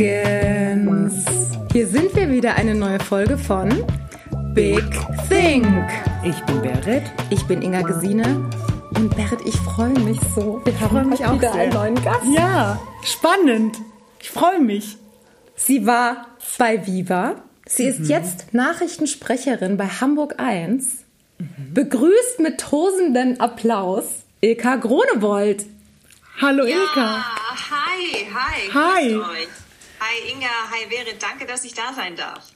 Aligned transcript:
Dragons. 0.00 1.24
Hier 1.72 1.86
sind 1.86 2.16
wir 2.16 2.30
wieder, 2.30 2.54
eine 2.54 2.74
neue 2.74 2.98
Folge 3.00 3.36
von 3.36 3.68
Big 4.54 4.82
Think. 5.28 5.66
Ich 6.24 6.40
bin 6.46 6.62
Berit. 6.62 7.02
Ich 7.28 7.44
bin 7.44 7.60
Inga 7.60 7.82
Gesine. 7.82 8.48
Und 8.96 9.14
Berit, 9.14 9.40
ich 9.44 9.56
freue 9.56 9.98
mich 10.00 10.18
so. 10.34 10.62
Wir 10.64 10.80
haben 10.80 11.10
mich 11.10 11.26
auch 11.26 11.34
wieder 11.34 11.52
einen 11.52 11.74
neuen 11.74 11.94
Gast. 12.02 12.24
Ja, 12.34 12.80
spannend. 13.02 13.76
Ich 14.20 14.30
freue 14.30 14.60
mich. 14.60 14.96
Sie 15.54 15.86
war 15.86 16.28
bei 16.56 16.86
Viva. 16.86 17.34
Sie 17.66 17.84
ist 17.84 18.00
mhm. 18.00 18.06
jetzt 18.06 18.54
Nachrichtensprecherin 18.54 19.76
bei 19.76 19.86
Hamburg 19.86 20.36
1. 20.38 21.04
Mhm. 21.36 21.74
Begrüßt 21.74 22.40
mit 22.40 22.58
tosenden 22.58 23.38
Applaus 23.38 24.06
Ilka 24.40 24.76
Gronewold. 24.76 25.66
Hallo 26.40 26.64
ja, 26.64 26.76
Ilka. 26.76 27.24
Hi, 27.70 28.26
hi. 28.32 28.70
Hi. 28.72 29.20
Hi 30.10 30.32
Inga, 30.32 30.48
hi 30.72 30.86
Berit, 30.88 31.22
danke, 31.22 31.46
dass 31.46 31.64
ich 31.64 31.72
da 31.72 31.92
sein 31.94 32.16
darf. 32.16 32.50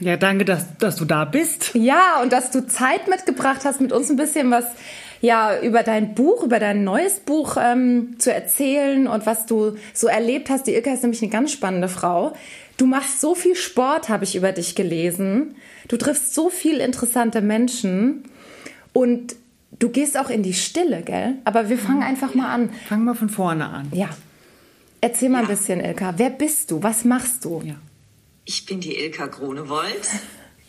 Ja, 0.00 0.16
danke, 0.16 0.44
dass, 0.44 0.76
dass 0.78 0.96
du 0.96 1.04
da 1.04 1.24
bist. 1.24 1.70
Ja, 1.74 2.20
und 2.20 2.32
dass 2.32 2.50
du 2.50 2.66
Zeit 2.66 3.06
mitgebracht 3.06 3.60
hast, 3.64 3.80
mit 3.80 3.92
uns 3.92 4.10
ein 4.10 4.16
bisschen 4.16 4.50
was 4.50 4.64
ja, 5.20 5.60
über 5.60 5.84
dein 5.84 6.16
Buch, 6.16 6.42
über 6.42 6.58
dein 6.58 6.82
neues 6.82 7.20
Buch 7.20 7.58
ähm, 7.60 8.18
zu 8.18 8.32
erzählen 8.32 9.06
und 9.06 9.24
was 9.24 9.46
du 9.46 9.76
so 9.94 10.08
erlebt 10.08 10.50
hast. 10.50 10.66
Die 10.66 10.74
Ilka 10.74 10.92
ist 10.92 11.04
nämlich 11.04 11.22
eine 11.22 11.30
ganz 11.30 11.52
spannende 11.52 11.88
Frau. 11.88 12.32
Du 12.76 12.86
machst 12.86 13.20
so 13.20 13.36
viel 13.36 13.54
Sport, 13.54 14.08
habe 14.08 14.24
ich 14.24 14.34
über 14.34 14.50
dich 14.50 14.74
gelesen. 14.74 15.54
Du 15.86 15.96
triffst 15.98 16.34
so 16.34 16.50
viel 16.50 16.78
interessante 16.78 17.40
Menschen 17.40 18.24
und 18.92 19.36
du 19.78 19.90
gehst 19.90 20.18
auch 20.18 20.28
in 20.28 20.42
die 20.42 20.54
Stille, 20.54 21.02
gell? 21.02 21.34
Aber 21.44 21.68
wir 21.68 21.78
fangen 21.78 22.02
einfach 22.02 22.34
mal 22.34 22.52
an. 22.52 22.70
Fangen 22.88 23.04
wir 23.04 23.14
von 23.14 23.28
vorne 23.28 23.68
an. 23.68 23.92
Ja. 23.92 24.08
Erzähl 25.00 25.28
mal 25.28 25.42
ja. 25.42 25.48
ein 25.48 25.48
bisschen, 25.48 25.80
Ilka. 25.80 26.14
Wer 26.16 26.30
bist 26.30 26.70
du? 26.70 26.82
Was 26.82 27.04
machst 27.04 27.44
du? 27.44 27.62
Ja. 27.64 27.76
Ich 28.44 28.64
bin 28.66 28.80
die 28.80 28.96
Ilka 28.96 29.26
Grunewold. 29.26 30.06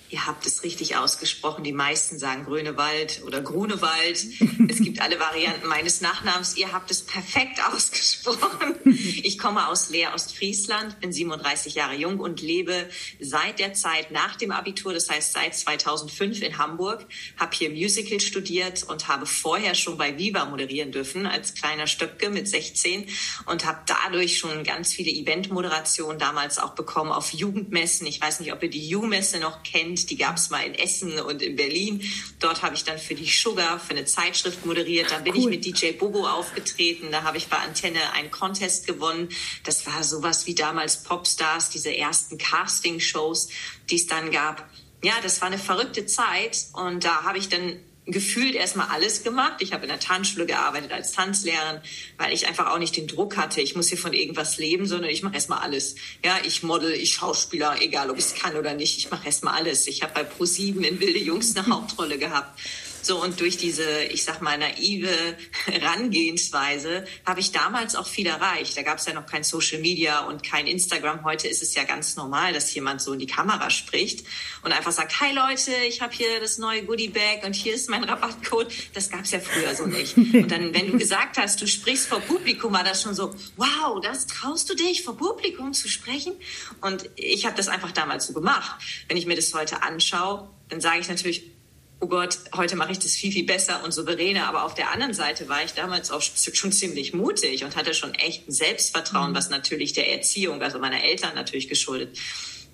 Ihr 0.10 0.26
habt 0.26 0.48
es 0.48 0.64
richtig 0.64 0.96
ausgesprochen. 0.96 1.66
Die 1.66 1.74
meisten 1.74 2.18
sagen 2.18 2.46
Grünewald 2.46 3.22
oder 3.26 3.42
Grunewald. 3.42 4.26
Es 4.70 4.82
gibt 4.82 5.02
alle 5.02 5.20
Varianten 5.20 5.68
meines 5.68 6.02
Nachnamens. 6.02 6.58
Ihr 6.58 6.74
habt 6.74 6.92
es 6.92 7.02
perfekt 7.02 7.60
ausgesprochen. 7.74 8.76
Ich 9.24 9.38
komme 9.38 9.68
aus 9.68 9.90
Leer, 9.90 10.14
Ostfriesland, 10.14 11.00
bin 11.00 11.12
37 11.12 11.76
Jahre 11.76 11.96
jung 11.96 12.20
und 12.20 12.42
lebe 12.42 12.90
seit 13.20 13.60
der 13.60 13.74
Zeit 13.74 14.12
nach 14.12 14.36
dem 14.36 14.52
Abitur, 14.52 14.94
das 14.94 15.10
heißt 15.10 15.34
seit 15.34 15.56
2005 15.56 16.42
in 16.42 16.58
Hamburg, 16.58 17.06
habe 17.38 17.56
hier 17.56 17.70
Musical 17.70 18.20
studiert 18.20 18.84
und 18.84 19.08
habe 19.08 19.26
vorher 19.26 19.74
schon 19.74 19.98
bei 19.98 20.18
Viva 20.18 20.46
moderieren 20.46 20.92
dürfen 20.92 21.26
als 21.26 21.54
kleiner 21.54 21.88
Stöpke 21.88 22.30
mit 22.30 22.48
16 22.48 23.08
und 23.46 23.66
habe 23.66 23.80
dadurch 23.86 24.38
schon 24.38 24.64
ganz 24.64 24.94
viele 24.94 25.12
Eventmoderationen 25.12 26.20
damals 26.20 26.60
auch 26.60 26.76
bekommen 26.76 27.12
auf 27.12 27.34
Jugendmessen. 27.34 28.06
Ich 28.06 28.22
weiß 28.22 28.42
nicht, 28.42 28.54
ob 28.54 28.62
ihr 28.64 28.70
die 28.70 28.88
Ju-Messe 28.88 29.40
noch 29.40 29.64
kennt 29.64 29.97
kennt. 29.98 30.10
Die 30.10 30.18
gab 30.18 30.38
es 30.38 30.50
mal 30.50 30.66
in 30.66 30.76
Essen 30.76 31.20
und 31.20 31.42
in 31.42 31.56
Berlin. 31.56 32.02
Dort 32.40 32.62
habe 32.62 32.76
ich 32.76 32.84
dann 32.84 32.98
für 32.98 33.16
die 33.16 33.26
Sugar, 33.26 33.80
für 33.80 33.92
eine 33.92 34.06
Zeitschrift 34.06 34.66
moderiert. 34.66 35.12
Dann 35.12 35.24
bin 35.24 35.34
cool. 35.34 35.40
ich 35.40 35.46
mit 35.48 35.66
DJ 35.66 35.92
Bobo 35.92 36.28
aufgetreten. 36.28 37.12
Da 37.12 37.24
habe 37.24 37.38
ich 37.38 37.48
bei 37.48 37.58
Antenne 37.58 38.14
einen 38.14 38.32
Contest 38.32 38.88
gewonnen. 38.88 39.30
Das 39.64 39.86
war 39.86 40.04
sowas 40.04 40.48
wie 40.48 40.56
damals 40.56 41.04
Popstars, 41.04 41.70
diese 41.70 41.96
ersten 41.96 42.38
Casting-Shows, 42.38 43.50
die 43.90 43.96
es 43.96 44.08
dann 44.08 44.32
gab. 44.32 44.70
Ja, 45.04 45.14
das 45.22 45.42
war 45.42 45.48
eine 45.48 45.60
verrückte 45.60 46.06
Zeit. 46.06 46.68
Und 46.74 47.04
da 47.04 47.24
habe 47.24 47.38
ich 47.38 47.50
dann 47.50 47.80
gefühlt 48.08 48.56
erstmal 48.56 48.88
alles 48.88 49.24
gemacht. 49.24 49.56
Ich 49.60 49.74
habe 49.74 49.84
in 49.84 49.90
der 49.90 50.00
Tanzschule 50.00 50.46
gearbeitet 50.46 50.92
als 50.92 51.12
Tanzlehrerin, 51.12 51.82
weil 52.18 52.34
ich 52.34 52.48
einfach 52.48 52.72
auch 52.72 52.80
nicht 52.80 52.96
den 52.96 53.08
Druck 53.08 53.38
hatte, 53.38 53.62
ich 53.62 53.76
muss 53.76 53.90
hier 53.90 53.98
von 53.98 54.14
irgendwas 54.14 54.58
leben, 54.58 54.88
sondern 54.88 55.10
ich 55.10 55.24
mache 55.24 55.36
erstmal 55.36 55.60
alles. 55.60 55.96
Ja, 56.24 56.38
ich 56.44 56.64
model, 56.64 56.92
ich 56.92 57.14
Schauspieler, 57.14 57.82
egal 57.82 58.10
ob 58.10 58.18
ich 58.18 58.26
es 58.26 58.36
kann 58.36 58.56
oder 58.56 58.74
nicht, 58.74 58.98
ich 58.98 59.12
mache 59.12 59.26
erstmal 59.26 59.56
alles. 59.56 59.88
Ich 59.88 60.04
habe 60.04 60.14
bei 60.14 60.22
Pro7 60.22 60.82
in 60.84 61.00
Wilde 61.00 61.20
Jungs 61.20 61.56
eine 61.56 61.68
Hauptrolle 61.68 62.18
gehabt. 62.18 62.58
So, 63.02 63.22
und 63.22 63.40
durch 63.40 63.58
diese, 63.58 64.04
ich 64.04 64.24
sag 64.24 64.42
mal, 64.42 64.58
naive 64.58 65.38
Herangehensweise 65.66 67.06
habe 67.26 67.40
ich 67.40 67.52
damals 67.52 67.96
auch 67.96 68.08
viel 68.08 68.28
erreicht. 68.28 68.78
Da 68.78 68.82
gab 68.82 68.98
es 68.98 69.06
ja 69.06 69.14
noch 69.14 69.26
kein 69.26 69.44
Social 69.44 69.80
Media 69.80 70.26
und 70.26 70.44
kein 70.44 70.68
Instagram. 70.68 71.24
Heute 71.24 71.48
ist 71.48 71.62
es 71.62 71.74
ja 71.76 71.84
ganz 71.84 72.16
normal, 72.16 72.54
dass 72.54 72.74
jemand 72.74 73.02
so 73.02 73.14
in 73.14 73.20
die 73.20 73.28
Kamera 73.28 73.70
spricht 73.70 74.26
und 74.64 74.72
einfach 74.72 74.92
sagt, 74.92 75.20
hi 75.22 75.34
Leute, 75.34 75.72
ich 75.88 76.02
habe 76.02 76.14
hier 76.14 76.40
das 76.40 76.58
neue 76.58 76.84
Goodie 76.84 77.10
Bag 77.10 77.44
und 77.46 77.56
hier 77.56 77.74
ist 77.74 77.90
mein 77.90 78.04
Rabattcode. 78.04 78.72
Das 78.94 79.10
gab 79.10 79.24
es 79.24 79.32
ja 79.32 79.40
früher 79.40 79.76
so 79.76 79.86
nicht. 79.86 80.18
Und 80.48 80.52
dann, 80.52 80.74
wenn 80.74 80.92
du 80.92 80.98
gesagt 80.98 81.38
hast, 81.38 81.62
du 81.62 81.68
sprichst 81.68 82.08
vor 82.08 82.20
Publikum, 82.20 82.74
war 82.74 82.84
das 82.84 83.02
schon 83.02 83.14
so, 83.14 83.34
wow, 83.56 84.00
das 84.02 84.28
traust 84.28 84.70
du 84.70 84.76
dich, 84.76 85.04
vor 85.04 85.18
Publikum 85.18 85.74
zu 85.74 85.88
sprechen? 85.88 86.34
Und 86.82 87.10
ich 87.16 87.46
habe 87.46 87.56
das 87.56 87.68
einfach 87.68 87.92
damals 87.92 88.28
so 88.28 88.34
gemacht. 88.34 88.82
Wenn 89.08 89.18
ich 89.18 89.26
mir 89.26 89.36
das 89.36 89.54
heute 89.54 89.84
anschaue, 89.84 90.50
dann 90.70 90.82
sage 90.82 91.00
ich 91.00 91.08
natürlich, 91.08 91.57
oh 92.00 92.08
Gott, 92.08 92.38
heute 92.56 92.76
mache 92.76 92.92
ich 92.92 93.00
das 93.00 93.12
viel, 93.12 93.32
viel 93.32 93.46
besser 93.46 93.84
und 93.84 93.92
souveräner. 93.92 94.48
Aber 94.48 94.64
auf 94.64 94.76
der 94.76 94.92
anderen 94.92 95.14
Seite 95.14 95.50
war 95.50 95.64
ich 95.64 95.74
damals 95.74 96.12
auch 96.12 96.22
schon 96.22 96.72
ziemlich 96.72 97.14
mutig 97.14 97.64
und 97.64 97.76
hatte 97.76 97.94
schon 97.94 98.14
echt 98.14 98.48
ein 98.48 98.52
Selbstvertrauen, 98.52 99.32
mhm. 99.32 99.36
was 99.36 99.50
natürlich 99.50 99.94
der 99.94 100.12
Erziehung, 100.12 100.62
also 100.62 100.80
meiner 100.80 101.04
Eltern 101.04 101.34
natürlich 101.36 101.68
geschuldet 101.68 102.18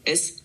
ist. 0.03 0.43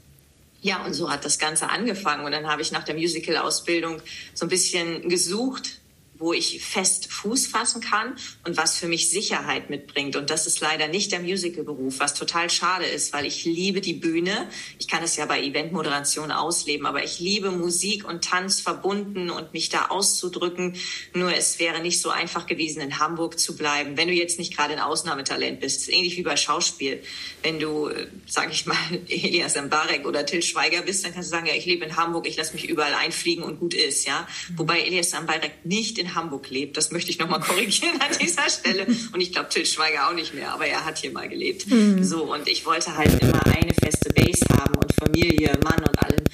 Ja, 0.60 0.84
und 0.84 0.92
so 0.92 1.10
hat 1.10 1.24
das 1.24 1.38
Ganze 1.38 1.68
angefangen. 1.70 2.24
Und 2.24 2.32
dann 2.32 2.48
habe 2.48 2.62
ich 2.62 2.72
nach 2.72 2.84
der 2.84 2.94
Musical-Ausbildung 2.94 4.02
so 4.34 4.46
ein 4.46 4.48
bisschen 4.48 5.08
gesucht, 5.08 5.78
wo 6.18 6.32
ich 6.32 6.64
fest 6.64 7.12
Fuß 7.12 7.46
fassen 7.46 7.80
kann 7.80 8.16
und 8.44 8.56
was 8.56 8.76
für 8.76 8.88
mich 8.88 9.10
Sicherheit 9.10 9.70
mitbringt. 9.70 10.16
Und 10.16 10.30
das 10.30 10.46
ist 10.46 10.60
leider 10.60 10.88
nicht 10.88 11.12
der 11.12 11.20
Musical-Beruf, 11.20 12.00
was 12.00 12.14
total 12.14 12.50
schade 12.50 12.86
ist, 12.86 13.12
weil 13.12 13.24
ich 13.24 13.44
liebe 13.44 13.80
die 13.80 13.94
Bühne. 13.94 14.48
Ich 14.78 14.88
kann 14.88 15.02
es 15.02 15.16
ja 15.16 15.26
bei 15.26 15.42
Eventmoderation 15.42 16.32
ausleben, 16.32 16.86
aber 16.86 17.04
ich 17.04 17.20
liebe 17.20 17.50
Musik 17.50 18.06
und 18.06 18.24
Tanz 18.24 18.60
verbunden 18.60 19.30
und 19.30 19.52
mich 19.52 19.68
da 19.68 19.86
auszudrücken. 19.86 20.76
Nur 21.14 21.34
es 21.34 21.58
wäre 21.58 21.80
nicht 21.80 22.00
so 22.00 22.10
einfach 22.10 22.46
gewesen, 22.46 22.80
in 22.80 22.98
Hamburg 22.98 23.38
zu 23.38 23.56
bleiben, 23.56 23.96
wenn 23.96 24.08
du 24.08 24.14
jetzt 24.14 24.38
nicht 24.38 24.56
gerade 24.56 24.74
ein 24.74 24.80
Ausnahmetalent 24.80 25.60
bist. 25.60 25.88
Ähnlich 25.88 26.16
wie 26.16 26.22
bei 26.22 26.36
Schauspiel. 26.36 27.02
Wenn 27.42 27.60
du, 27.60 27.88
äh, 27.88 28.08
sage 28.26 28.50
ich 28.52 28.66
mal, 28.66 28.76
Elias 29.08 29.54
Mbarek 29.56 30.06
oder 30.06 30.26
Till 30.26 30.42
Schweiger 30.42 30.82
bist, 30.82 31.04
dann 31.04 31.14
kannst 31.14 31.30
du 31.30 31.36
sagen, 31.36 31.46
ja, 31.46 31.54
ich 31.54 31.66
lebe 31.66 31.84
in 31.84 31.96
Hamburg, 31.96 32.26
ich 32.26 32.36
lasse 32.36 32.54
mich 32.54 32.68
überall 32.68 32.94
einfliegen 32.94 33.44
und 33.44 33.60
gut 33.60 33.74
ist, 33.74 34.06
ja. 34.06 34.26
Wobei 34.56 34.80
Elias 34.80 35.12
Mbarek 35.12 35.64
nicht 35.64 35.98
in 35.98 36.07
Hamburg 36.14 36.50
lebt. 36.50 36.76
Das 36.76 36.90
möchte 36.90 37.10
ich 37.10 37.18
nochmal 37.18 37.40
korrigieren 37.40 38.00
an 38.00 38.16
dieser 38.20 38.48
Stelle. 38.48 38.86
Und 39.12 39.20
ich 39.20 39.32
glaube, 39.32 39.48
Till 39.48 39.66
Schweiger 39.66 40.08
auch 40.08 40.14
nicht 40.14 40.34
mehr, 40.34 40.52
aber 40.52 40.66
er 40.66 40.84
hat 40.84 40.98
hier 40.98 41.12
mal 41.12 41.28
gelebt. 41.28 41.66
Mhm. 41.68 42.02
So, 42.04 42.32
und 42.32 42.48
ich 42.48 42.66
wollte 42.66 42.96
halt 42.96 43.20
immer 43.20 43.44
eine 43.46 43.74
feste 43.74 44.12
Base 44.12 44.44
haben 44.50 44.74
und 44.76 44.92
Familie, 44.94 45.58
Mann 45.62 45.80
und 45.80 46.02
allem, 46.02 46.24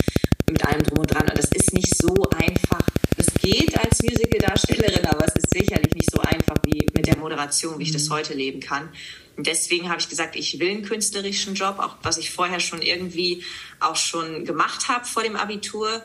mit 0.50 0.64
allem 0.66 0.82
drum 0.82 0.98
und 0.98 1.12
dran. 1.12 1.28
Und 1.28 1.38
das 1.38 1.50
ist 1.52 1.72
nicht 1.72 1.96
so 1.96 2.14
einfach. 2.36 2.86
Es 3.16 3.26
geht 3.40 3.78
als 3.78 4.02
Musical-Darstellerin, 4.02 5.06
aber 5.06 5.26
es 5.26 5.34
ist 5.36 5.52
sicherlich 5.52 5.94
nicht 5.94 6.10
so 6.10 6.20
einfach 6.20 6.56
wie 6.66 6.86
mit 6.94 7.06
der 7.06 7.16
Moderation, 7.16 7.78
wie 7.78 7.84
ich 7.84 7.92
das 7.92 8.08
mhm. 8.08 8.14
heute 8.14 8.34
leben 8.34 8.60
kann. 8.60 8.88
Und 9.36 9.46
deswegen 9.46 9.88
habe 9.88 10.00
ich 10.00 10.08
gesagt, 10.08 10.36
ich 10.36 10.58
will 10.60 10.70
einen 10.70 10.82
künstlerischen 10.82 11.54
Job, 11.54 11.78
auch 11.78 11.96
was 12.02 12.18
ich 12.18 12.30
vorher 12.30 12.60
schon 12.60 12.82
irgendwie 12.82 13.42
auch 13.80 13.96
schon 13.96 14.44
gemacht 14.44 14.88
habe 14.88 15.04
vor 15.04 15.22
dem 15.22 15.36
Abitur, 15.36 16.02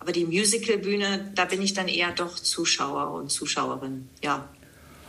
aber 0.00 0.12
die 0.12 0.24
Musicalbühne, 0.24 1.32
da 1.34 1.44
bin 1.44 1.62
ich 1.62 1.74
dann 1.74 1.86
eher 1.86 2.10
doch 2.12 2.34
Zuschauer 2.36 3.12
und 3.12 3.30
Zuschauerin, 3.30 4.08
ja. 4.24 4.48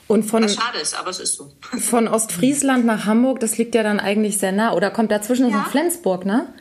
Und 0.08 0.24
von, 0.24 0.44
Was 0.44 0.56
schade 0.56 0.78
ist, 0.80 0.94
aber 0.94 1.10
es 1.10 1.20
ist 1.22 1.36
so. 1.36 1.54
Von 1.80 2.10
Ostfriesland 2.10 2.86
nach 2.86 3.06
Hamburg, 3.06 3.40
das 3.40 3.58
liegt 3.58 3.74
ja 3.76 3.82
dann 3.82 4.02
eigentlich 4.02 4.38
sehr 4.38 4.52
nah. 4.52 4.74
Oder 4.74 4.92
kommt 4.92 5.10
dazwischen 5.10 5.50
ja. 5.50 5.58
noch 5.58 5.72
Flensburg, 5.72 6.26
ne? 6.26 6.54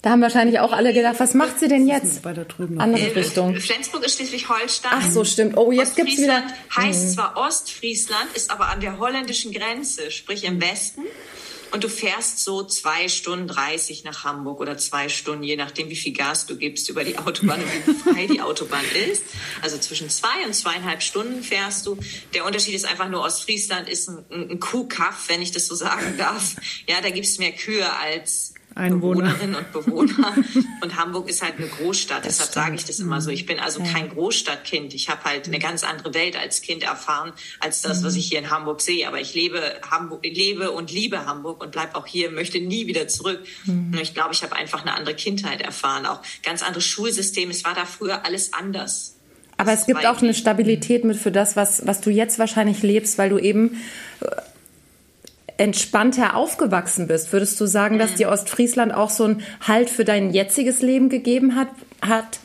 Da 0.00 0.10
haben 0.10 0.22
wahrscheinlich 0.22 0.58
auch 0.60 0.72
alle 0.72 0.92
gedacht, 0.92 1.16
was 1.18 1.32
macht 1.32 1.58
sie 1.58 1.68
denn 1.68 1.86
jetzt? 1.86 2.22
Bei 2.22 2.34
der 2.34 2.44
drüben 2.44 2.78
Andere 2.78 3.08
äh, 3.08 3.12
Richtung. 3.12 3.56
Flensburg 3.56 4.04
ist 4.04 4.16
Schleswig-Holstein. 4.16 4.90
Ach 4.94 5.10
so, 5.10 5.24
stimmt. 5.24 5.56
Oh, 5.56 5.72
jetzt 5.72 5.96
gibt's 5.96 6.18
wieder. 6.18 6.42
Heißt 6.76 7.12
zwar 7.14 7.36
Ostfriesland, 7.36 8.26
ist 8.34 8.50
aber 8.50 8.68
an 8.68 8.80
der 8.80 8.98
holländischen 8.98 9.52
Grenze, 9.52 10.10
sprich 10.10 10.44
im 10.44 10.60
Westen. 10.60 11.02
Und 11.74 11.82
du 11.82 11.88
fährst 11.88 12.38
so 12.38 12.62
zwei 12.62 13.08
Stunden 13.08 13.48
30 13.48 14.04
nach 14.04 14.22
Hamburg 14.22 14.60
oder 14.60 14.78
zwei 14.78 15.08
Stunden, 15.08 15.42
je 15.42 15.56
nachdem, 15.56 15.90
wie 15.90 15.96
viel 15.96 16.12
Gas 16.12 16.46
du 16.46 16.56
gibst 16.56 16.88
über 16.88 17.02
die 17.02 17.18
Autobahn 17.18 17.60
und 17.60 17.88
wie 17.88 17.94
frei 17.94 18.26
die 18.28 18.40
Autobahn 18.40 18.84
ist. 19.10 19.24
Also 19.60 19.76
zwischen 19.78 20.08
zwei 20.08 20.46
und 20.46 20.54
zweieinhalb 20.54 21.02
Stunden 21.02 21.42
fährst 21.42 21.86
du. 21.86 21.98
Der 22.32 22.44
Unterschied 22.44 22.76
ist 22.76 22.84
einfach 22.84 23.08
nur, 23.08 23.22
Ostfriesland 23.22 23.88
ist 23.88 24.08
ein, 24.08 24.24
ein 24.30 24.60
Kuhkaff, 24.60 25.24
wenn 25.26 25.42
ich 25.42 25.50
das 25.50 25.66
so 25.66 25.74
sagen 25.74 26.16
darf. 26.16 26.54
Ja, 26.88 27.00
da 27.00 27.10
gibt 27.10 27.26
es 27.26 27.38
mehr 27.38 27.50
Kühe 27.50 27.92
als 27.92 28.53
Einwohner. 28.74 29.34
Bewohnerinnen 29.34 29.54
und 29.54 29.72
Bewohner. 29.72 30.34
Und 30.82 30.96
Hamburg 30.96 31.28
ist 31.28 31.42
halt 31.42 31.58
eine 31.58 31.68
Großstadt. 31.68 32.24
Das 32.24 32.38
Deshalb 32.38 32.52
sage 32.52 32.74
ich 32.74 32.84
das 32.84 32.98
immer 32.98 33.20
so. 33.20 33.30
Ich 33.30 33.46
bin 33.46 33.60
also 33.60 33.80
ja. 33.80 33.92
kein 33.92 34.08
Großstadtkind. 34.08 34.94
Ich 34.94 35.08
habe 35.08 35.24
halt 35.24 35.46
eine 35.46 35.58
ganz 35.58 35.84
andere 35.84 36.12
Welt 36.14 36.36
als 36.36 36.60
Kind 36.60 36.82
erfahren, 36.82 37.32
als 37.60 37.82
das, 37.82 38.02
was 38.02 38.16
ich 38.16 38.26
hier 38.26 38.40
in 38.40 38.50
Hamburg 38.50 38.80
sehe. 38.80 39.06
Aber 39.06 39.20
ich 39.20 39.34
lebe, 39.34 39.60
Hamburg, 39.88 40.24
lebe 40.24 40.72
und 40.72 40.90
liebe 40.90 41.24
Hamburg 41.24 41.62
und 41.62 41.70
bleib 41.70 41.94
auch 41.94 42.06
hier, 42.06 42.30
möchte 42.30 42.60
nie 42.60 42.86
wieder 42.86 43.06
zurück. 43.06 43.40
Mhm. 43.64 43.92
Und 43.92 44.00
ich 44.00 44.12
glaube, 44.12 44.34
ich 44.34 44.42
habe 44.42 44.56
einfach 44.56 44.82
eine 44.82 44.94
andere 44.94 45.14
Kindheit 45.14 45.60
erfahren. 45.60 46.06
Auch 46.06 46.20
ganz 46.42 46.62
anderes 46.62 46.84
Schulsystem. 46.84 47.50
Es 47.50 47.64
war 47.64 47.74
da 47.74 47.84
früher 47.84 48.24
alles 48.24 48.52
anders. 48.52 49.14
Aber 49.56 49.72
es 49.72 49.86
gibt 49.86 50.04
auch 50.04 50.20
eine 50.20 50.34
Stabilität 50.34 51.04
mit 51.04 51.16
für 51.16 51.30
das, 51.30 51.54
was, 51.54 51.86
was 51.86 52.00
du 52.00 52.10
jetzt 52.10 52.38
wahrscheinlich 52.40 52.82
lebst, 52.82 53.18
weil 53.18 53.30
du 53.30 53.38
eben 53.38 53.80
entspannter 55.56 56.36
aufgewachsen 56.36 57.06
bist. 57.06 57.32
Würdest 57.32 57.60
du 57.60 57.66
sagen, 57.66 57.98
dass 57.98 58.14
dir 58.14 58.28
Ostfriesland 58.28 58.92
auch 58.92 59.10
so 59.10 59.24
einen 59.24 59.42
Halt 59.60 59.90
für 59.90 60.04
dein 60.04 60.32
jetziges 60.32 60.82
Leben 60.82 61.08
gegeben 61.08 61.54
hat? 61.54 61.68
hat? 62.00 62.40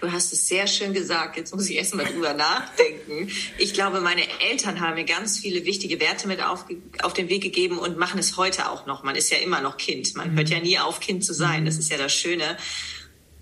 Du 0.00 0.10
hast 0.10 0.32
es 0.32 0.48
sehr 0.48 0.66
schön 0.66 0.94
gesagt. 0.94 1.36
Jetzt 1.36 1.54
muss 1.54 1.68
ich 1.68 1.76
erst 1.76 1.94
mal 1.94 2.06
drüber 2.06 2.32
nachdenken. 2.32 3.30
Ich 3.58 3.74
glaube, 3.74 4.00
meine 4.00 4.22
Eltern 4.40 4.80
haben 4.80 4.94
mir 4.94 5.04
ganz 5.04 5.38
viele 5.38 5.64
wichtige 5.66 6.00
Werte 6.00 6.26
mit 6.26 6.42
auf, 6.42 6.64
auf 7.02 7.12
den 7.12 7.28
Weg 7.28 7.42
gegeben 7.42 7.78
und 7.78 7.98
machen 7.98 8.18
es 8.18 8.36
heute 8.36 8.70
auch 8.70 8.86
noch. 8.86 9.02
Man 9.02 9.14
ist 9.14 9.30
ja 9.30 9.38
immer 9.38 9.60
noch 9.60 9.76
Kind. 9.76 10.14
Man 10.16 10.34
hört 10.36 10.48
ja 10.48 10.60
nie 10.60 10.78
auf, 10.78 11.00
Kind 11.00 11.24
zu 11.24 11.34
sein. 11.34 11.66
Das 11.66 11.76
ist 11.76 11.90
ja 11.90 11.98
das 11.98 12.14
Schöne. 12.14 12.56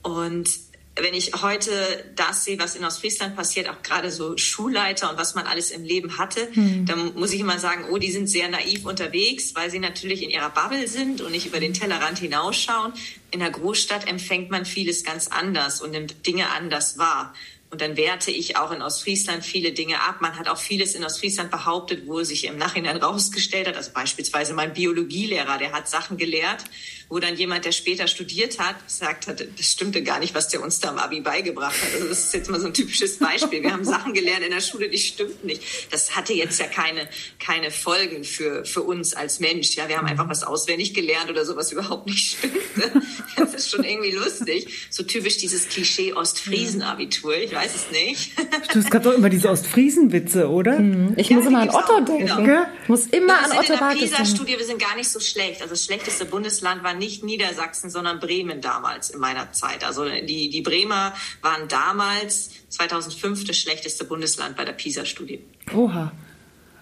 Und 0.02 0.48
wenn 0.98 1.12
ich 1.12 1.32
heute 1.42 1.70
das 2.14 2.44
sehe, 2.44 2.58
was 2.58 2.74
in 2.74 2.84
Ostfriesland 2.84 3.36
passiert, 3.36 3.68
auch 3.68 3.82
gerade 3.82 4.10
so 4.10 4.36
Schulleiter 4.38 5.10
und 5.10 5.18
was 5.18 5.34
man 5.34 5.46
alles 5.46 5.70
im 5.70 5.84
Leben 5.84 6.16
hatte, 6.16 6.48
mhm. 6.54 6.86
dann 6.86 7.14
muss 7.14 7.32
ich 7.32 7.40
immer 7.40 7.58
sagen, 7.58 7.84
oh, 7.90 7.98
die 7.98 8.10
sind 8.10 8.28
sehr 8.28 8.48
naiv 8.48 8.86
unterwegs, 8.86 9.54
weil 9.54 9.70
sie 9.70 9.78
natürlich 9.78 10.22
in 10.22 10.30
ihrer 10.30 10.50
Bubble 10.50 10.88
sind 10.88 11.20
und 11.20 11.32
nicht 11.32 11.46
über 11.46 11.60
den 11.60 11.74
Tellerrand 11.74 12.18
hinausschauen. 12.18 12.94
In 13.30 13.40
der 13.40 13.50
Großstadt 13.50 14.08
empfängt 14.08 14.50
man 14.50 14.64
vieles 14.64 15.04
ganz 15.04 15.28
anders 15.28 15.82
und 15.82 15.90
nimmt 15.90 16.26
Dinge 16.26 16.50
anders 16.50 16.96
wahr. 16.96 17.34
Und 17.68 17.80
dann 17.80 17.96
werte 17.96 18.30
ich 18.30 18.56
auch 18.56 18.70
in 18.70 18.80
Ostfriesland 18.80 19.44
viele 19.44 19.72
Dinge 19.72 20.00
ab. 20.00 20.20
Man 20.20 20.38
hat 20.38 20.48
auch 20.48 20.56
vieles 20.56 20.94
in 20.94 21.04
Ostfriesland 21.04 21.50
behauptet, 21.50 22.06
wo 22.06 22.22
sich 22.22 22.44
im 22.44 22.56
Nachhinein 22.56 22.96
rausgestellt 22.96 23.66
hat. 23.66 23.76
Also 23.76 23.90
beispielsweise 23.92 24.54
mein 24.54 24.72
Biologielehrer, 24.72 25.58
der 25.58 25.72
hat 25.72 25.88
Sachen 25.88 26.16
gelehrt, 26.16 26.64
wo 27.08 27.20
dann 27.20 27.36
jemand, 27.36 27.64
der 27.64 27.72
später 27.72 28.08
studiert 28.08 28.58
hat, 28.58 28.84
gesagt 28.86 29.28
hat, 29.28 29.40
das 29.40 29.66
stimmte 29.70 30.02
gar 30.02 30.18
nicht, 30.18 30.34
was 30.34 30.48
der 30.48 30.60
uns 30.60 30.80
da 30.80 30.88
am 30.88 30.98
Abi 30.98 31.20
beigebracht 31.20 31.80
hat. 31.80 31.94
Also 31.94 32.08
das 32.08 32.24
ist 32.24 32.34
jetzt 32.34 32.50
mal 32.50 32.60
so 32.60 32.66
ein 32.66 32.74
typisches 32.74 33.18
Beispiel. 33.18 33.62
Wir 33.62 33.72
haben 33.72 33.84
Sachen 33.96 34.12
gelernt 34.12 34.44
in 34.44 34.50
der 34.50 34.60
Schule, 34.60 34.88
die 34.88 34.98
stimmten 34.98 35.46
nicht. 35.46 35.62
Das 35.92 36.16
hatte 36.16 36.32
jetzt 36.32 36.58
ja 36.58 36.66
keine, 36.66 37.08
keine 37.38 37.70
Folgen 37.70 38.24
für, 38.24 38.64
für 38.64 38.82
uns 38.82 39.14
als 39.14 39.38
Mensch. 39.38 39.76
Ja, 39.76 39.88
wir 39.88 39.98
haben 39.98 40.06
einfach 40.06 40.28
was 40.28 40.42
auswendig 40.42 40.94
gelernt 40.94 41.30
oder 41.30 41.44
sowas 41.44 41.70
überhaupt 41.70 42.06
nicht 42.06 42.36
stimmte. 42.38 43.02
Das 43.36 43.54
ist 43.54 43.70
schon 43.70 43.84
irgendwie 43.84 44.10
lustig. 44.10 44.88
So 44.90 45.04
typisch 45.04 45.36
dieses 45.38 45.68
Klischee 45.68 46.12
Ostfriesen-Abitur. 46.12 47.36
Ich 47.36 47.54
weiß 47.54 47.72
es 47.74 47.90
nicht. 47.92 48.32
Es 48.74 48.90
gab 48.90 49.04
doch 49.04 49.12
immer 49.12 49.28
diese 49.30 49.48
Ostfriesen-Witze, 49.50 50.48
oder? 50.48 50.80
Mhm. 50.80 51.14
Ich 51.16 51.28
ja, 51.28 51.36
muss 51.36 51.46
immer 51.46 51.60
an 51.60 51.70
Otto 51.70 52.00
denken. 52.00 52.44
Genau. 52.44 52.62
Ich 52.82 52.88
muss 52.88 53.06
immer 53.06 53.26
wir 53.28 53.44
an 53.44 53.58
Otto 53.58 53.72
in 53.74 53.78
der 53.78 54.06
PISA-Studie, 54.06 54.58
wir 54.58 54.64
sind 54.64 54.80
gar 54.80 54.96
nicht 54.96 55.08
so 55.08 55.20
schlecht. 55.20 55.62
Also 55.62 55.74
das 55.74 55.84
schlechteste 55.84 56.24
Bundesland 56.24 56.82
war 56.82 56.95
nicht 56.96 57.24
Niedersachsen, 57.24 57.90
sondern 57.90 58.20
Bremen 58.20 58.60
damals 58.60 59.10
in 59.10 59.20
meiner 59.20 59.52
Zeit. 59.52 59.84
Also 59.84 60.04
die, 60.04 60.50
die 60.50 60.60
Bremer 60.62 61.14
waren 61.42 61.68
damals 61.68 62.50
2005 62.70 63.44
das 63.44 63.56
schlechteste 63.56 64.04
Bundesland 64.04 64.56
bei 64.56 64.64
der 64.64 64.72
PISA-Studie. 64.72 65.40
Oha. 65.74 66.12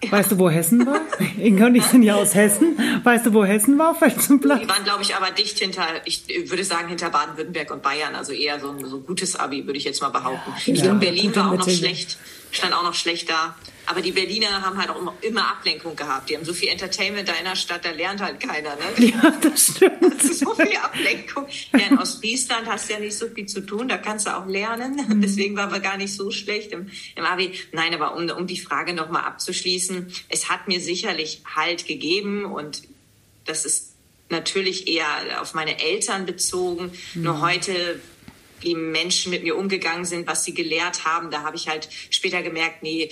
Weißt 0.09 0.31
du, 0.31 0.39
wo 0.39 0.49
Hessen 0.49 0.85
war? 0.85 1.01
Inga 1.39 1.67
und 1.67 1.75
ich 1.75 1.83
sind 1.83 2.03
ja 2.03 2.15
aus 2.15 2.35
Hessen. 2.35 2.77
Weißt 3.03 3.25
du, 3.25 3.33
wo 3.33 3.43
Hessen 3.43 3.77
war? 3.79 3.95
Vielleicht 3.95 4.21
zum 4.21 4.39
Platz? 4.39 4.61
Die 4.61 4.69
waren, 4.69 4.83
glaube 4.83 5.01
ich, 5.01 5.15
aber 5.15 5.31
dicht 5.31 5.57
hinter, 5.59 5.85
ich 6.05 6.23
würde 6.49 6.63
sagen, 6.63 6.89
hinter 6.89 7.09
Baden-Württemberg 7.09 7.71
und 7.71 7.81
Bayern. 7.81 8.13
Also 8.15 8.33
eher 8.33 8.59
so 8.59 8.69
ein 8.69 8.85
so 8.85 8.99
gutes 8.99 9.35
Abi, 9.35 9.65
würde 9.65 9.77
ich 9.77 9.85
jetzt 9.85 10.01
mal 10.01 10.09
behaupten. 10.09 10.53
Ja, 10.65 10.93
Berlin 10.93 11.35
war 11.35 11.51
auch 11.51 11.57
noch 11.57 11.69
schlecht, 11.69 12.17
stand 12.51 12.73
auch 12.73 12.83
noch 12.83 12.93
schlecht 12.93 13.29
da. 13.29 13.55
Aber 13.87 14.01
die 14.01 14.11
Berliner 14.11 14.61
haben 14.61 14.77
halt 14.77 14.89
auch 14.89 15.13
immer, 15.21 15.47
Ablenkung 15.51 15.95
gehabt. 15.95 16.29
Die 16.29 16.35
haben 16.35 16.45
so 16.45 16.53
viel 16.53 16.69
Entertainment 16.69 17.27
da 17.27 17.33
in 17.33 17.45
der 17.45 17.55
Stadt, 17.55 17.85
da 17.85 17.91
lernt 17.91 18.21
halt 18.21 18.39
keiner. 18.39 18.75
Ne? 18.75 18.81
Ja, 19.05 19.31
das 19.41 19.75
stimmt. 19.75 20.21
So 20.21 20.55
viel 20.55 20.75
Ablenkung. 20.77 21.47
Ja, 21.73 21.87
in 21.89 21.97
Ostfriesland 21.99 22.67
hast 22.67 22.89
du 22.89 22.93
ja 22.93 22.99
nicht 22.99 23.15
so 23.15 23.27
viel 23.27 23.45
zu 23.45 23.61
tun, 23.61 23.87
da 23.87 23.97
kannst 23.97 24.25
du 24.25 24.35
auch 24.35 24.47
lernen. 24.47 24.95
Mhm. 25.07 25.21
Deswegen 25.21 25.55
waren 25.55 25.71
wir 25.71 25.79
gar 25.79 25.97
nicht 25.97 26.13
so 26.13 26.31
schlecht 26.31 26.71
im, 26.71 26.89
im 27.15 27.25
Abi. 27.25 27.53
Nein, 27.71 27.93
aber 27.93 28.15
um, 28.15 28.29
um 28.29 28.47
die 28.47 28.59
Frage 28.59 28.93
nochmal 28.93 29.23
abzuschließen, 29.23 30.11
es 30.29 30.49
hat 30.49 30.67
mir 30.67 30.79
sicherlich 30.79 31.41
Halt 31.55 31.85
gegeben 31.85 32.45
und 32.45 32.83
das 33.45 33.65
ist 33.65 33.93
natürlich 34.29 34.87
eher 34.87 35.41
auf 35.41 35.53
meine 35.53 35.79
Eltern 35.79 36.25
bezogen. 36.25 36.91
Mhm. 37.13 37.21
Nur 37.23 37.41
heute 37.41 37.99
wie 38.61 38.75
Menschen 38.75 39.31
mit 39.31 39.43
mir 39.43 39.55
umgegangen 39.55 40.05
sind, 40.05 40.27
was 40.27 40.43
sie 40.43 40.53
gelehrt 40.53 41.05
haben. 41.05 41.31
Da 41.31 41.43
habe 41.43 41.55
ich 41.55 41.67
halt 41.67 41.89
später 42.09 42.41
gemerkt, 42.41 42.83
nee, 42.83 43.09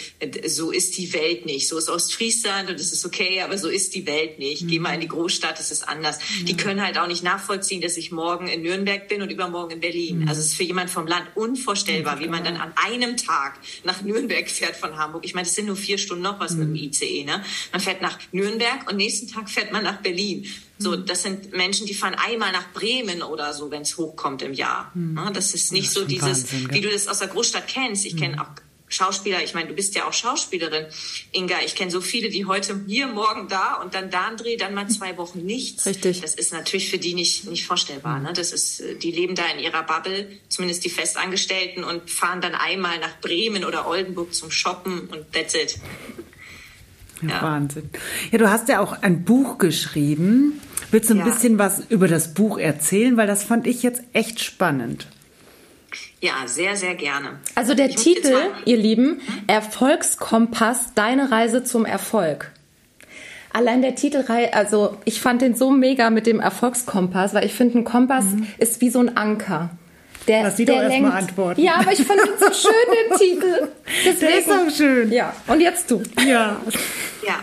so 0.47 0.71
ist 0.71 0.97
die 0.97 1.13
Welt 1.13 1.45
nicht. 1.45 1.67
So 1.67 1.77
ist 1.77 1.89
Ostfriesland 1.89 2.69
und 2.69 2.79
es 2.79 2.91
ist 2.91 3.05
okay, 3.05 3.41
aber 3.41 3.57
so 3.57 3.69
ist 3.69 3.95
die 3.95 4.05
Welt 4.05 4.39
nicht. 4.39 4.63
Mhm. 4.63 4.67
Geh 4.67 4.79
mal 4.79 4.93
in 4.93 5.01
die 5.01 5.07
Großstadt, 5.07 5.59
es 5.59 5.71
ist 5.71 5.87
anders. 5.87 6.19
Mhm. 6.19 6.45
Die 6.45 6.57
können 6.57 6.81
halt 6.81 6.97
auch 6.97 7.07
nicht 7.07 7.23
nachvollziehen, 7.23 7.81
dass 7.81 7.97
ich 7.97 8.11
morgen 8.11 8.47
in 8.47 8.61
Nürnberg 8.61 9.07
bin 9.07 9.21
und 9.21 9.31
übermorgen 9.31 9.73
in 9.73 9.79
Berlin. 9.79 10.19
Mhm. 10.19 10.27
Also 10.27 10.41
es 10.41 10.47
ist 10.47 10.55
für 10.55 10.63
jemand 10.63 10.89
vom 10.89 11.07
Land 11.07 11.27
unvorstellbar, 11.35 12.19
wie 12.19 12.27
man 12.27 12.43
dann 12.43 12.57
an 12.57 12.73
einem 12.75 13.17
Tag 13.17 13.59
nach 13.83 14.01
Nürnberg 14.01 14.49
fährt 14.49 14.75
von 14.75 14.97
Hamburg. 14.97 15.25
Ich 15.25 15.33
meine, 15.33 15.47
es 15.47 15.55
sind 15.55 15.67
nur 15.67 15.75
vier 15.75 15.97
Stunden 15.97 16.23
noch 16.23 16.39
was 16.39 16.53
mit 16.53 16.67
dem 16.67 16.71
mhm. 16.71 16.89
ICE. 16.89 17.23
Ne? 17.23 17.43
Man 17.71 17.81
fährt 17.81 18.01
nach 18.01 18.19
Nürnberg 18.31 18.89
und 18.89 18.97
nächsten 18.97 19.27
Tag 19.27 19.49
fährt 19.49 19.71
man 19.71 19.83
nach 19.83 20.01
Berlin. 20.01 20.47
So, 20.83 20.95
das 20.95 21.23
sind 21.23 21.53
Menschen, 21.53 21.87
die 21.87 21.93
fahren 21.93 22.15
einmal 22.15 22.51
nach 22.51 22.71
Bremen 22.73 23.23
oder 23.23 23.53
so, 23.53 23.71
wenn 23.71 23.83
es 23.83 23.97
hochkommt 23.97 24.41
im 24.41 24.53
Jahr. 24.53 24.91
Mhm. 24.93 25.31
Das 25.33 25.53
ist 25.53 25.71
nicht 25.71 25.85
das 25.85 25.95
ist 25.95 25.99
so 26.01 26.05
dieses, 26.05 26.53
Wahnsinn, 26.53 26.69
wie 26.71 26.81
du 26.81 26.89
das 26.89 27.07
aus 27.07 27.19
der 27.19 27.29
Großstadt 27.29 27.67
kennst. 27.67 28.05
Ich 28.05 28.17
kenne 28.17 28.35
mhm. 28.35 28.41
auch 28.41 28.49
Schauspieler, 28.93 29.43
ich 29.43 29.53
meine, 29.53 29.69
du 29.69 29.73
bist 29.73 29.95
ja 29.95 30.07
auch 30.07 30.13
Schauspielerin, 30.13 30.85
Inga. 31.31 31.55
Ich 31.65 31.75
kenne 31.75 31.89
so 31.89 31.99
viele, 31.99 32.29
die 32.29 32.45
heute 32.45 32.79
hier, 32.85 33.07
morgen 33.07 33.47
da 33.47 33.75
und 33.81 33.95
dann 33.95 34.11
da 34.11 34.27
einen 34.27 34.37
Dreh, 34.37 34.55
dann 34.55 34.73
mal 34.73 34.87
zwei 34.87 35.17
Wochen 35.17 35.39
nichts. 35.43 35.85
Richtig. 35.85 36.21
Das 36.21 36.35
ist 36.35 36.53
natürlich 36.53 36.89
für 36.89 36.99
die 36.99 37.15
nicht, 37.15 37.45
nicht 37.49 37.65
vorstellbar. 37.65 38.19
Ne? 38.19 38.33
Das 38.33 38.51
ist, 38.51 38.83
die 39.01 39.11
leben 39.11 39.35
da 39.35 39.43
in 39.47 39.59
ihrer 39.59 39.83
Bubble, 39.83 40.27
zumindest 40.47 40.85
die 40.85 40.89
Festangestellten 40.89 41.83
und 41.83 42.09
fahren 42.09 42.41
dann 42.41 42.53
einmal 42.53 42.99
nach 42.99 43.19
Bremen 43.19 43.65
oder 43.65 43.87
Oldenburg 43.87 44.33
zum 44.33 44.51
Shoppen 44.51 45.07
und 45.07 45.31
that's 45.33 45.55
it. 45.55 45.79
Ja. 47.27 47.41
Wahnsinn. 47.41 47.89
Ja, 48.31 48.37
du 48.37 48.49
hast 48.49 48.69
ja 48.69 48.79
auch 48.79 49.01
ein 49.01 49.23
Buch 49.23 49.57
geschrieben. 49.57 50.61
Willst 50.93 51.09
du 51.09 51.15
ein 51.15 51.21
ja. 51.21 51.25
bisschen 51.25 51.57
was 51.57 51.81
über 51.89 52.07
das 52.07 52.35
Buch 52.35 52.59
erzählen? 52.59 53.17
Weil 53.17 53.25
das 53.25 53.43
fand 53.43 53.65
ich 53.65 53.81
jetzt 53.81 54.03
echt 54.13 54.43
spannend. 54.43 55.07
Ja, 56.21 56.33
sehr, 56.45 56.75
sehr 56.75 56.93
gerne. 56.93 57.39
Also 57.55 57.73
der 57.73 57.89
ich 57.89 57.95
Titel, 57.95 58.35
ihr 58.65 58.77
Lieben, 58.77 59.19
hm? 59.25 59.43
Erfolgskompass, 59.47 60.93
deine 60.93 61.31
Reise 61.31 61.63
zum 61.63 61.85
Erfolg. 61.85 62.51
Allein 63.51 63.81
der 63.81 63.95
Titel, 63.95 64.23
also 64.51 64.95
ich 65.03 65.19
fand 65.19 65.41
den 65.41 65.55
so 65.55 65.71
mega 65.71 66.11
mit 66.11 66.27
dem 66.27 66.39
Erfolgskompass, 66.39 67.33
weil 67.33 67.45
ich 67.47 67.53
finde, 67.53 67.79
ein 67.79 67.85
Kompass 67.85 68.25
mhm. 68.25 68.45
ist 68.59 68.79
wie 68.81 68.91
so 68.91 68.99
ein 68.99 69.17
Anker. 69.17 69.71
Der, 70.27 70.43
Lass 70.43 70.57
sie 70.57 70.65
der 70.65 70.75
doch 70.75 70.91
erstmal 70.91 71.11
antworten. 71.11 71.59
Ja, 71.59 71.77
aber 71.79 71.91
ich 71.91 72.03
fand 72.03 72.19
ihn 72.21 72.33
so 72.39 72.53
schön, 72.53 72.71
den 73.09 73.17
Titel. 73.17 73.67
Deswegen, 74.05 74.19
der 74.19 74.37
ist 74.37 74.47
so 74.47 74.83
schön. 74.83 75.11
Ja, 75.11 75.33
und 75.47 75.59
jetzt 75.59 75.89
du. 75.89 76.03
Ja. 76.23 76.61
Ja. 77.25 77.41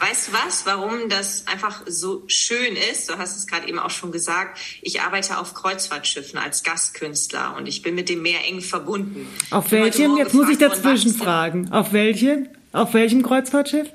Weißt 0.00 0.28
du 0.28 0.32
was, 0.32 0.64
warum 0.64 1.10
das 1.10 1.46
einfach 1.46 1.82
so 1.86 2.24
schön 2.26 2.74
ist? 2.74 3.10
Du 3.10 3.18
hast 3.18 3.36
es 3.36 3.46
gerade 3.46 3.68
eben 3.68 3.78
auch 3.78 3.90
schon 3.90 4.12
gesagt. 4.12 4.58
Ich 4.80 5.02
arbeite 5.02 5.36
auf 5.36 5.52
Kreuzfahrtschiffen 5.52 6.38
als 6.38 6.62
Gastkünstler 6.62 7.54
und 7.58 7.68
ich 7.68 7.82
bin 7.82 7.94
mit 7.96 8.08
dem 8.08 8.22
Meer 8.22 8.46
eng 8.46 8.62
verbunden. 8.62 9.28
Auf 9.50 9.72
welchem? 9.72 10.16
Jetzt 10.16 10.32
muss 10.32 10.48
ich 10.48 10.56
dazwischen 10.56 11.14
fragen. 11.14 11.70
Auf 11.70 11.92
welchem? 11.92 12.48
Auf 12.72 12.94
welchem 12.94 13.22
Kreuzfahrtschiff? 13.22 13.88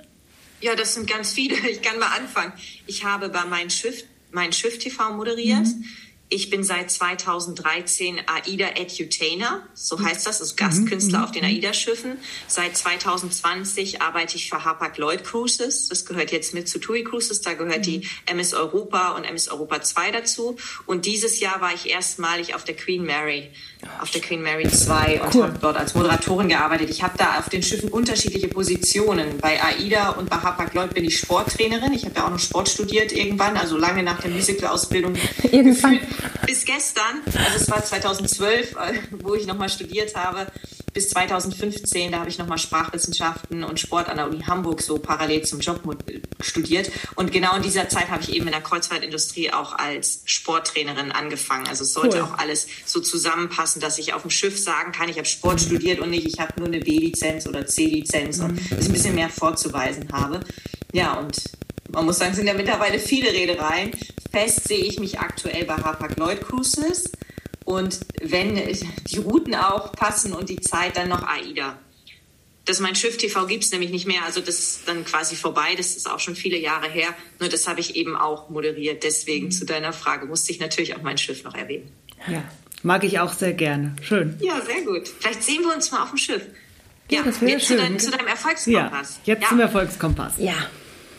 Ja, 0.62 0.76
das 0.76 0.94
sind 0.94 1.10
ganz 1.10 1.34
viele. 1.34 1.56
Ich 1.70 1.82
kann 1.82 1.98
mal 1.98 2.16
anfangen. 2.16 2.54
Ich 2.86 3.04
habe 3.04 3.30
bei 3.30 3.44
meinem 3.46 3.72
Schiff, 3.72 4.04
mein 4.32 4.54
Schiff 4.54 4.78
TV 4.78 5.12
moderiert. 5.14 5.66
Mhm. 5.66 5.86
Ich 6.28 6.50
bin 6.50 6.64
seit 6.64 6.90
2013 6.90 8.20
AIDA 8.26 8.70
Edutainer, 8.76 9.62
so 9.76 10.02
heißt 10.02 10.26
das, 10.26 10.42
also 10.42 10.56
Gastkünstler 10.56 11.20
mhm. 11.20 11.24
auf 11.24 11.32
den 11.32 11.44
mhm. 11.44 11.50
AIDA-Schiffen. 11.50 12.18
Seit 12.48 12.76
2020 12.76 14.02
arbeite 14.02 14.36
ich 14.36 14.50
für 14.50 14.66
Hapag-Lloyd 14.66 15.24
Cruises. 15.24 15.88
Das 15.88 16.06
gehört 16.06 16.32
jetzt 16.32 16.56
mit 16.56 16.68
zu 16.68 16.80
TUI 16.80 17.04
Cruises. 17.04 17.42
Da 17.42 17.54
gehört 17.54 17.80
mhm. 17.80 17.84
die 17.84 18.08
MS 18.26 18.56
Europa 18.56 19.12
und 19.12 19.24
MS 19.24 19.50
Europa 19.50 19.84
2 19.84 20.12
dazu. 20.12 20.58
Und 20.88 21.06
dieses 21.06 21.40
Jahr 21.40 21.62
war 21.62 21.74
ich 21.74 21.90
erstmalig 21.92 22.56
auf 22.56 22.64
der 22.64 22.76
Queen 22.76 23.06
Mary 23.06 23.52
auf 24.02 24.12
der 24.12 24.22
Queen 24.22 24.42
Mary 24.42 24.70
2 24.70 25.22
und 25.22 25.36
cool. 25.36 25.44
habe 25.44 25.60
dort 25.62 25.78
als 25.78 25.96
Moderatorin 25.96 26.50
gearbeitet. 26.50 26.90
Ich 26.90 27.04
habe 27.04 27.18
da 27.18 27.40
auf 27.40 27.50
den 27.50 27.64
Schiffen 27.64 27.90
unterschiedliche 27.90 28.48
Positionen. 28.48 29.38
Bei 29.40 29.62
AIDA 29.62 30.10
und 30.12 30.30
bei 30.30 30.38
Hapag-Lloyd 30.38 30.94
bin 30.94 31.06
ich 31.06 31.18
Sporttrainerin. 31.20 31.94
Ich 31.94 32.06
habe 32.06 32.16
ja 32.16 32.26
auch 32.26 32.32
noch 32.32 32.40
Sport 32.40 32.70
studiert 32.70 33.12
irgendwann, 33.12 33.58
also 33.58 33.78
lange 33.78 34.04
nach 34.04 34.22
der 34.22 34.32
Musical-Ausbildung. 34.32 35.16
Irgendwann. 35.52 36.00
Bis 36.46 36.66
gestern, 36.66 37.22
also 37.26 37.58
es 37.58 37.70
war 37.70 37.84
2012, 37.84 38.72
äh, 38.72 39.00
wo 39.12 39.36
ich 39.36 39.46
nochmal 39.48 39.70
studiert 39.70 40.16
habe, 40.16 40.48
bis 40.96 41.10
2015, 41.10 42.14
da 42.14 42.20
habe 42.20 42.30
ich 42.30 42.38
nochmal 42.38 42.58
Sprachwissenschaften 42.58 43.66
und 43.66 43.82
Sport 43.82 44.08
an 44.08 44.16
der 44.16 44.30
Uni 44.30 44.42
Hamburg 44.44 44.82
so 44.82 44.98
parallel 44.98 45.44
zum 45.44 45.60
Job 45.60 45.82
studiert. 46.40 46.90
Und 47.16 47.34
genau 47.34 47.54
in 47.58 47.64
dieser 47.64 47.90
Zeit 47.90 48.10
habe 48.10 48.24
ich 48.24 48.34
eben 48.34 48.46
in 48.46 48.54
der 48.54 48.62
Kreuzfahrtindustrie 48.62 49.52
auch 49.52 49.74
als 49.74 50.22
Sporttrainerin 50.24 51.12
angefangen. 51.12 51.68
Also 51.68 51.84
es 51.84 51.92
sollte 51.92 52.20
cool. 52.20 52.24
auch 52.24 52.38
alles 52.38 52.68
so 52.86 53.02
zusammenpassen, 53.02 53.82
dass 53.82 53.98
ich 53.98 54.14
auf 54.14 54.22
dem 54.22 54.32
Schiff 54.32 54.58
sagen 54.58 54.94
kann, 54.94 55.10
ich 55.10 55.18
habe 55.18 55.28
Sport 55.28 55.60
studiert 55.60 56.00
und 56.00 56.12
nicht, 56.12 56.28
ich 56.28 56.40
habe 56.40 56.54
nur 56.58 56.70
eine 56.70 56.80
B-Lizenz 56.80 57.46
oder 57.46 57.68
C-Lizenz 57.68 58.40
und 58.40 58.58
dass 58.72 58.80
ich 58.80 58.86
ein 58.86 58.94
bisschen 58.94 59.16
mehr 59.16 59.30
vorzuweisen 59.30 60.08
habe. 60.14 60.40
Ja, 60.94 61.16
und 61.20 61.42
man 61.90 62.06
muss 62.06 62.20
sagen, 62.20 62.32
es 62.32 62.38
sind 62.38 62.48
ja 62.48 62.54
mittlerweile 62.54 63.00
viele 63.00 63.34
Redereien. 63.34 63.92
Fest 64.36 64.68
sehe 64.68 64.84
ich 64.84 65.00
mich 65.00 65.18
aktuell 65.18 65.64
bei 65.64 65.76
Hapag-Lloyd 65.76 66.42
Cruises 66.42 67.10
und 67.64 68.02
wenn 68.22 68.56
die 68.56 69.18
Routen 69.18 69.56
auch 69.56 69.94
passen 69.94 70.34
und 70.34 70.50
die 70.50 70.60
Zeit, 70.60 70.98
dann 70.98 71.08
noch 71.08 71.24
AIDA. 71.26 71.80
Das 72.66 72.82
Mein 72.82 72.96
Schiff 72.96 73.16
TV 73.16 73.46
gibt 73.46 73.64
es 73.64 73.72
nämlich 73.72 73.92
nicht 73.92 74.06
mehr. 74.06 74.26
Also 74.26 74.42
das 74.42 74.60
ist 74.60 74.88
dann 74.88 75.06
quasi 75.06 75.38
vorbei. 75.38 75.76
Das 75.78 75.96
ist 75.96 76.12
auch 76.12 76.20
schon 76.20 76.36
viele 76.36 76.58
Jahre 76.58 76.90
her. 76.90 77.14
Nur 77.40 77.48
das 77.48 77.66
habe 77.70 77.80
ich 77.80 77.96
eben 77.96 78.18
auch 78.18 78.50
moderiert. 78.50 79.04
Deswegen 79.04 79.52
zu 79.52 79.66
deiner 79.66 79.94
Frage 79.94 80.26
musste 80.26 80.52
ich 80.52 80.60
natürlich 80.60 80.98
auch 80.98 81.02
Mein 81.02 81.18
Schiff 81.18 81.46
noch 81.46 81.56
erwähnen. 81.56 81.90
Ja, 82.28 82.44
mag 82.84 83.06
ich 83.06 83.22
auch 83.22 83.32
sehr 83.32 83.54
gerne. 83.54 83.96
Schön. 84.02 84.36
Ja, 84.42 84.60
sehr 84.60 84.82
gut. 84.82 85.08
Vielleicht 85.08 85.44
sehen 85.44 85.62
wir 85.62 85.74
uns 85.74 85.92
mal 85.92 86.04
auf 86.04 86.10
dem 86.10 86.18
Schiff. 86.18 86.42
Ja, 87.10 87.20
ja 87.20 87.24
das 87.24 87.40
wäre 87.40 87.58
schön. 87.62 87.78
Zu, 87.78 87.84
dein, 87.84 88.00
zu, 88.00 88.12
deinem 88.12 88.28
Erfolgskompass. 88.28 89.20
Ja, 89.24 89.34
jetzt 89.34 89.44
ja. 89.44 89.48
zum 89.48 89.60
Erfolgskompass. 89.62 90.34
Ja. 90.40 90.56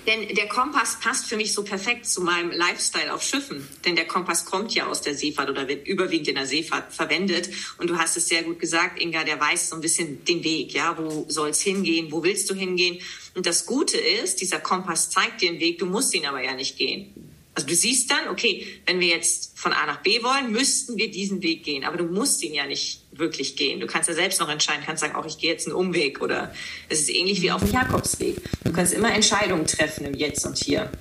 Denn 0.06 0.34
der 0.36 0.46
Kompass 0.46 1.00
passt 1.00 1.26
für 1.26 1.36
mich 1.36 1.52
so 1.52 1.64
perfekt 1.64 2.06
zu 2.06 2.22
meinem 2.22 2.52
Lifestyle 2.52 3.12
auf 3.12 3.22
Schiffen. 3.22 3.66
Denn 3.84 3.96
der 3.96 4.06
Kompass 4.06 4.44
kommt 4.44 4.72
ja 4.74 4.86
aus 4.86 5.02
der 5.02 5.14
Seefahrt 5.14 5.50
oder 5.50 5.66
wird 5.66 5.86
überwiegend 5.86 6.28
in 6.28 6.36
der 6.36 6.46
Seefahrt 6.46 6.92
verwendet. 6.92 7.50
Und 7.78 7.90
du 7.90 7.98
hast 7.98 8.16
es 8.16 8.28
sehr 8.28 8.44
gut 8.44 8.60
gesagt, 8.60 9.00
Inga, 9.00 9.24
der 9.24 9.40
weiß 9.40 9.70
so 9.70 9.74
ein 9.74 9.80
bisschen 9.80 10.24
den 10.24 10.44
Weg. 10.44 10.72
Ja, 10.72 10.96
wo 10.96 11.26
soll 11.28 11.48
es 11.50 11.60
hingehen? 11.60 12.12
Wo 12.12 12.22
willst 12.22 12.48
du 12.50 12.54
hingehen? 12.54 12.98
Und 13.34 13.46
das 13.46 13.66
Gute 13.66 13.98
ist, 13.98 14.40
dieser 14.40 14.60
Kompass 14.60 15.10
zeigt 15.10 15.40
dir 15.40 15.50
den 15.50 15.60
Weg. 15.60 15.78
Du 15.78 15.86
musst 15.86 16.14
ihn 16.14 16.26
aber 16.26 16.42
ja 16.42 16.54
nicht 16.54 16.78
gehen. 16.78 17.35
Also 17.56 17.68
du 17.68 17.74
siehst 17.74 18.10
dann, 18.10 18.28
okay, 18.28 18.66
wenn 18.84 19.00
wir 19.00 19.08
jetzt 19.08 19.58
von 19.58 19.72
A 19.72 19.86
nach 19.86 20.02
B 20.02 20.22
wollen, 20.22 20.52
müssten 20.52 20.98
wir 20.98 21.10
diesen 21.10 21.42
Weg 21.42 21.64
gehen. 21.64 21.84
Aber 21.84 21.96
du 21.96 22.04
musst 22.04 22.42
ihn 22.42 22.52
ja 22.52 22.66
nicht 22.66 23.00
wirklich 23.12 23.56
gehen. 23.56 23.80
Du 23.80 23.86
kannst 23.86 24.10
ja 24.10 24.14
selbst 24.14 24.40
noch 24.40 24.50
entscheiden, 24.50 24.82
kannst 24.84 25.00
sagen, 25.00 25.14
auch 25.14 25.24
ich 25.24 25.38
gehe 25.38 25.52
jetzt 25.52 25.66
einen 25.66 25.74
Umweg 25.74 26.20
oder 26.20 26.54
es 26.90 27.00
ist 27.00 27.08
ähnlich 27.08 27.40
wie 27.40 27.50
auf 27.50 27.62
dem 27.62 27.72
Jakobsweg. 27.72 28.36
Du 28.62 28.72
kannst 28.72 28.92
immer 28.92 29.10
Entscheidungen 29.10 29.66
treffen 29.66 30.04
im 30.04 30.12
Jetzt 30.12 30.44
und 30.44 30.58
Hier. 30.58 30.92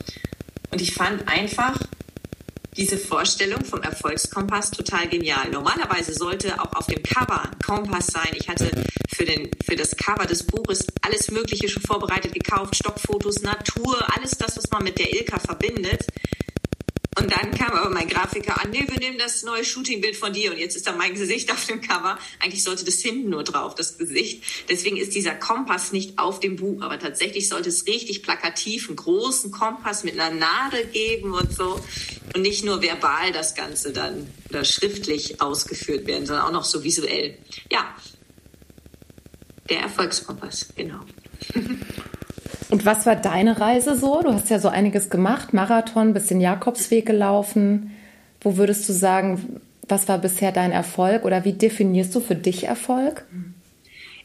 Und 0.72 0.82
ich 0.82 0.94
fand 0.94 1.28
einfach 1.28 1.78
diese 2.78 2.98
Vorstellung 2.98 3.66
vom 3.66 3.82
Erfolgskompass 3.82 4.72
total 4.72 5.10
genial. 5.10 5.50
Normalerweise 5.50 6.14
sollte 6.14 6.62
auch 6.62 6.74
auf 6.74 6.88
dem 6.88 7.04
Cover 7.04 7.44
ein 7.44 7.60
Kompass 7.60 8.08
sein. 8.08 8.30
Ich 8.34 8.48
hatte 8.48 8.70
für, 9.10 9.26
den, 9.26 9.52
für 9.66 9.76
das 9.76 9.96
Cover 9.96 10.26
des 10.26 10.44
Buches 10.44 10.88
alles 11.02 11.32
Mögliche 11.32 11.68
schon 11.68 11.84
vorbereitet, 11.84 12.34
gekauft, 12.34 12.76
Stockfotos, 12.78 13.42
Natur, 13.42 14.06
alles 14.16 14.32
das, 14.32 14.56
was 14.58 14.70
man 14.72 14.84
mit 14.84 15.00
der 15.00 15.14
Ilka 15.14 15.40
verbindet. 15.40 16.06
Und 17.18 17.32
dann 17.32 17.52
kam 17.52 17.72
aber 17.72 17.90
mein 17.90 18.10
Grafiker 18.10 18.62
an, 18.62 18.72
nee, 18.72 18.86
wir 18.90 19.00
nehmen 19.00 19.18
das 19.18 19.44
neue 19.44 19.64
Shootingbild 19.64 20.18
von 20.18 20.34
dir 20.34 20.52
und 20.52 20.58
jetzt 20.58 20.76
ist 20.76 20.86
da 20.86 20.92
mein 20.92 21.14
Gesicht 21.14 21.52
auf 21.54 21.66
dem 21.66 21.82
Cover. 21.82 22.20
Eigentlich 22.40 22.64
sollte 22.64 22.84
das 22.84 23.00
hinten 23.00 23.30
nur 23.30 23.44
drauf, 23.44 23.74
das 23.76 23.98
Gesicht. 23.98 24.44
Deswegen 24.70 24.98
ist 24.98 25.16
dieser 25.16 25.34
Kompass 25.34 25.94
nicht 25.94 26.20
auf 26.20 26.42
dem 26.42 26.58
Buch, 26.58 26.82
aber 26.82 27.00
tatsächlich 27.00 27.48
sollte 27.48 27.70
es 27.70 27.88
richtig 27.88 28.22
plakativ 28.22 28.90
einen 28.90 28.98
großen 28.98 29.52
Kompass 29.52 30.04
mit 30.04 30.20
einer 30.20 30.36
Nadel 30.36 30.86
geben 30.88 31.34
und 31.34 31.54
so 31.54 31.80
und 32.36 32.42
nicht 32.42 32.66
nur 32.66 32.82
verbal 32.82 33.32
das 33.32 33.56
Ganze 33.56 33.94
dann 33.94 34.30
oder 34.50 34.66
schriftlich 34.66 35.42
ausgeführt 35.42 36.08
werden, 36.08 36.26
sondern 36.26 36.46
auch 36.46 36.52
noch 36.52 36.66
so 36.66 36.84
visuell. 36.84 37.38
Ja, 37.72 37.96
der 39.70 39.80
Erfolgskompass, 39.80 40.68
genau. 40.76 41.00
Und 42.70 42.86
was 42.86 43.06
war 43.06 43.16
deine 43.16 43.60
Reise 43.60 43.98
so? 43.98 44.22
Du 44.22 44.34
hast 44.34 44.50
ja 44.50 44.60
so 44.60 44.70
einiges 44.70 45.10
gemacht, 45.10 45.54
Marathon, 45.54 46.14
bisschen 46.14 46.42
Jakobsweg 46.42 47.06
gelaufen. 47.06 47.92
Wo 48.42 48.58
würdest 48.58 48.88
du 48.90 48.94
sagen, 48.94 49.62
was 49.88 50.08
war 50.08 50.18
bisher 50.18 50.52
dein 50.52 50.72
Erfolg 50.72 51.26
oder 51.26 51.46
wie 51.46 51.54
definierst 51.54 52.14
du 52.16 52.20
für 52.20 52.36
dich 52.36 52.66
Erfolg? 52.66 53.26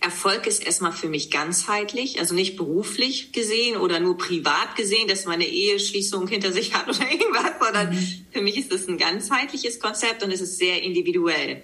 Erfolg 0.00 0.46
ist 0.46 0.64
erstmal 0.64 0.92
für 0.92 1.08
mich 1.08 1.30
ganzheitlich, 1.30 2.20
also 2.20 2.34
nicht 2.34 2.56
beruflich 2.56 3.32
gesehen 3.32 3.76
oder 3.76 4.00
nur 4.00 4.16
privat 4.16 4.74
gesehen, 4.74 5.08
dass 5.08 5.26
man 5.26 5.34
eine 5.34 5.46
Eheschließung 5.46 6.26
hinter 6.26 6.52
sich 6.52 6.72
hat 6.72 6.88
oder 6.88 7.00
irgendwas, 7.12 7.52
sondern 7.60 7.90
mhm. 7.90 8.26
für 8.32 8.40
mich 8.40 8.56
ist 8.56 8.72
es 8.72 8.88
ein 8.88 8.96
ganzheitliches 8.96 9.78
Konzept 9.78 10.22
und 10.22 10.30
es 10.30 10.40
ist 10.40 10.56
sehr 10.56 10.82
individuell. 10.82 11.62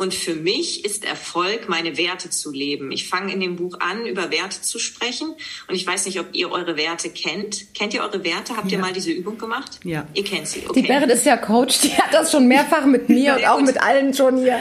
Und 0.00 0.14
für 0.14 0.34
mich 0.34 0.86
ist 0.86 1.04
Erfolg, 1.04 1.68
meine 1.68 1.98
Werte 1.98 2.30
zu 2.30 2.50
leben. 2.50 2.90
Ich 2.90 3.06
fange 3.06 3.34
in 3.34 3.40
dem 3.40 3.56
Buch 3.56 3.80
an, 3.80 4.06
über 4.06 4.30
Werte 4.30 4.62
zu 4.62 4.78
sprechen. 4.78 5.34
Und 5.68 5.74
ich 5.74 5.86
weiß 5.86 6.06
nicht, 6.06 6.18
ob 6.18 6.28
ihr 6.32 6.50
eure 6.50 6.78
Werte 6.78 7.10
kennt. 7.10 7.74
Kennt 7.74 7.92
ihr 7.92 8.00
eure 8.00 8.24
Werte? 8.24 8.56
Habt 8.56 8.72
ja. 8.72 8.78
ihr 8.78 8.82
mal 8.82 8.94
diese 8.94 9.10
Übung 9.10 9.36
gemacht? 9.36 9.78
Ja. 9.84 10.06
Ihr 10.14 10.24
kennt 10.24 10.48
sie. 10.48 10.62
Okay. 10.66 10.80
Die 10.80 10.88
Berit 10.88 11.10
ist 11.10 11.26
ja 11.26 11.36
Coach. 11.36 11.80
Die 11.80 11.92
hat 11.92 12.14
das 12.14 12.32
schon 12.32 12.48
mehrfach 12.48 12.86
mit 12.86 13.10
mir 13.10 13.36
und 13.36 13.46
auch 13.46 13.60
mit 13.60 13.78
allen 13.78 14.14
schon 14.14 14.38
hier 14.38 14.58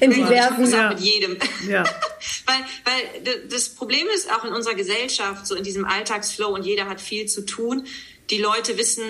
in 0.00 0.10
diversen. 0.10 0.70
Ja. 0.70 0.90
Mit 0.90 1.00
jedem. 1.00 1.38
Ja. 1.70 1.84
weil, 2.44 2.56
weil 2.84 3.46
das 3.48 3.70
Problem 3.70 4.06
ist 4.14 4.30
auch 4.30 4.44
in 4.44 4.52
unserer 4.52 4.74
Gesellschaft, 4.74 5.46
so 5.46 5.54
in 5.54 5.64
diesem 5.64 5.86
Alltagsflow 5.86 6.48
und 6.54 6.66
jeder 6.66 6.86
hat 6.90 7.00
viel 7.00 7.24
zu 7.24 7.46
tun. 7.46 7.86
Die 8.28 8.36
Leute 8.36 8.76
wissen 8.76 9.04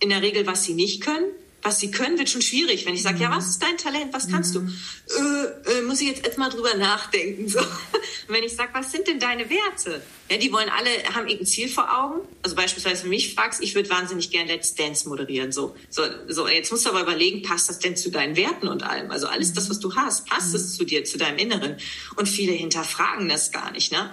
in 0.00 0.08
der 0.08 0.22
Regel, 0.22 0.46
was 0.46 0.64
sie 0.64 0.72
nicht 0.72 1.02
können 1.02 1.26
was 1.62 1.80
sie 1.80 1.90
können, 1.90 2.18
wird 2.18 2.30
schon 2.30 2.42
schwierig. 2.42 2.86
Wenn 2.86 2.94
ich 2.94 3.02
sage, 3.02 3.16
mhm. 3.16 3.22
ja, 3.22 3.30
was 3.36 3.48
ist 3.48 3.62
dein 3.62 3.76
Talent, 3.76 4.12
was 4.12 4.28
kannst 4.28 4.54
mhm. 4.54 4.72
du? 5.06 5.72
Äh, 5.74 5.78
äh, 5.78 5.82
muss 5.82 6.00
ich 6.00 6.08
jetzt 6.08 6.24
erstmal 6.24 6.50
drüber 6.50 6.74
nachdenken. 6.74 7.48
So. 7.48 7.60
Wenn 8.28 8.44
ich 8.44 8.54
sage, 8.54 8.70
was 8.74 8.92
sind 8.92 9.08
denn 9.08 9.18
deine 9.18 9.48
Werte? 9.50 10.02
Ja, 10.30 10.36
die 10.36 10.52
wollen 10.52 10.68
alle, 10.68 10.90
haben 11.14 11.26
irgendein 11.26 11.46
Ziel 11.46 11.68
vor 11.68 11.92
Augen. 11.92 12.20
Also 12.42 12.54
beispielsweise, 12.54 13.04
wenn 13.04 13.10
mich 13.10 13.34
fragst, 13.34 13.62
ich 13.62 13.74
würde 13.74 13.88
wahnsinnig 13.88 14.30
gern 14.30 14.46
Let's 14.46 14.74
Dance 14.74 15.08
moderieren. 15.08 15.50
So, 15.50 15.74
so, 15.88 16.02
so, 16.28 16.46
jetzt 16.46 16.70
musst 16.70 16.84
du 16.84 16.90
aber 16.90 17.02
überlegen, 17.02 17.42
passt 17.42 17.68
das 17.68 17.78
denn 17.78 17.96
zu 17.96 18.10
deinen 18.10 18.36
Werten 18.36 18.68
und 18.68 18.82
allem? 18.82 19.10
Also 19.10 19.26
alles 19.26 19.54
das, 19.54 19.70
was 19.70 19.80
du 19.80 19.94
hast, 19.96 20.26
passt 20.26 20.54
es 20.54 20.76
zu 20.76 20.84
dir, 20.84 21.04
zu 21.04 21.16
deinem 21.16 21.38
Inneren? 21.38 21.76
Und 22.16 22.28
viele 22.28 22.52
hinterfragen 22.52 23.28
das 23.28 23.50
gar 23.50 23.72
nicht, 23.72 23.90
ne? 23.90 24.10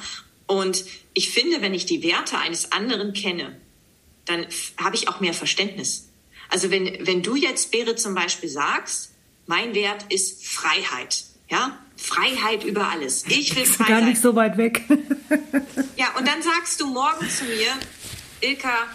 Und 0.48 0.86
ich 1.14 1.30
finde, 1.30 1.62
wenn 1.62 1.74
ich 1.74 1.86
die 1.86 2.04
Werte 2.04 2.38
eines 2.38 2.72
anderen 2.72 3.14
kenne, 3.14 3.60
dann 4.26 4.46
habe 4.78 4.96
ich 4.96 5.08
auch 5.08 5.20
mehr 5.20 5.34
Verständnis. 5.34 6.10
Also 6.50 6.72
wenn, 6.72 7.06
wenn 7.06 7.22
du 7.22 7.36
jetzt, 7.36 7.72
Berit, 7.72 8.00
zum 8.00 8.16
Beispiel 8.16 8.50
sagst, 8.50 9.12
mein 9.48 9.76
Wert 9.76 10.06
ist 10.10 10.46
Freiheit, 10.46 11.24
ja, 11.50 11.80
Freiheit 11.98 12.64
über 12.64 12.90
alles. 12.90 13.26
Ich 13.28 13.56
will 13.56 13.66
frei 13.66 13.88
Gar 13.88 14.02
nicht 14.02 14.22
so 14.22 14.36
weit 14.36 14.58
weg. 14.58 14.84
ja, 15.98 16.16
und 16.18 16.28
dann 16.28 16.42
sagst 16.42 16.82
du 16.82 16.88
morgen 16.88 17.30
zu 17.30 17.46
mir, 17.46 17.72
Ilka, 18.42 18.88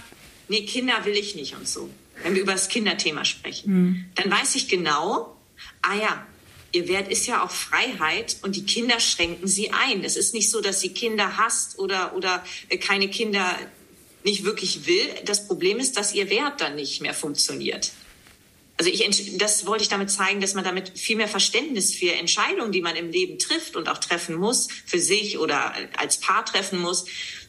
nee, 0.49 0.65
Kinder 0.65 1.05
will 1.05 1.15
ich 1.15 1.35
nicht 1.35 1.57
und 1.57 1.67
so. 1.67 1.89
Wenn 2.23 2.35
wir 2.35 2.43
über 2.43 2.53
das 2.53 2.69
Kinderthema 2.69 3.25
sprechen, 3.25 3.73
mhm. 3.73 4.05
dann 4.15 4.31
weiß 4.31 4.55
ich 4.57 4.69
genau, 4.69 5.37
ah 5.81 5.95
ja, 5.95 6.27
ihr 6.73 6.89
Wert 6.89 7.11
ist 7.11 7.27
ja 7.27 7.43
auch 7.43 7.51
Freiheit 7.51 8.37
und 8.43 8.57
die 8.57 8.65
Kinder 8.65 9.01
schränken 9.01 9.49
sie 9.49 9.73
ein. 9.73 10.05
Es 10.05 10.17
ist 10.17 10.35
nicht 10.35 10.51
so, 10.51 10.61
dass 10.61 10.81
sie 10.81 10.91
Kinder 10.91 11.39
hasst 11.39 11.79
oder, 11.79 12.15
oder 12.15 12.45
keine 12.81 13.09
Kinder 13.09 13.45
nicht 14.25 14.45
wirklich 14.45 14.87
will. 14.87 15.09
Das 15.25 15.47
Problem 15.47 15.79
ist, 15.79 15.97
dass 15.97 16.15
ihr 16.15 16.31
Wert 16.31 16.61
dann 16.61 16.77
nicht 16.77 17.01
mehr 17.01 17.15
funktioniert. 17.15 17.93
Also 18.77 18.91
ich, 18.91 19.37
das 19.37 19.67
wollte 19.67 19.83
ich 19.83 19.91
damit 19.91 20.11
zeigen, 20.11 20.41
dass 20.41 20.55
man 20.55 20.65
damit 20.65 20.99
viel 20.99 21.17
mehr 21.17 21.29
Verständnis 21.29 21.95
für 21.95 22.13
Entscheidungen, 22.13 22.73
die 22.73 22.81
man 22.81 22.97
im 22.97 23.11
Leben 23.11 23.39
trifft 23.39 23.77
und 23.77 23.91
auch 23.91 23.99
treffen 23.99 24.37
muss, 24.37 24.69
für 24.87 24.99
sich 24.99 25.39
oder 25.39 25.75
als 25.99 26.19
Paar 26.19 26.47
treffen 26.47 26.79
muss, 26.79 27.05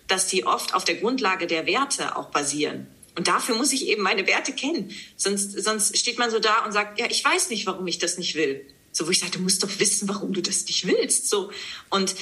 dass 0.07 0.27
die 0.27 0.45
oft 0.45 0.73
auf 0.73 0.83
der 0.83 0.95
Grundlage 0.95 1.47
der 1.47 1.65
Werte 1.65 2.17
auch 2.17 2.31
basieren. 2.31 2.87
Und 3.15 3.27
dafür 3.27 3.55
muss 3.55 3.71
ich 3.71 3.87
eben 3.87 4.01
meine 4.01 4.27
Werte 4.27 4.51
kennen. 4.51 4.93
Sonst, 5.15 5.51
sonst 5.63 5.97
steht 5.97 6.19
man 6.19 6.31
so 6.31 6.39
da 6.39 6.65
und 6.65 6.73
sagt, 6.73 6.99
ja, 6.99 7.07
ich 7.09 7.23
weiß 7.23 7.49
nicht, 7.49 7.65
warum 7.65 7.87
ich 7.87 7.97
das 7.97 8.17
nicht 8.17 8.35
will. 8.35 8.65
So, 8.91 9.07
wo 9.07 9.11
ich 9.11 9.19
sage, 9.19 9.31
du 9.31 9.39
musst 9.39 9.63
doch 9.63 9.79
wissen, 9.79 10.09
warum 10.09 10.33
du 10.33 10.41
das 10.41 10.65
nicht 10.65 10.85
willst. 10.85 11.29
So. 11.29 11.51
Und 11.89 12.13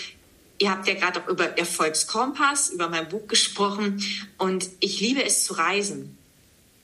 Ihr 0.60 0.70
habt 0.70 0.88
ja 0.88 0.94
gerade 0.94 1.22
auch 1.22 1.28
über 1.30 1.58
Erfolgskompass, 1.58 2.70
über 2.70 2.90
mein 2.90 3.08
Buch 3.08 3.28
gesprochen 3.28 4.04
und 4.38 4.70
ich 4.82 5.00
liebe 5.00 5.24
es 5.24 5.46
zu 5.46 5.54
reisen. 5.54 6.18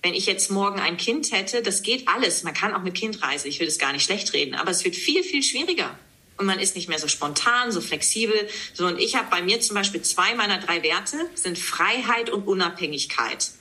Wenn 0.01 0.13
ich 0.13 0.27
jetzt 0.27 0.50
morgen 0.50 0.79
ein 0.79 0.96
Kind 0.96 1.32
hätte, 1.34 1.62
das 1.62 1.84
geht 1.84 2.08
alles. 2.08 2.44
Man 2.44 2.53
kann 2.53 2.74
auch 2.74 2.84
mit 2.84 2.96
Kind 2.96 3.22
reisen. 3.22 3.50
Ich 3.50 3.60
will 3.60 3.67
das 3.67 3.77
gar 3.77 3.91
nicht 3.91 4.05
schlecht 4.05 4.32
reden, 4.32 4.55
aber 4.55 4.72
es 4.72 4.86
wird 4.86 4.96
viel, 4.96 5.24
viel 5.24 5.44
schwieriger. 5.44 5.98
Und 6.38 6.46
man 6.46 6.60
ist 6.60 6.75
nicht 6.75 6.88
mehr 6.88 7.00
so 7.00 7.10
spontan, 7.10 7.72
so 7.72 7.82
flexibel. 7.82 8.48
So, 8.74 8.88
und 8.88 9.00
ich 9.00 9.15
habe 9.15 9.27
bei 9.29 9.41
mir 9.41 9.60
zum 9.60 9.75
Beispiel 9.75 10.01
zwei 10.03 10.36
meiner 10.36 10.60
drei 10.60 10.82
Werte 10.82 11.17
sind 11.34 11.58
Freiheit 11.58 12.29
und 12.29 12.48
Unabhängigkeit. 12.48 13.51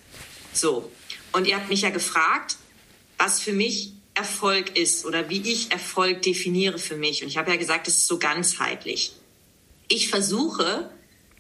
So. 0.53 0.93
Und 1.33 1.49
ihr 1.49 1.57
habt 1.57 1.71
mich 1.71 1.83
ja 1.83 1.91
gefragt, 1.91 2.57
was 3.19 3.41
für 3.41 3.53
mich 3.53 3.93
Erfolg 4.15 4.77
ist 4.77 5.07
oder 5.07 5.29
wie 5.29 5.41
ich 5.41 5.73
Erfolg 5.73 6.23
definiere 6.23 6.79
für 6.79 6.97
mich. 6.97 7.23
Und 7.23 7.29
ich 7.29 7.37
habe 7.37 7.51
ja 7.51 7.57
gesagt, 7.57 7.89
es 7.89 7.97
ist 7.97 8.07
so 8.07 8.19
ganzheitlich 8.19 9.13
ich 9.89 10.09
versuche, 10.09 10.91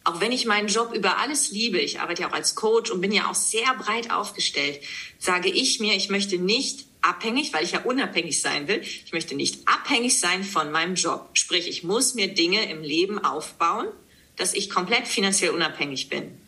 auch 0.04 0.20
wenn 0.20 0.32
ich 0.32 0.44
meinen 0.44 0.68
Job 0.68 0.92
über 0.94 1.18
alles 1.18 1.50
liebe, 1.50 1.78
ich 1.78 2.00
arbeite 2.00 2.22
ja 2.22 2.28
auch 2.28 2.34
als 2.34 2.54
Coach 2.54 2.90
und 2.90 3.00
bin 3.00 3.12
ja 3.12 3.30
auch 3.30 3.34
sehr 3.34 3.74
breit 3.74 4.10
aufgestellt, 4.10 4.80
sage 5.18 5.48
ich 5.48 5.80
mir, 5.80 5.94
ich 5.94 6.10
möchte 6.10 6.38
nicht 6.38 6.86
abhängig, 7.00 7.52
weil 7.52 7.64
ich 7.64 7.72
ja 7.72 7.80
unabhängig 7.80 8.40
sein 8.40 8.68
will, 8.68 8.80
ich 8.80 9.12
möchte 9.12 9.34
nicht 9.34 9.66
abhängig 9.66 10.18
sein 10.18 10.44
von 10.44 10.70
meinem 10.70 10.94
Job. 10.94 11.30
Sprich, 11.34 11.68
ich 11.68 11.84
muss 11.84 12.14
mir 12.14 12.28
Dinge 12.28 12.70
im 12.70 12.82
Leben 12.82 13.18
aufbauen, 13.18 13.86
dass 14.36 14.54
ich 14.54 14.70
komplett 14.70 15.06
finanziell 15.06 15.50
unabhängig 15.50 16.08
bin. 16.08 16.38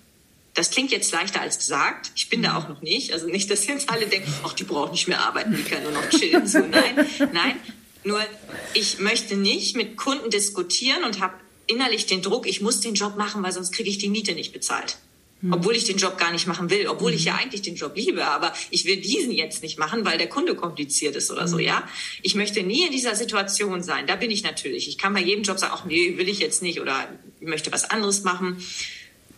Das 0.55 0.71
klingt 0.71 0.91
jetzt 0.91 1.12
leichter 1.12 1.43
als 1.43 1.59
gesagt. 1.59 2.11
Ich 2.17 2.31
bin 2.31 2.43
da 2.43 2.53
mhm. 2.53 2.57
auch 2.57 2.69
noch 2.69 2.83
nicht. 2.83 3.12
Also 3.12 3.26
nicht, 3.26 3.50
dass 3.50 3.67
jetzt 3.67 3.91
alle 3.91 4.07
denken, 4.07 4.33
ach, 4.43 4.55
die 4.55 4.65
braucht 4.65 4.93
nicht 4.93 5.07
mehr 5.07 5.21
arbeiten, 5.21 5.55
die 5.55 5.62
kann 5.62 5.83
nur 5.83 5.93
noch 5.93 6.09
chillen. 6.09 6.47
So, 6.47 6.61
nein, 6.61 7.07
nein. 7.33 7.57
Nur 8.05 8.21
ich 8.73 8.99
möchte 8.99 9.37
nicht 9.37 9.76
mit 9.76 9.97
Kunden 9.97 10.31
diskutieren 10.31 11.05
und 11.05 11.21
habe 11.21 11.35
innerlich 11.67 12.07
den 12.07 12.23
Druck, 12.23 12.47
ich 12.47 12.61
muss 12.61 12.81
den 12.81 12.95
Job 12.95 13.17
machen, 13.17 13.43
weil 13.43 13.53
sonst 13.53 13.73
kriege 13.73 13.91
ich 13.91 13.99
die 13.99 14.09
Miete 14.09 14.35
nicht 14.35 14.53
bezahlt. 14.53 14.99
Hm. 15.41 15.53
Obwohl 15.53 15.77
ich 15.77 15.85
den 15.85 15.99
Job 15.99 16.17
gar 16.17 16.33
nicht 16.33 16.47
machen 16.47 16.71
will, 16.71 16.87
obwohl 16.89 17.13
ich 17.13 17.25
ja 17.25 17.35
hm. 17.35 17.45
eigentlich 17.45 17.63
den 17.63 17.77
Job 17.77 17.93
liebe, 17.95 18.25
aber 18.25 18.53
ich 18.71 18.85
will 18.87 18.97
diesen 18.97 19.33
jetzt 19.33 19.63
nicht 19.63 19.79
machen, 19.79 20.05
weil 20.05 20.19
der 20.19 20.29
Kunde 20.29 20.55
kompliziert 20.55 21.15
ist 21.17 21.31
oder 21.31 21.47
so, 21.47 21.59
hm. 21.59 21.65
ja. 21.65 21.89
Ich 22.23 22.35
möchte 22.35 22.63
nie 22.63 22.87
in 22.87 22.93
dieser 22.93 23.15
Situation 23.15 23.83
sein. 23.83 24.07
Da 24.07 24.17
bin 24.17 24.31
ich 24.31 24.43
natürlich. 24.43 24.89
Ich 24.89 24.99
kann 24.99 25.13
bei 25.13 25.21
jedem 25.21 25.45
Job 25.45 25.59
sagen, 25.59 25.73
ach 25.77 25.85
nee, 25.85 26.17
will 26.17 26.29
ich 26.29 26.39
jetzt 26.39 26.63
nicht 26.63 26.81
oder 26.81 27.09
ich 27.41 27.47
möchte 27.47 27.73
was 27.73 27.91
anderes 27.91 28.23
machen. 28.23 28.65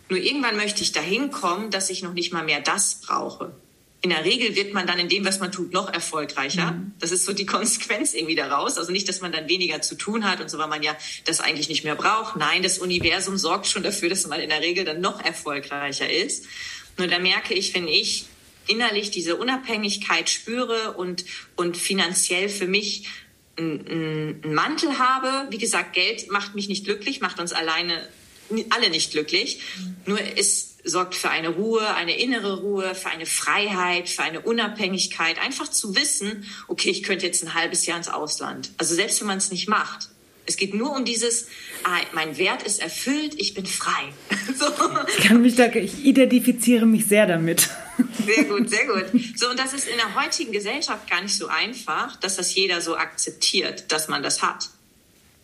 Nur 0.09 0.19
irgendwann 0.19 0.55
möchte 0.55 0.81
ich 0.81 0.91
dahin 0.91 1.31
kommen, 1.31 1.69
dass 1.69 1.89
ich 1.89 2.01
noch 2.01 2.13
nicht 2.13 2.33
mal 2.33 2.43
mehr 2.43 2.61
das 2.61 3.01
brauche. 3.05 3.53
In 4.01 4.11
der 4.11 4.23
Regel 4.23 4.55
wird 4.55 4.73
man 4.73 4.87
dann 4.87 4.97
in 4.97 5.09
dem, 5.09 5.25
was 5.25 5.39
man 5.39 5.51
tut, 5.51 5.73
noch 5.73 5.91
erfolgreicher. 5.91 6.71
Mhm. 6.71 6.93
Das 6.99 7.11
ist 7.11 7.25
so 7.25 7.33
die 7.33 7.45
Konsequenz 7.47 8.13
irgendwie 8.13 8.35
daraus. 8.35 8.77
Also 8.77 8.91
nicht, 8.91 9.09
dass 9.09 9.21
man 9.21 9.31
dann 9.31 9.49
weniger 9.49 9.81
zu 9.81 9.95
tun 9.95 10.29
hat 10.29 10.39
und 10.39 10.49
so, 10.49 10.57
weil 10.57 10.69
man 10.69 10.83
ja 10.83 10.95
das 11.25 11.41
eigentlich 11.41 11.67
nicht 11.69 11.83
mehr 11.83 11.95
braucht. 11.95 12.37
Nein, 12.37 12.63
das 12.63 12.79
Universum 12.79 13.37
sorgt 13.37 13.67
schon 13.67 13.83
dafür, 13.83 14.09
dass 14.09 14.25
man 14.27 14.39
in 14.39 14.49
der 14.49 14.61
Regel 14.61 14.85
dann 14.85 15.01
noch 15.01 15.23
erfolgreicher 15.23 16.09
ist. 16.09 16.45
Nur 16.97 17.07
da 17.07 17.19
merke 17.19 17.53
ich, 17.53 17.73
wenn 17.73 17.87
ich 17.87 18.25
innerlich 18.67 19.11
diese 19.11 19.35
Unabhängigkeit 19.35 20.29
spüre 20.29 20.93
und, 20.93 21.25
und 21.55 21.75
finanziell 21.75 22.49
für 22.49 22.67
mich 22.67 23.07
einen 23.57 24.53
Mantel 24.53 24.99
habe. 24.99 25.47
Wie 25.49 25.57
gesagt, 25.57 25.93
Geld 25.93 26.31
macht 26.31 26.55
mich 26.55 26.69
nicht 26.69 26.85
glücklich, 26.85 27.19
macht 27.19 27.39
uns 27.39 27.51
alleine 27.51 28.07
alle 28.69 28.89
nicht 28.89 29.11
glücklich. 29.11 29.61
Nur 30.05 30.19
es 30.37 30.68
sorgt 30.83 31.15
für 31.15 31.29
eine 31.29 31.49
Ruhe, 31.49 31.93
eine 31.95 32.17
innere 32.17 32.59
Ruhe, 32.61 32.95
für 32.95 33.09
eine 33.09 33.25
Freiheit, 33.25 34.09
für 34.09 34.23
eine 34.23 34.41
Unabhängigkeit. 34.41 35.39
Einfach 35.39 35.67
zu 35.67 35.95
wissen, 35.95 36.45
okay, 36.67 36.89
ich 36.89 37.03
könnte 37.03 37.25
jetzt 37.25 37.43
ein 37.43 37.53
halbes 37.53 37.85
Jahr 37.85 37.97
ins 37.97 38.09
Ausland. 38.09 38.71
Also 38.77 38.95
selbst 38.95 39.19
wenn 39.19 39.27
man 39.27 39.37
es 39.37 39.51
nicht 39.51 39.67
macht. 39.67 40.09
Es 40.45 40.57
geht 40.57 40.73
nur 40.73 40.95
um 40.95 41.05
dieses, 41.05 41.47
ah, 41.83 41.99
mein 42.13 42.37
Wert 42.39 42.63
ist 42.63 42.81
erfüllt, 42.81 43.35
ich 43.37 43.53
bin 43.53 43.67
frei. 43.67 44.11
so. 44.57 44.65
Ich 45.07 45.27
kann 45.27 45.43
mich 45.43 45.55
da, 45.55 45.67
ich 45.67 46.03
identifiziere 46.03 46.87
mich 46.87 47.05
sehr 47.05 47.27
damit. 47.27 47.69
Sehr 48.25 48.45
gut, 48.45 48.69
sehr 48.69 48.87
gut. 48.87 49.05
So, 49.35 49.49
und 49.49 49.59
das 49.59 49.73
ist 49.73 49.87
in 49.87 49.97
der 49.97 50.15
heutigen 50.15 50.51
Gesellschaft 50.51 51.07
gar 51.09 51.21
nicht 51.21 51.37
so 51.37 51.47
einfach, 51.47 52.15
dass 52.15 52.37
das 52.37 52.55
jeder 52.55 52.81
so 52.81 52.95
akzeptiert, 52.95 53.91
dass 53.91 54.07
man 54.07 54.23
das 54.23 54.41
hat. 54.41 54.69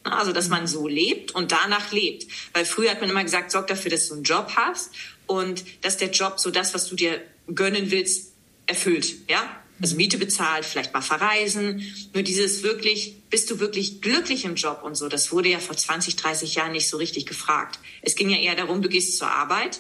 Also, 0.04 0.32
dass 0.32 0.50
man 0.50 0.68
so 0.68 0.88
lebt 0.88 1.32
und 1.32 1.52
danach 1.52 1.92
lebt. 1.92 2.26
Weil 2.54 2.66
früher 2.66 2.92
hat 2.92 3.02
man 3.02 3.10
immer 3.10 3.24
gesagt, 3.24 3.52
sorg 3.52 3.68
dafür, 3.68 3.92
dass 3.92 4.08
du 4.08 4.16
einen 4.16 4.24
Job 4.24 4.52
hast 4.56 4.92
und 5.28 5.64
dass 5.82 5.98
der 5.98 6.12
Job 6.12 6.40
so 6.40 6.52
das, 6.52 6.74
was 6.74 6.88
du 6.88 6.96
dir 6.96 7.22
gönnen 7.54 7.92
willst, 7.92 8.34
erfüllt. 8.68 9.16
Ja? 9.30 9.62
Also 9.82 9.96
Miete 9.96 10.18
bezahlt, 10.18 10.66
vielleicht 10.66 10.94
mal 10.94 11.02
verreisen. 11.02 11.84
Nur 12.14 12.24
dieses 12.24 12.64
wirklich, 12.64 13.16
bist 13.30 13.52
du 13.52 13.60
wirklich 13.60 14.02
glücklich 14.02 14.46
im 14.46 14.56
Job 14.56 14.82
und 14.84 14.96
so, 14.96 15.10
das 15.10 15.32
wurde 15.32 15.50
ja 15.50 15.60
vor 15.60 15.76
20, 15.76 16.16
30 16.16 16.56
Jahren 16.56 16.72
nicht 16.72 16.88
so 16.88 16.98
richtig 16.98 17.26
gefragt. 17.26 17.80
Es 18.02 18.16
ging 18.16 18.30
ja 18.30 18.38
eher 18.38 18.56
darum, 18.56 18.82
du 18.82 18.90
gehst 18.90 19.18
zur 19.18 19.28
Arbeit 19.28 19.80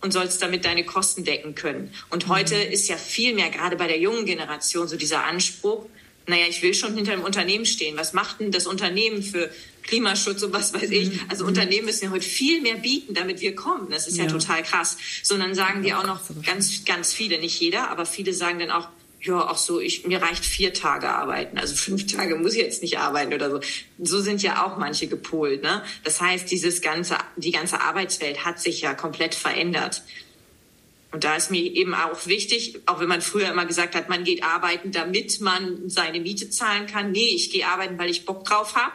und 0.00 0.12
sollst 0.12 0.40
damit 0.42 0.64
deine 0.64 0.84
Kosten 0.84 1.24
decken 1.24 1.54
können. 1.54 1.90
Und 2.10 2.28
heute 2.28 2.54
mhm. 2.54 2.72
ist 2.72 2.88
ja 2.88 2.96
viel 2.96 3.34
mehr, 3.34 3.50
gerade 3.50 3.76
bei 3.76 3.86
der 3.86 3.98
jungen 3.98 4.24
Generation, 4.24 4.88
so 4.88 4.96
dieser 4.96 5.24
Anspruch, 5.24 5.86
naja, 6.26 6.46
ich 6.48 6.62
will 6.62 6.74
schon 6.74 6.94
hinter 6.94 7.12
dem 7.12 7.22
Unternehmen 7.22 7.66
stehen. 7.66 7.96
Was 7.96 8.12
macht 8.12 8.40
denn 8.40 8.50
das 8.50 8.66
Unternehmen 8.66 9.22
für 9.22 9.50
Klimaschutz 9.82 10.42
und 10.42 10.52
was 10.52 10.72
weiß 10.72 10.90
ich? 10.90 11.12
Mhm. 11.12 11.20
Also 11.28 11.44
Unternehmen 11.44 11.86
müssen 11.86 12.06
ja 12.06 12.10
heute 12.10 12.26
viel 12.26 12.62
mehr 12.62 12.76
bieten, 12.76 13.14
damit 13.14 13.40
wir 13.40 13.54
kommen. 13.54 13.90
Das 13.90 14.06
ist 14.06 14.16
ja, 14.16 14.24
ja 14.24 14.30
total 14.30 14.62
krass. 14.62 14.96
Sondern 15.22 15.54
sagen 15.54 15.82
die 15.82 15.92
auch 15.92 16.06
noch 16.06 16.20
ganz, 16.44 16.84
ganz 16.84 17.12
viele, 17.12 17.38
nicht 17.38 17.60
jeder, 17.60 17.90
aber 17.90 18.06
viele 18.06 18.32
sagen 18.32 18.58
dann 18.58 18.70
auch, 18.70 18.88
ja, 19.20 19.50
auch 19.50 19.56
so, 19.56 19.80
ich, 19.80 20.06
mir 20.06 20.20
reicht 20.20 20.44
vier 20.44 20.74
Tage 20.74 21.08
arbeiten. 21.08 21.56
Also 21.56 21.74
fünf 21.74 22.06
Tage 22.06 22.36
muss 22.36 22.54
ich 22.54 22.60
jetzt 22.60 22.82
nicht 22.82 22.98
arbeiten 22.98 23.32
oder 23.32 23.50
so. 23.50 23.60
So 23.98 24.20
sind 24.20 24.42
ja 24.42 24.64
auch 24.64 24.76
manche 24.76 25.06
gepolt, 25.06 25.62
ne? 25.62 25.82
Das 26.04 26.20
heißt, 26.20 26.50
dieses 26.50 26.82
ganze, 26.82 27.16
die 27.36 27.50
ganze 27.50 27.80
Arbeitswelt 27.80 28.44
hat 28.44 28.60
sich 28.60 28.82
ja 28.82 28.92
komplett 28.92 29.34
verändert. 29.34 30.02
Und 31.14 31.22
da 31.22 31.36
ist 31.36 31.52
mir 31.52 31.62
eben 31.62 31.94
auch 31.94 32.26
wichtig, 32.26 32.80
auch 32.86 32.98
wenn 32.98 33.06
man 33.06 33.22
früher 33.22 33.48
immer 33.48 33.66
gesagt 33.66 33.94
hat, 33.94 34.08
man 34.08 34.24
geht 34.24 34.42
arbeiten, 34.42 34.90
damit 34.90 35.40
man 35.40 35.88
seine 35.88 36.18
Miete 36.18 36.50
zahlen 36.50 36.88
kann. 36.88 37.12
Nee, 37.12 37.28
ich 37.36 37.52
gehe 37.52 37.68
arbeiten, 37.68 37.96
weil 37.98 38.10
ich 38.10 38.24
Bock 38.24 38.44
drauf 38.44 38.74
habe 38.74 38.90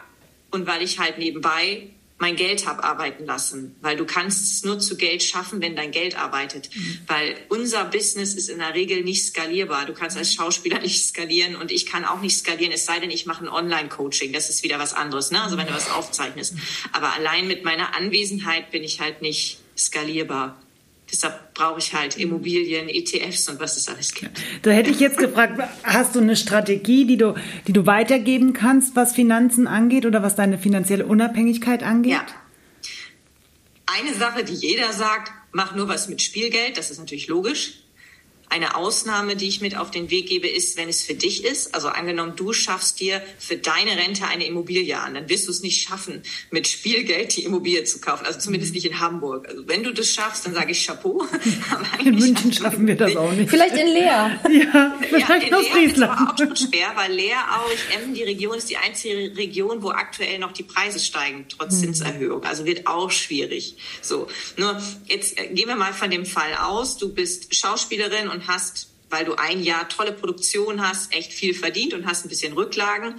und 0.51 0.67
weil 0.67 0.81
ich 0.81 0.99
halt 0.99 1.17
nebenbei 1.17 1.87
mein 2.17 2.35
Geld 2.35 2.67
habe 2.67 2.83
arbeiten 2.83 3.25
lassen, 3.25 3.77
weil 3.79 3.95
du 3.95 4.03
kannst 4.03 4.51
es 4.51 4.65
nur 4.65 4.79
zu 4.79 4.97
Geld 4.97 5.23
schaffen, 5.23 5.61
wenn 5.61 5.77
dein 5.77 5.91
Geld 5.91 6.19
arbeitet, 6.19 6.69
mhm. 6.75 6.99
weil 7.07 7.37
unser 7.47 7.85
Business 7.85 8.33
ist 8.33 8.49
in 8.49 8.57
der 8.57 8.73
Regel 8.73 9.03
nicht 9.03 9.25
skalierbar. 9.25 9.85
Du 9.85 9.93
kannst 9.93 10.17
als 10.17 10.33
Schauspieler 10.33 10.79
nicht 10.81 11.01
skalieren 11.01 11.55
und 11.55 11.71
ich 11.71 11.85
kann 11.85 12.03
auch 12.03 12.19
nicht 12.19 12.37
skalieren, 12.37 12.73
es 12.73 12.83
sei 12.83 12.99
denn, 12.99 13.11
ich 13.11 13.27
mache 13.27 13.45
ein 13.45 13.47
Online-Coaching. 13.47 14.33
Das 14.33 14.49
ist 14.49 14.61
wieder 14.61 14.77
was 14.77 14.93
anderes, 14.93 15.31
ne? 15.31 15.41
Also 15.41 15.55
wenn 15.55 15.67
du 15.67 15.73
was 15.73 15.89
aufzeichnest. 15.89 16.55
Aber 16.91 17.13
allein 17.13 17.47
mit 17.47 17.63
meiner 17.63 17.95
Anwesenheit 17.95 18.71
bin 18.71 18.83
ich 18.83 18.99
halt 18.99 19.21
nicht 19.21 19.59
skalierbar. 19.77 20.61
Deshalb 21.11 21.53
brauche 21.53 21.79
ich 21.79 21.93
halt 21.93 22.17
Immobilien, 22.17 22.87
ETFs 22.87 23.49
und 23.49 23.59
was 23.59 23.77
es 23.77 23.87
alles 23.87 24.13
gibt. 24.13 24.39
Da 24.61 24.71
hätte 24.71 24.91
ich 24.91 24.99
jetzt 24.99 25.17
gefragt, 25.17 25.59
hast 25.83 26.15
du 26.15 26.19
eine 26.19 26.35
Strategie, 26.35 27.05
die 27.05 27.17
du, 27.17 27.35
die 27.67 27.73
du 27.73 27.85
weitergeben 27.85 28.53
kannst, 28.53 28.95
was 28.95 29.13
Finanzen 29.13 29.67
angeht 29.67 30.05
oder 30.05 30.21
was 30.21 30.35
deine 30.35 30.57
finanzielle 30.57 31.05
Unabhängigkeit 31.05 31.83
angeht? 31.83 32.11
Ja. 32.11 32.25
Eine 33.87 34.13
Sache, 34.13 34.43
die 34.43 34.53
jeder 34.53 34.93
sagt, 34.93 35.31
mach 35.51 35.75
nur 35.75 35.87
was 35.87 36.09
mit 36.09 36.21
Spielgeld, 36.21 36.77
das 36.77 36.91
ist 36.91 36.99
natürlich 36.99 37.27
logisch. 37.27 37.83
Eine 38.49 38.75
Ausnahme, 38.75 39.35
die 39.35 39.47
ich 39.47 39.61
mit 39.61 39.77
auf 39.77 39.91
den 39.91 40.09
Weg 40.09 40.27
gebe, 40.27 40.47
ist, 40.47 40.75
wenn 40.75 40.89
es 40.89 41.03
für 41.03 41.13
dich 41.13 41.45
ist. 41.45 41.75
Also 41.75 41.87
angenommen, 41.89 42.33
du 42.35 42.51
schaffst 42.51 42.99
dir 42.99 43.21
für 43.37 43.57
deine 43.57 43.91
Rente 43.91 44.25
eine 44.25 44.45
Immobilie 44.45 44.97
an, 44.97 45.13
dann 45.13 45.29
wirst 45.29 45.47
du 45.47 45.51
es 45.51 45.61
nicht 45.61 45.81
schaffen, 45.81 46.23
mit 46.49 46.67
Spielgeld 46.67 47.35
die 47.37 47.43
Immobilie 47.43 47.83
zu 47.83 47.99
kaufen. 47.99 48.25
Also 48.25 48.39
zumindest 48.39 48.73
nicht 48.73 48.85
in 48.85 48.99
Hamburg. 48.99 49.47
Also 49.47 49.67
wenn 49.67 49.83
du 49.83 49.93
das 49.93 50.09
schaffst, 50.09 50.47
dann 50.47 50.55
sage 50.55 50.71
ich 50.71 50.85
Chapeau. 50.85 51.25
in 52.03 52.15
München 52.15 52.51
schaffen 52.51 52.87
wir 52.87 52.95
das 52.95 53.15
auch 53.15 53.31
nicht. 53.31 53.49
Vielleicht 53.49 53.75
in 53.75 53.87
Leer. 53.87 54.39
ja, 54.49 54.97
vielleicht 54.99 55.29
ja, 55.29 55.35
in 55.35 55.53
aus 55.53 55.73
Leer 55.73 55.83
ist 55.83 56.01
aber 56.01 56.31
auch 56.31 56.37
schon 56.37 56.55
schwer, 56.55 56.91
weil 56.95 57.13
Leer, 57.13 57.37
Aurich, 57.61 57.79
Emden, 57.95 58.15
die 58.15 58.23
Region 58.23 58.57
ist 58.57 58.69
die 58.69 58.77
einzige 58.77 59.37
Region, 59.37 59.83
wo 59.83 59.91
aktuell 59.91 60.39
noch 60.39 60.53
die 60.53 60.63
Preise 60.63 60.99
steigen, 60.99 61.45
trotz 61.49 61.73
hm. 61.73 61.93
Zinserhöhung. 61.93 62.43
Also 62.43 62.65
wird 62.65 62.87
auch 62.87 63.11
schwierig. 63.11 63.75
So, 64.01 64.27
nur 64.57 64.81
jetzt 65.05 65.37
äh, 65.39 65.47
gehen 65.53 65.67
wir 65.67 65.75
mal 65.75 65.93
von 65.93 66.09
dem 66.09 66.25
Fall 66.25 66.55
aus. 66.55 66.97
Du 66.97 67.13
bist 67.13 67.55
Schauspielerin 67.55 68.27
und 68.29 68.38
und 68.39 68.47
hast, 68.47 68.89
weil 69.09 69.25
du 69.25 69.35
ein 69.35 69.61
Jahr 69.63 69.89
tolle 69.89 70.13
Produktion 70.13 70.87
hast, 70.87 71.13
echt 71.13 71.33
viel 71.33 71.53
verdient 71.53 71.93
und 71.93 72.05
hast 72.05 72.25
ein 72.25 72.29
bisschen 72.29 72.53
Rücklagen 72.53 73.15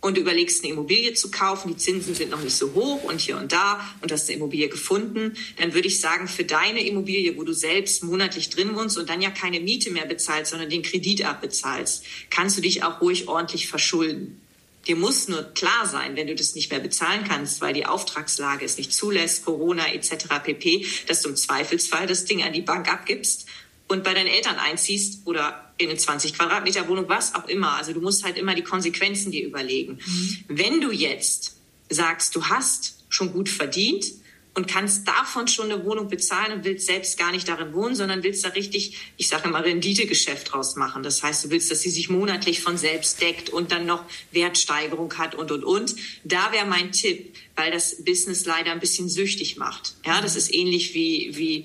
und 0.00 0.16
du 0.16 0.20
überlegst, 0.20 0.64
eine 0.64 0.72
Immobilie 0.72 1.12
zu 1.14 1.30
kaufen, 1.30 1.68
die 1.68 1.76
Zinsen 1.76 2.14
sind 2.14 2.30
noch 2.30 2.42
nicht 2.42 2.56
so 2.56 2.72
hoch 2.72 3.04
und 3.04 3.20
hier 3.20 3.36
und 3.36 3.52
da 3.52 3.80
und 4.00 4.10
hast 4.10 4.28
eine 4.28 4.38
Immobilie 4.38 4.68
gefunden, 4.68 5.34
dann 5.58 5.74
würde 5.74 5.88
ich 5.88 6.00
sagen, 6.00 6.26
für 6.26 6.44
deine 6.44 6.86
Immobilie, 6.86 7.36
wo 7.36 7.44
du 7.44 7.52
selbst 7.52 8.02
monatlich 8.02 8.50
drin 8.50 8.74
wohnst 8.74 8.98
und 8.98 9.08
dann 9.08 9.20
ja 9.20 9.30
keine 9.30 9.60
Miete 9.60 9.90
mehr 9.90 10.06
bezahlst, 10.06 10.50
sondern 10.50 10.70
den 10.70 10.82
Kredit 10.82 11.24
abbezahlst, 11.24 12.04
kannst 12.30 12.56
du 12.56 12.62
dich 12.62 12.82
auch 12.82 13.00
ruhig 13.00 13.28
ordentlich 13.28 13.68
verschulden. 13.68 14.40
Dir 14.86 14.96
muss 14.96 15.28
nur 15.28 15.42
klar 15.42 15.86
sein, 15.86 16.16
wenn 16.16 16.26
du 16.26 16.34
das 16.34 16.54
nicht 16.54 16.70
mehr 16.70 16.80
bezahlen 16.80 17.24
kannst, 17.28 17.60
weil 17.60 17.74
die 17.74 17.84
Auftragslage 17.84 18.64
es 18.64 18.78
nicht 18.78 18.94
zulässt, 18.94 19.44
Corona 19.44 19.92
etc. 19.92 20.26
pp., 20.42 20.86
dass 21.06 21.20
du 21.20 21.28
im 21.28 21.36
Zweifelsfall 21.36 22.06
das 22.06 22.24
Ding 22.24 22.42
an 22.42 22.54
die 22.54 22.62
Bank 22.62 22.90
abgibst 22.90 23.46
und 23.90 24.04
bei 24.04 24.14
deinen 24.14 24.28
Eltern 24.28 24.56
einziehst 24.56 25.26
oder 25.26 25.72
in 25.76 25.88
eine 25.88 25.98
20 25.98 26.34
Quadratmeter 26.34 26.86
Wohnung, 26.86 27.08
was 27.08 27.34
auch 27.34 27.48
immer. 27.48 27.72
Also 27.72 27.92
du 27.92 28.00
musst 28.00 28.22
halt 28.24 28.38
immer 28.38 28.54
die 28.54 28.62
Konsequenzen 28.62 29.32
dir 29.32 29.44
überlegen. 29.44 29.98
Mhm. 30.04 30.44
Wenn 30.46 30.80
du 30.80 30.92
jetzt 30.92 31.56
sagst, 31.88 32.36
du 32.36 32.44
hast 32.44 33.02
schon 33.08 33.32
gut 33.32 33.48
verdient 33.48 34.12
und 34.54 34.68
kannst 34.68 35.08
davon 35.08 35.48
schon 35.48 35.72
eine 35.72 35.84
Wohnung 35.84 36.08
bezahlen 36.08 36.52
und 36.52 36.64
willst 36.64 36.86
selbst 36.86 37.18
gar 37.18 37.32
nicht 37.32 37.48
darin 37.48 37.72
wohnen, 37.72 37.96
sondern 37.96 38.22
willst 38.22 38.44
da 38.44 38.50
richtig, 38.50 38.96
ich 39.16 39.26
sage 39.26 39.48
immer, 39.48 39.64
Renditegeschäft 39.64 40.52
draus 40.52 40.76
machen. 40.76 41.02
Das 41.02 41.24
heißt, 41.24 41.46
du 41.46 41.50
willst, 41.50 41.72
dass 41.72 41.80
sie 41.82 41.90
sich 41.90 42.10
monatlich 42.10 42.60
von 42.60 42.76
selbst 42.76 43.20
deckt 43.20 43.50
und 43.50 43.72
dann 43.72 43.86
noch 43.86 44.04
Wertsteigerung 44.30 45.18
hat 45.18 45.34
und, 45.34 45.50
und, 45.50 45.64
und. 45.64 45.96
Da 46.22 46.52
wäre 46.52 46.66
mein 46.66 46.92
Tipp, 46.92 47.34
weil 47.56 47.72
das 47.72 48.04
Business 48.04 48.44
leider 48.44 48.70
ein 48.70 48.80
bisschen 48.80 49.08
süchtig 49.08 49.56
macht. 49.56 49.94
Ja, 50.06 50.20
das 50.20 50.36
ist 50.36 50.54
ähnlich 50.54 50.94
wie, 50.94 51.36
wie 51.36 51.64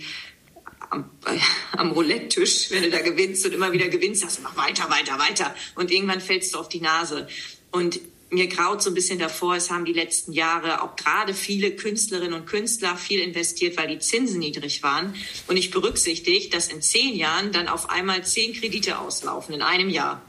am, 0.95 1.09
äh, 1.25 1.39
am 1.73 1.91
Roulette-Tisch, 1.91 2.71
wenn 2.71 2.83
du 2.83 2.89
da 2.89 3.01
gewinnst 3.01 3.45
und 3.45 3.53
immer 3.53 3.71
wieder 3.71 3.87
gewinnst, 3.89 4.21
sagst 4.21 4.39
du, 4.39 4.43
mach 4.43 4.55
weiter, 4.57 4.89
weiter, 4.89 5.19
weiter. 5.19 5.55
Und 5.75 5.91
irgendwann 5.91 6.21
fällst 6.21 6.53
du 6.53 6.59
auf 6.59 6.69
die 6.69 6.81
Nase. 6.81 7.27
Und 7.71 7.99
mir 8.31 8.47
graut 8.47 8.81
so 8.81 8.89
ein 8.89 8.93
bisschen 8.93 9.19
davor, 9.19 9.55
es 9.55 9.69
haben 9.69 9.85
die 9.85 9.93
letzten 9.93 10.33
Jahre 10.33 10.81
auch 10.81 10.95
gerade 10.95 11.33
viele 11.33 11.71
Künstlerinnen 11.71 12.33
und 12.33 12.47
Künstler 12.47 12.97
viel 12.97 13.19
investiert, 13.19 13.77
weil 13.77 13.87
die 13.87 13.99
Zinsen 13.99 14.39
niedrig 14.39 14.81
waren. 14.83 15.13
Und 15.47 15.57
ich 15.57 15.71
berücksichtige, 15.71 16.49
dass 16.49 16.67
in 16.67 16.81
zehn 16.81 17.15
Jahren 17.15 17.51
dann 17.51 17.67
auf 17.67 17.89
einmal 17.89 18.25
zehn 18.25 18.53
Kredite 18.53 18.97
auslaufen, 18.99 19.53
in 19.53 19.61
einem 19.61 19.89
Jahr. 19.89 20.21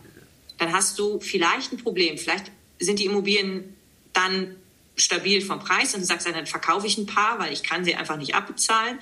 Dann 0.59 0.73
hast 0.73 0.99
du 0.99 1.21
vielleicht 1.21 1.73
ein 1.73 1.79
Problem. 1.79 2.19
Vielleicht 2.19 2.51
sind 2.79 2.99
die 2.99 3.07
Immobilien 3.07 3.75
dann 4.13 4.57
stabil 4.97 5.41
vom 5.43 5.61
Preis 5.61 5.95
und 5.95 6.01
du 6.01 6.07
sagst, 6.07 6.27
dann 6.27 6.47
verkaufe 6.47 6.87
ich 6.87 6.97
ein 6.97 7.07
paar, 7.07 7.39
weil 7.39 7.53
ich 7.53 7.63
kann 7.63 7.85
sie 7.85 7.95
einfach 7.95 8.17
nicht 8.17 8.35
abbezahlen 8.35 8.99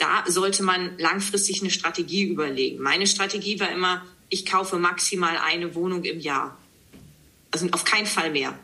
da 0.00 0.24
sollte 0.26 0.62
man 0.62 0.98
langfristig 0.98 1.60
eine 1.60 1.70
Strategie 1.70 2.24
überlegen. 2.24 2.82
Meine 2.82 3.06
Strategie 3.06 3.60
war 3.60 3.70
immer, 3.70 4.04
ich 4.30 4.46
kaufe 4.46 4.78
maximal 4.78 5.36
eine 5.36 5.74
Wohnung 5.74 6.04
im 6.04 6.20
Jahr. 6.20 6.58
Also 7.50 7.68
auf 7.72 7.84
keinen 7.84 8.06
Fall 8.06 8.30
mehr. 8.30 8.58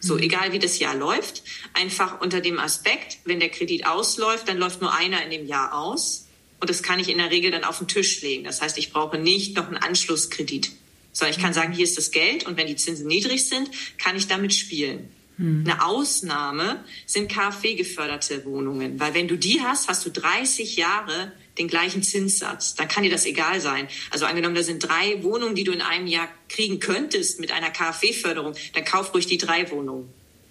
So, 0.00 0.14
mhm. 0.14 0.22
egal 0.22 0.52
wie 0.52 0.58
das 0.58 0.78
Jahr 0.78 0.94
läuft, 0.94 1.42
einfach 1.74 2.20
unter 2.20 2.40
dem 2.40 2.58
Aspekt, 2.58 3.18
wenn 3.24 3.40
der 3.40 3.50
Kredit 3.50 3.86
ausläuft, 3.86 4.48
dann 4.48 4.58
läuft 4.58 4.80
nur 4.80 4.94
einer 4.94 5.22
in 5.22 5.30
dem 5.30 5.46
Jahr 5.46 5.74
aus. 5.74 6.26
Und 6.60 6.70
das 6.70 6.82
kann 6.82 6.98
ich 6.98 7.08
in 7.10 7.18
der 7.18 7.30
Regel 7.30 7.50
dann 7.50 7.64
auf 7.64 7.78
den 7.78 7.88
Tisch 7.88 8.22
legen. 8.22 8.44
Das 8.44 8.62
heißt, 8.62 8.78
ich 8.78 8.92
brauche 8.92 9.18
nicht 9.18 9.56
noch 9.56 9.66
einen 9.66 9.76
Anschlusskredit, 9.76 10.72
sondern 11.12 11.34
ich 11.34 11.42
kann 11.42 11.50
mhm. 11.50 11.54
sagen, 11.54 11.72
hier 11.72 11.84
ist 11.84 11.98
das 11.98 12.10
Geld 12.10 12.46
und 12.46 12.56
wenn 12.56 12.66
die 12.66 12.76
Zinsen 12.76 13.06
niedrig 13.06 13.46
sind, 13.48 13.70
kann 13.98 14.16
ich 14.16 14.28
damit 14.28 14.54
spielen. 14.54 15.10
Hm. 15.36 15.64
Eine 15.66 15.84
Ausnahme 15.84 16.84
sind 17.06 17.30
KfW-geförderte 17.30 18.44
Wohnungen, 18.44 19.00
weil 19.00 19.14
wenn 19.14 19.28
du 19.28 19.36
die 19.36 19.60
hast, 19.60 19.88
hast 19.88 20.06
du 20.06 20.10
30 20.10 20.76
Jahre 20.76 21.32
den 21.58 21.68
gleichen 21.68 22.02
Zinssatz. 22.02 22.74
Dann 22.74 22.88
kann 22.88 23.04
dir 23.04 23.10
das 23.10 23.26
egal 23.26 23.60
sein. 23.60 23.88
Also 24.10 24.26
angenommen, 24.26 24.54
da 24.54 24.62
sind 24.62 24.80
drei 24.80 25.22
Wohnungen, 25.22 25.54
die 25.54 25.64
du 25.64 25.72
in 25.72 25.82
einem 25.82 26.06
Jahr 26.06 26.28
kriegen 26.48 26.80
könntest 26.80 27.40
mit 27.40 27.52
einer 27.52 27.70
KfW-Förderung, 27.70 28.54
dann 28.72 28.84
kauf 28.84 29.14
ruhig 29.14 29.26
die 29.26 29.38
drei 29.38 29.70
Wohnungen. 29.70 30.08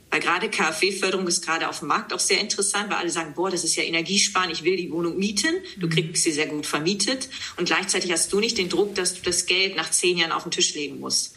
Weil 0.09 0.19
gerade 0.19 0.47
KfW-Förderung 0.47 1.27
ist 1.27 1.43
gerade 1.43 1.67
auf 1.67 1.79
dem 1.79 1.87
Markt 1.87 2.13
auch 2.13 2.19
sehr 2.19 2.39
interessant, 2.39 2.89
weil 2.89 2.97
alle 2.97 3.09
sagen, 3.09 3.33
boah, 3.33 3.49
das 3.49 3.63
ist 3.63 3.75
ja 3.75 3.83
Energiesparen, 3.83 4.51
ich 4.51 4.63
will 4.63 4.77
die 4.77 4.91
Wohnung 4.91 5.17
mieten. 5.17 5.55
Du 5.77 5.87
mhm. 5.87 5.91
kriegst 5.91 6.23
sie 6.23 6.31
sehr 6.31 6.45
gut 6.45 6.67
vermietet 6.67 7.29
und 7.57 7.65
gleichzeitig 7.65 8.11
hast 8.11 8.31
du 8.31 8.39
nicht 8.39 8.59
den 8.59 8.69
Druck, 8.69 8.93
dass 8.93 9.15
du 9.15 9.21
das 9.23 9.47
Geld 9.47 9.75
nach 9.75 9.89
zehn 9.89 10.17
Jahren 10.17 10.31
auf 10.31 10.43
den 10.43 10.51
Tisch 10.51 10.75
legen 10.75 10.99
musst. 10.99 11.35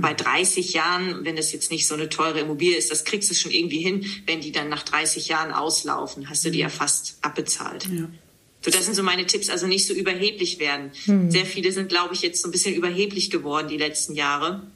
Bei 0.00 0.12
30 0.12 0.72
Jahren, 0.72 1.24
wenn 1.24 1.36
das 1.36 1.52
jetzt 1.52 1.70
nicht 1.70 1.86
so 1.86 1.94
eine 1.94 2.08
teure 2.08 2.40
Immobilie 2.40 2.76
ist, 2.76 2.90
das 2.90 3.04
kriegst 3.04 3.30
du 3.30 3.34
schon 3.34 3.52
irgendwie 3.52 3.80
hin, 3.80 4.04
wenn 4.26 4.40
die 4.40 4.50
dann 4.50 4.68
nach 4.68 4.82
30 4.82 5.28
Jahren 5.28 5.52
auslaufen, 5.52 6.28
hast 6.28 6.44
du 6.44 6.50
die 6.50 6.58
ja 6.58 6.68
fast 6.68 7.18
abbezahlt. 7.22 7.86
Ja. 7.86 8.08
So, 8.60 8.72
das 8.72 8.84
sind 8.86 8.94
so 8.94 9.04
meine 9.04 9.24
Tipps, 9.26 9.50
also 9.50 9.68
nicht 9.68 9.86
so 9.86 9.94
überheblich 9.94 10.58
werden. 10.58 10.90
Mhm. 11.06 11.30
Sehr 11.30 11.46
viele 11.46 11.70
sind, 11.70 11.88
glaube 11.88 12.14
ich, 12.14 12.22
jetzt 12.22 12.42
so 12.42 12.48
ein 12.48 12.50
bisschen 12.50 12.74
überheblich 12.74 13.30
geworden 13.30 13.68
die 13.68 13.76
letzten 13.76 14.14
Jahre. 14.14 14.66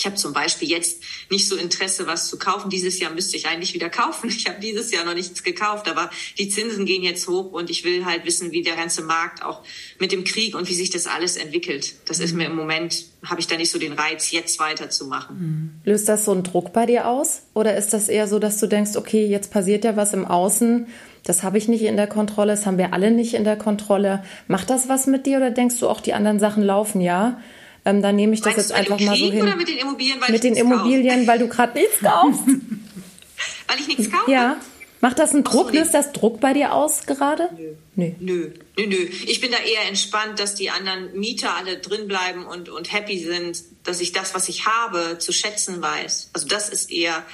Ich 0.00 0.06
habe 0.06 0.16
zum 0.16 0.32
Beispiel 0.32 0.70
jetzt 0.70 1.02
nicht 1.28 1.46
so 1.46 1.56
Interesse, 1.56 2.06
was 2.06 2.28
zu 2.28 2.38
kaufen. 2.38 2.70
Dieses 2.70 2.98
Jahr 3.00 3.12
müsste 3.12 3.36
ich 3.36 3.48
eigentlich 3.48 3.74
wieder 3.74 3.90
kaufen. 3.90 4.30
Ich 4.30 4.46
habe 4.46 4.58
dieses 4.58 4.90
Jahr 4.90 5.04
noch 5.04 5.12
nichts 5.12 5.42
gekauft, 5.42 5.90
aber 5.90 6.08
die 6.38 6.48
Zinsen 6.48 6.86
gehen 6.86 7.02
jetzt 7.02 7.28
hoch 7.28 7.52
und 7.52 7.68
ich 7.68 7.84
will 7.84 8.06
halt 8.06 8.24
wissen, 8.24 8.50
wie 8.50 8.62
der 8.62 8.76
ganze 8.76 9.02
Markt 9.02 9.44
auch 9.44 9.62
mit 9.98 10.10
dem 10.10 10.24
Krieg 10.24 10.54
und 10.54 10.70
wie 10.70 10.74
sich 10.74 10.88
das 10.88 11.06
alles 11.06 11.36
entwickelt. 11.36 11.96
Das 12.08 12.18
ist 12.18 12.32
mir 12.32 12.46
im 12.46 12.56
Moment, 12.56 13.04
habe 13.22 13.40
ich 13.40 13.46
da 13.46 13.58
nicht 13.58 13.70
so 13.70 13.78
den 13.78 13.92
Reiz, 13.92 14.30
jetzt 14.30 14.58
weiterzumachen. 14.58 15.36
Mhm. 15.38 15.70
Löst 15.84 16.08
das 16.08 16.24
so 16.24 16.32
einen 16.32 16.44
Druck 16.44 16.72
bei 16.72 16.86
dir 16.86 17.06
aus? 17.06 17.42
Oder 17.52 17.76
ist 17.76 17.92
das 17.92 18.08
eher 18.08 18.26
so, 18.26 18.38
dass 18.38 18.58
du 18.58 18.68
denkst, 18.68 18.96
okay, 18.96 19.26
jetzt 19.26 19.52
passiert 19.52 19.84
ja 19.84 19.96
was 19.96 20.14
im 20.14 20.24
Außen, 20.24 20.86
das 21.24 21.42
habe 21.42 21.58
ich 21.58 21.68
nicht 21.68 21.82
in 21.82 21.98
der 21.98 22.06
Kontrolle, 22.06 22.52
das 22.52 22.64
haben 22.64 22.78
wir 22.78 22.94
alle 22.94 23.10
nicht 23.10 23.34
in 23.34 23.44
der 23.44 23.56
Kontrolle. 23.56 24.24
Macht 24.48 24.70
das 24.70 24.88
was 24.88 25.06
mit 25.06 25.26
dir 25.26 25.36
oder 25.36 25.50
denkst 25.50 25.78
du 25.78 25.88
auch, 25.90 26.00
die 26.00 26.14
anderen 26.14 26.40
Sachen 26.40 26.62
laufen 26.62 27.02
ja? 27.02 27.38
Ähm, 27.84 28.02
dann 28.02 28.16
nehme 28.16 28.34
ich 28.34 28.40
das 28.40 28.56
Meinst 28.56 28.70
jetzt 28.70 28.78
einfach 28.78 29.00
mal 29.00 29.16
so 29.16 29.30
hin. 29.30 29.42
Oder 29.42 29.56
mit 29.56 29.68
den 29.68 29.78
Immobilien, 29.78 30.20
weil 30.20 30.32
mit 30.32 30.44
den 30.44 30.56
Immobilien, 30.56 31.26
weil 31.26 31.38
du 31.38 31.48
gerade 31.48 31.78
nichts 31.78 32.00
kaufst. 32.00 32.46
weil 33.68 33.78
ich 33.78 33.88
nichts 33.88 34.10
kaufe? 34.10 34.30
Ja. 34.30 34.60
Macht 35.00 35.18
das 35.18 35.32
einen 35.32 35.44
Druck? 35.44 35.68
So, 35.68 35.78
Löst 35.78 35.94
das 35.94 36.12
Druck 36.12 36.40
bei 36.40 36.52
dir 36.52 36.74
aus 36.74 37.06
gerade? 37.06 37.48
Nö. 37.56 37.74
Nö. 37.96 38.12
Nö. 38.20 38.50
Nö, 38.76 38.86
nö. 38.86 38.96
Ich 39.26 39.40
bin 39.40 39.50
da 39.50 39.56
eher 39.56 39.88
entspannt, 39.88 40.38
dass 40.38 40.54
die 40.54 40.68
anderen 40.68 41.18
Mieter 41.18 41.56
alle 41.56 41.78
drin 41.78 42.06
bleiben 42.06 42.44
und, 42.44 42.68
und 42.68 42.92
happy 42.92 43.18
sind, 43.18 43.62
dass 43.84 44.00
ich 44.00 44.12
das, 44.12 44.34
was 44.34 44.50
ich 44.50 44.66
habe, 44.66 45.16
zu 45.18 45.32
schätzen 45.32 45.80
weiß. 45.80 46.30
Also 46.34 46.46
das 46.48 46.68
ist 46.68 46.90
eher 46.90 47.24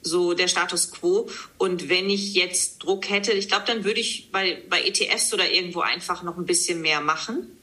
so 0.00 0.34
der 0.34 0.46
Status 0.46 0.92
quo. 0.92 1.28
Und 1.58 1.88
wenn 1.88 2.08
ich 2.08 2.34
jetzt 2.34 2.84
Druck 2.84 3.10
hätte, 3.10 3.32
ich 3.32 3.48
glaube, 3.48 3.64
dann 3.66 3.82
würde 3.82 3.98
ich 3.98 4.30
bei, 4.30 4.62
bei 4.70 4.82
ETFs 4.82 5.34
oder 5.34 5.50
irgendwo 5.50 5.80
einfach 5.80 6.22
noch 6.22 6.38
ein 6.38 6.46
bisschen 6.46 6.80
mehr 6.80 7.00
machen 7.00 7.57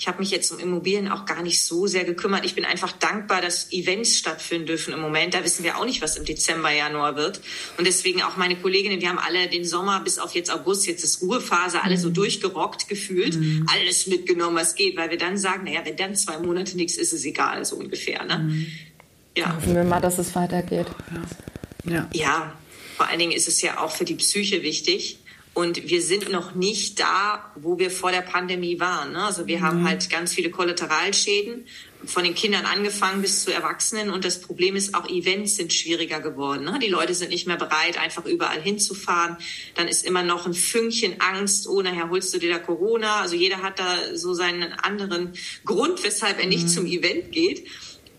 ich 0.00 0.08
habe 0.08 0.18
mich 0.18 0.30
jetzt 0.30 0.50
um 0.50 0.58
Immobilien 0.58 1.08
auch 1.08 1.26
gar 1.26 1.42
nicht 1.42 1.62
so 1.62 1.86
sehr 1.86 2.04
gekümmert. 2.04 2.46
Ich 2.46 2.54
bin 2.54 2.64
einfach 2.64 2.90
dankbar, 2.90 3.42
dass 3.42 3.70
Events 3.70 4.16
stattfinden 4.16 4.64
dürfen 4.64 4.94
im 4.94 5.00
Moment. 5.00 5.34
Da 5.34 5.44
wissen 5.44 5.62
wir 5.62 5.76
auch 5.76 5.84
nicht, 5.84 6.00
was 6.00 6.16
im 6.16 6.24
Dezember, 6.24 6.70
Januar 6.70 7.16
wird. 7.16 7.42
Und 7.76 7.86
deswegen 7.86 8.22
auch 8.22 8.38
meine 8.38 8.56
Kolleginnen, 8.56 9.02
wir 9.02 9.10
haben 9.10 9.18
alle 9.18 9.48
den 9.48 9.66
Sommer 9.66 10.00
bis 10.00 10.18
auf 10.18 10.34
jetzt 10.34 10.50
August, 10.50 10.86
jetzt 10.86 11.04
ist 11.04 11.20
Ruhephase, 11.20 11.82
alle 11.82 11.98
so 11.98 12.08
mhm. 12.08 12.14
durchgerockt 12.14 12.88
gefühlt, 12.88 13.36
mhm. 13.36 13.66
alles 13.70 14.06
mitgenommen, 14.06 14.56
was 14.56 14.74
geht, 14.74 14.96
weil 14.96 15.10
wir 15.10 15.18
dann 15.18 15.36
sagen, 15.36 15.64
naja, 15.64 15.82
wenn 15.84 15.98
dann 15.98 16.16
zwei 16.16 16.38
Monate 16.38 16.78
nichts 16.78 16.96
ist, 16.96 17.12
ist 17.12 17.20
es 17.20 17.24
egal, 17.26 17.62
so 17.66 17.76
ungefähr. 17.76 18.24
Ne? 18.24 18.38
Mhm. 18.38 18.66
Ja. 19.36 19.54
Hoffen 19.54 19.74
wir 19.74 19.84
mal, 19.84 20.00
dass 20.00 20.16
es 20.16 20.34
weitergeht. 20.34 20.86
Ja. 21.84 21.92
ja. 21.92 22.08
ja, 22.14 22.52
vor 22.96 23.06
allen 23.06 23.18
Dingen 23.18 23.32
ist 23.32 23.48
es 23.48 23.60
ja 23.60 23.78
auch 23.78 23.90
für 23.90 24.06
die 24.06 24.14
Psyche 24.14 24.62
wichtig 24.62 25.18
und 25.52 25.88
wir 25.88 26.00
sind 26.00 26.30
noch 26.30 26.54
nicht 26.54 27.00
da, 27.00 27.52
wo 27.56 27.78
wir 27.78 27.90
vor 27.90 28.12
der 28.12 28.20
Pandemie 28.20 28.78
waren. 28.78 29.12
Ne? 29.12 29.24
Also 29.24 29.46
wir 29.46 29.58
mhm. 29.58 29.62
haben 29.62 29.88
halt 29.88 30.08
ganz 30.08 30.32
viele 30.32 30.50
Kollateralschäden, 30.50 31.66
von 32.04 32.24
den 32.24 32.34
Kindern 32.34 32.64
angefangen 32.64 33.20
bis 33.20 33.44
zu 33.44 33.52
Erwachsenen. 33.52 34.10
Und 34.10 34.24
das 34.24 34.40
Problem 34.40 34.76
ist, 34.76 34.94
auch 34.94 35.08
Events 35.08 35.56
sind 35.56 35.72
schwieriger 35.72 36.20
geworden. 36.20 36.64
Ne? 36.64 36.78
Die 36.80 36.88
Leute 36.88 37.14
sind 37.14 37.30
nicht 37.30 37.46
mehr 37.46 37.56
bereit, 37.56 37.98
einfach 37.98 38.24
überall 38.24 38.60
hinzufahren. 38.60 39.36
Dann 39.74 39.88
ist 39.88 40.06
immer 40.06 40.22
noch 40.22 40.46
ein 40.46 40.54
Fünkchen 40.54 41.20
Angst. 41.20 41.68
Oh, 41.68 41.82
nachher 41.82 42.08
holst 42.08 42.32
du 42.32 42.38
dir 42.38 42.52
da 42.52 42.58
Corona. 42.58 43.20
Also 43.20 43.36
jeder 43.36 43.62
hat 43.62 43.78
da 43.78 44.16
so 44.16 44.32
seinen 44.34 44.72
anderen 44.72 45.34
Grund, 45.64 46.02
weshalb 46.04 46.40
er 46.40 46.46
nicht 46.46 46.64
mhm. 46.64 46.68
zum 46.68 46.86
Event 46.86 47.32
geht. 47.32 47.66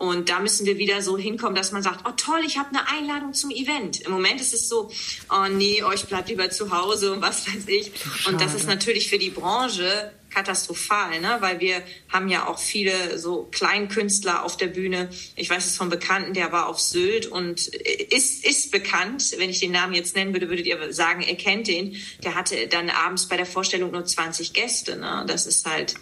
Und 0.02 0.30
da 0.30 0.40
müssen 0.40 0.66
wir 0.66 0.80
wieder 0.80 1.04
so 1.04 1.16
hinkommen, 1.16 1.54
dass 1.54 1.72
man 1.72 1.84
sagt, 1.84 2.08
oh 2.08 2.12
toll, 2.18 2.42
ich 2.44 2.58
habe 2.58 2.70
eine 2.70 2.90
Einladung 2.90 3.34
zum 3.34 3.52
Event. 3.52 4.02
Im 4.02 4.12
Moment 4.12 4.42
ist 4.42 4.52
es 4.52 4.68
so, 4.68 4.90
oh 5.30 5.48
nee, 5.48 5.84
euch 5.84 6.08
bleibt 6.08 6.28
lieber 6.28 6.50
zu 6.50 6.72
Hause 6.76 7.14
und 7.14 7.22
was 7.22 7.48
weiß 7.48 7.68
ich. 7.68 7.92
Und 8.28 8.42
das 8.42 8.56
ist 8.56 8.66
natürlich 8.68 9.12
für 9.12 9.20
die 9.20 9.30
Branche 9.30 10.12
katastrophal, 10.32 11.20
ne? 11.20 11.38
weil 11.42 11.60
wir 11.60 11.84
haben 12.10 12.30
ja 12.30 12.48
auch 12.48 12.58
viele 12.58 13.20
so 13.20 13.48
Kleinkünstler 13.52 14.44
auf 14.44 14.58
der 14.58 14.68
Bühne. 14.68 15.10
Ich 15.36 15.52
weiß 15.52 15.68
es 15.68 15.76
von 15.76 15.90
Bekannten, 15.90 16.34
der 16.34 16.52
war 16.52 16.68
auf 16.68 16.80
Sylt 16.80 17.28
und 17.28 17.68
ist, 17.68 18.44
ist 18.44 18.72
bekannt. 18.72 19.36
Wenn 19.38 19.52
ich 19.52 19.60
den 19.60 19.72
Namen 19.72 19.94
jetzt 19.94 20.16
nennen 20.16 20.34
würde, 20.34 20.50
würdet 20.50 20.66
ihr 20.66 20.92
sagen, 20.92 21.22
er 21.22 21.36
kennt 21.36 21.68
den. 21.68 21.96
Der 22.24 22.34
hatte 22.34 22.68
dann 22.68 22.90
abends 22.90 23.28
bei 23.28 23.38
der 23.38 23.46
Vorstellung 23.46 23.92
nur 23.92 24.04
20 24.04 24.54
Gäste. 24.54 24.96
Ne? 24.96 25.26
Das 25.28 25.46
ist 25.46 25.70
halt 25.70 25.94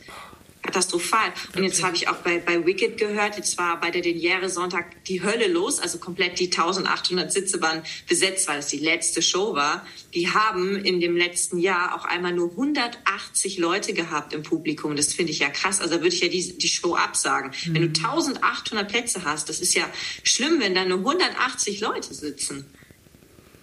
katastrophal. 0.69 1.33
Und 1.55 1.63
jetzt 1.63 1.83
habe 1.83 1.95
ich 1.95 2.07
auch 2.07 2.17
bei, 2.17 2.39
bei 2.39 2.65
Wicked 2.65 2.97
gehört, 2.97 3.37
jetzt 3.37 3.57
war 3.57 3.79
bei 3.79 3.89
der 3.91 4.01
Deniere 4.01 4.49
Sonntag 4.49 5.03
die 5.05 5.23
Hölle 5.23 5.47
los, 5.47 5.79
also 5.79 5.97
komplett 5.97 6.39
die 6.39 6.45
1800 6.45 7.31
Sitze 7.31 7.61
waren 7.61 7.81
besetzt, 8.07 8.47
weil 8.47 8.59
es 8.59 8.67
die 8.67 8.77
letzte 8.77 9.21
Show 9.21 9.55
war. 9.55 9.85
Die 10.13 10.29
haben 10.29 10.75
in 10.83 10.99
dem 10.99 11.17
letzten 11.17 11.57
Jahr 11.57 11.95
auch 11.95 12.05
einmal 12.05 12.33
nur 12.33 12.51
180 12.51 13.57
Leute 13.57 13.93
gehabt 13.93 14.33
im 14.33 14.43
Publikum. 14.43 14.95
Das 14.95 15.13
finde 15.13 15.31
ich 15.31 15.39
ja 15.39 15.49
krass. 15.49 15.81
Also 15.81 15.95
da 15.95 16.01
würde 16.01 16.15
ich 16.15 16.21
ja 16.21 16.27
die, 16.27 16.57
die 16.57 16.69
Show 16.69 16.95
absagen. 16.95 17.51
Mhm. 17.65 17.73
Wenn 17.73 17.93
du 17.93 17.99
1800 17.99 18.87
Plätze 18.87 19.23
hast, 19.25 19.49
das 19.49 19.59
ist 19.59 19.73
ja 19.73 19.89
schlimm, 20.23 20.59
wenn 20.59 20.75
da 20.75 20.85
nur 20.85 20.99
180 20.99 21.81
Leute 21.81 22.13
sitzen. 22.13 22.65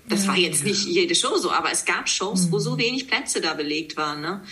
Das 0.08 0.22
ja, 0.22 0.28
war 0.28 0.36
jetzt 0.36 0.60
ja. 0.60 0.68
nicht 0.68 0.86
jede 0.86 1.14
Show 1.14 1.36
so, 1.36 1.50
aber 1.50 1.72
es 1.72 1.84
gab 1.84 2.08
Shows, 2.08 2.46
mhm. 2.46 2.52
wo 2.52 2.58
so 2.58 2.78
wenig 2.78 3.08
Plätze 3.08 3.40
da 3.40 3.54
belegt 3.54 3.96
waren. 3.96 4.20
Ne? 4.20 4.42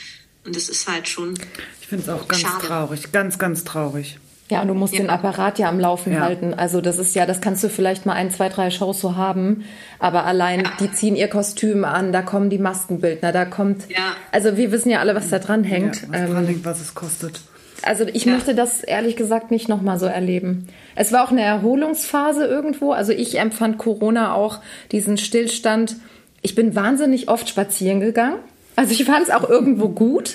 Und 0.44 0.56
das 0.56 0.68
ist 0.68 0.88
halt 0.88 1.08
schon. 1.08 1.34
Ich 1.80 1.86
finde 1.88 2.04
es 2.04 2.08
auch 2.08 2.28
ganz 2.28 2.42
schade. 2.42 2.66
traurig, 2.66 3.12
ganz, 3.12 3.38
ganz 3.38 3.64
traurig. 3.64 4.18
Ja, 4.50 4.60
und 4.60 4.68
du 4.68 4.74
musst 4.74 4.92
ja. 4.92 5.00
den 5.00 5.10
Apparat 5.10 5.58
ja 5.58 5.68
am 5.68 5.80
Laufen 5.80 6.12
ja. 6.12 6.20
halten. 6.20 6.52
Also 6.52 6.82
das 6.82 6.98
ist 6.98 7.14
ja, 7.14 7.24
das 7.24 7.40
kannst 7.40 7.64
du 7.64 7.70
vielleicht 7.70 8.04
mal 8.04 8.12
ein, 8.12 8.30
zwei, 8.30 8.50
drei 8.50 8.70
Shows 8.70 9.00
so 9.00 9.16
haben, 9.16 9.64
aber 9.98 10.26
allein 10.26 10.64
ja. 10.64 10.72
die 10.80 10.92
ziehen 10.92 11.16
ihr 11.16 11.28
Kostüm 11.28 11.84
an, 11.84 12.12
da 12.12 12.20
kommen 12.20 12.50
die 12.50 12.58
Maskenbildner, 12.58 13.32
da 13.32 13.46
kommt. 13.46 13.88
Ja. 13.90 14.14
Also 14.32 14.58
wir 14.58 14.70
wissen 14.70 14.90
ja 14.90 15.00
alle, 15.00 15.14
was 15.14 15.30
da 15.30 15.38
dran 15.38 15.64
hängt. 15.64 16.02
Ja, 16.02 16.08
was 16.10 16.20
ähm, 16.20 16.32
dran 16.32 16.46
hängt, 16.46 16.64
was 16.64 16.80
es 16.80 16.94
kostet. 16.94 17.40
Also 17.82 18.04
ich 18.04 18.26
möchte 18.26 18.54
das 18.54 18.82
ehrlich 18.82 19.16
gesagt 19.16 19.50
nicht 19.50 19.68
nochmal 19.68 19.98
so 19.98 20.06
erleben. 20.06 20.68
Es 20.94 21.12
war 21.12 21.24
auch 21.24 21.30
eine 21.30 21.42
Erholungsphase 21.42 22.46
irgendwo. 22.46 22.92
Also 22.92 23.12
ich 23.12 23.38
empfand 23.38 23.78
Corona 23.78 24.34
auch 24.34 24.60
diesen 24.92 25.18
Stillstand. 25.18 25.96
Ich 26.40 26.54
bin 26.54 26.74
wahnsinnig 26.74 27.28
oft 27.28 27.48
spazieren 27.48 28.00
gegangen. 28.00 28.38
Also 28.76 28.92
ich 28.92 29.04
fand 29.04 29.28
es 29.28 29.30
auch 29.30 29.48
irgendwo 29.48 29.88
gut. 29.88 30.34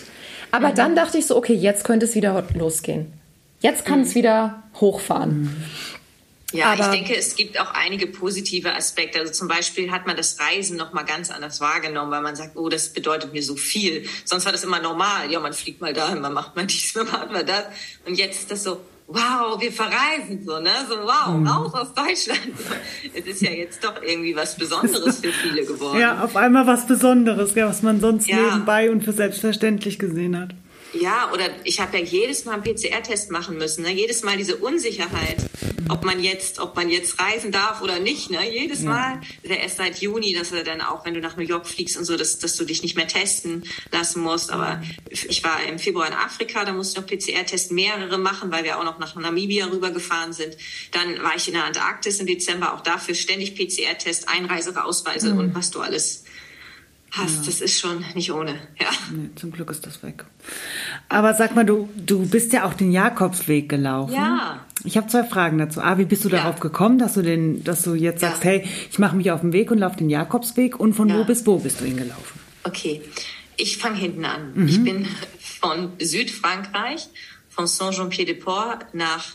Aber 0.52 0.70
mhm. 0.70 0.76
dann 0.76 0.96
dachte 0.96 1.18
ich 1.18 1.28
so, 1.28 1.36
okay, 1.36 1.54
jetzt 1.54 1.84
könnte 1.84 2.06
es 2.06 2.16
wieder 2.16 2.44
losgehen. 2.56 3.14
Jetzt 3.62 3.86
kann 3.86 4.00
mhm. 4.00 4.06
es 4.06 4.16
wieder 4.16 4.64
hochfahren. 4.80 5.42
Mhm. 5.42 5.64
Ja, 6.52 6.72
Aber 6.72 6.86
ich 6.86 6.90
denke, 6.90 7.16
es 7.16 7.36
gibt 7.36 7.60
auch 7.60 7.72
einige 7.76 8.08
positive 8.08 8.74
Aspekte. 8.74 9.20
Also 9.20 9.32
zum 9.32 9.48
Beispiel 9.48 9.92
hat 9.92 10.08
man 10.08 10.18
das 10.18 10.40
Reisen 10.40 10.78
noch 10.78 10.94
mal 10.94 11.04
ganz 11.04 11.30
anders 11.30 11.62
wahrgenommen, 11.62 12.10
weil 12.10 12.22
man 12.22 12.36
sagt, 12.36 12.58
oh, 12.58 12.70
das 12.70 12.90
bedeutet 12.90 13.34
mir 13.34 13.44
so 13.44 13.56
viel. 13.56 14.08
Sonst 14.26 14.46
war 14.46 14.52
das 14.52 14.64
immer 14.64 14.80
normal. 14.80 15.32
Ja, 15.32 15.40
man 15.40 15.54
fliegt 15.54 15.80
mal 15.80 15.94
dahin, 15.94 16.22
man 16.22 16.34
macht 16.34 16.56
mal 16.56 16.66
dies, 16.66 16.96
man 16.96 17.06
macht 17.06 17.32
mal 17.32 17.46
das. 17.46 17.66
Und 18.06 18.16
jetzt 18.16 18.40
ist 18.40 18.52
das 18.52 18.64
so, 18.64 18.82
wow, 19.10 19.60
wir 19.60 19.72
verreisen 19.72 20.44
so, 20.46 20.60
ne? 20.60 20.70
So, 20.88 20.96
wow, 20.96 21.36
mhm. 21.36 21.48
raus 21.48 21.74
aus 21.74 21.94
Deutschland. 21.94 22.40
Es 23.14 23.26
ist 23.26 23.42
ja 23.42 23.52
jetzt 23.52 23.84
doch 23.84 24.02
irgendwie 24.02 24.36
was 24.36 24.56
Besonderes 24.56 25.20
für 25.20 25.32
viele 25.32 25.66
geworden. 25.66 26.00
Ja, 26.00 26.24
auf 26.24 26.36
einmal 26.36 26.68
was 26.68 26.86
Besonderes, 26.86 27.56
ja, 27.56 27.68
was 27.68 27.82
man 27.82 28.00
sonst 28.00 28.28
ja. 28.28 28.38
nebenbei 28.38 28.92
und 28.92 29.04
für 29.04 29.14
selbstverständlich 29.14 29.98
gesehen 30.00 30.40
hat. 30.40 30.50
Ja, 30.94 31.32
oder 31.32 31.50
ich 31.64 31.80
habe 31.80 31.98
ja 31.98 32.04
jedes 32.04 32.46
Mal 32.46 32.54
einen 32.54 32.64
PCR-Test 32.64 33.32
machen 33.32 33.58
müssen. 33.58 33.84
Ne? 33.84 33.94
Jedes 33.94 34.24
Mal 34.24 34.38
diese 34.38 34.58
Unsicherheit, 34.58 35.38
ob 35.88 36.04
man 36.04 36.24
jetzt, 36.24 36.60
ob 36.60 36.76
man 36.76 36.90
jetzt 36.90 37.20
reisen 37.20 37.52
darf 37.52 37.82
oder 37.82 38.00
nicht. 38.00 38.32
Ne? 38.32 38.40
Jedes. 38.50 38.82
Mal, 38.82 39.22
ja 39.44 39.56
erst 39.56 39.78
seit 39.78 40.02
Juni, 40.02 40.34
dass 40.34 40.52
er 40.52 40.64
dann 40.64 40.82
auch, 40.82 41.06
wenn 41.06 41.14
du 41.14 41.20
nach 41.20 41.38
New 41.38 41.44
York 41.44 41.68
fliegst 41.68 41.98
und 41.98 42.06
so, 42.06 42.18
dass, 42.18 42.40
dass 42.40 42.56
du 42.56 42.66
dich 42.66 42.82
nicht 42.82 42.96
mehr 42.96 43.08
testen 43.08 43.64
lassen 43.92 44.22
musst. 44.22 44.52
Aber 44.52 44.82
ich 45.10 45.44
war 45.44 45.64
im 45.64 45.78
Februar 45.78 46.08
in 46.08 46.14
Afrika, 46.14 46.66
da 46.66 46.74
musste 46.74 47.00
ich 47.00 47.06
noch 47.06 47.18
PCR-Test 47.18 47.72
mehrere 47.72 48.18
machen, 48.18 48.52
weil 48.52 48.64
wir 48.64 48.80
auch 48.80 48.84
noch 48.84 49.00
nach 49.00 49.16
Namibia 49.16 49.68
rübergefahren 49.68 50.34
sind. 50.34 50.58
Dann 50.92 51.22
war 51.22 51.36
ich 51.36 51.48
in 51.48 51.54
der 51.54 51.66
Antarktis 51.66 52.20
im 52.20 52.26
Dezember, 52.26 52.74
auch 52.74 52.82
dafür 52.82 53.16
ständig 53.16 53.56
PCR-Test, 53.56 54.28
Einreise, 54.28 54.70
Ausweise 54.84 55.34
mhm. 55.34 55.40
und 55.40 55.56
was 55.56 55.72
du 55.72 55.82
alles 55.82 56.24
hast. 57.12 57.38
Ja. 57.38 57.42
Das 57.46 57.62
ist 57.62 57.80
schon 57.80 58.04
nicht 58.16 58.32
ohne. 58.32 58.52
Ja. 58.80 58.88
Nee, 59.12 59.30
zum 59.36 59.52
Glück 59.52 59.70
ist 59.72 59.86
das 59.86 60.02
weg. 60.04 60.26
Aber 61.08 61.34
sag 61.34 61.56
mal, 61.56 61.66
du, 61.66 61.90
du 61.96 62.26
bist 62.28 62.54
ja 62.54 62.66
auch 62.66 62.74
den 62.74 62.92
Jakobsweg 62.92 63.68
gelaufen. 63.70 64.14
Ja. 64.14 64.60
Ich 64.84 64.96
habe 64.98 65.08
zwei 65.08 65.24
Fragen 65.24 65.58
dazu. 65.58 65.82
A, 65.82 65.98
wie 65.98 66.06
bist 66.06 66.24
du 66.26 66.30
Ja. 66.30 66.38
darauf 66.38 66.60
gekommen, 66.60 67.00
dass 67.00 67.16
du 67.16 67.22
den, 67.22 67.64
dass 67.64 67.82
du 67.84 67.96
jetzt 67.96 68.22
sagst, 68.22 68.44
hey, 68.44 68.64
ich 68.90 69.00
mache 69.00 69.16
mich 69.16 69.32
auf 69.32 69.42
den 69.42 69.52
Weg 69.54 69.72
und 69.72 69.80
laufe 69.80 69.98
den 69.98 70.10
Jakobsweg 70.10 70.80
und 70.80 70.94
von 70.94 71.14
wo 71.14 71.24
bis 71.24 71.46
wo 71.46 71.58
bist 71.60 71.82
du 71.82 71.86
ihn 71.86 71.98
gelaufen? 71.98 72.40
Okay, 72.64 73.02
ich 73.58 73.78
fange 73.78 73.98
hinten 73.98 74.26
an. 74.26 74.54
Mhm. 74.54 74.68
Ich 74.68 74.84
bin 74.84 75.08
von 75.40 75.92
Südfrankreich, 76.00 77.10
von 77.50 77.68
Saint-Jean-Pied-de-Port 77.68 78.94
nach 78.94 79.26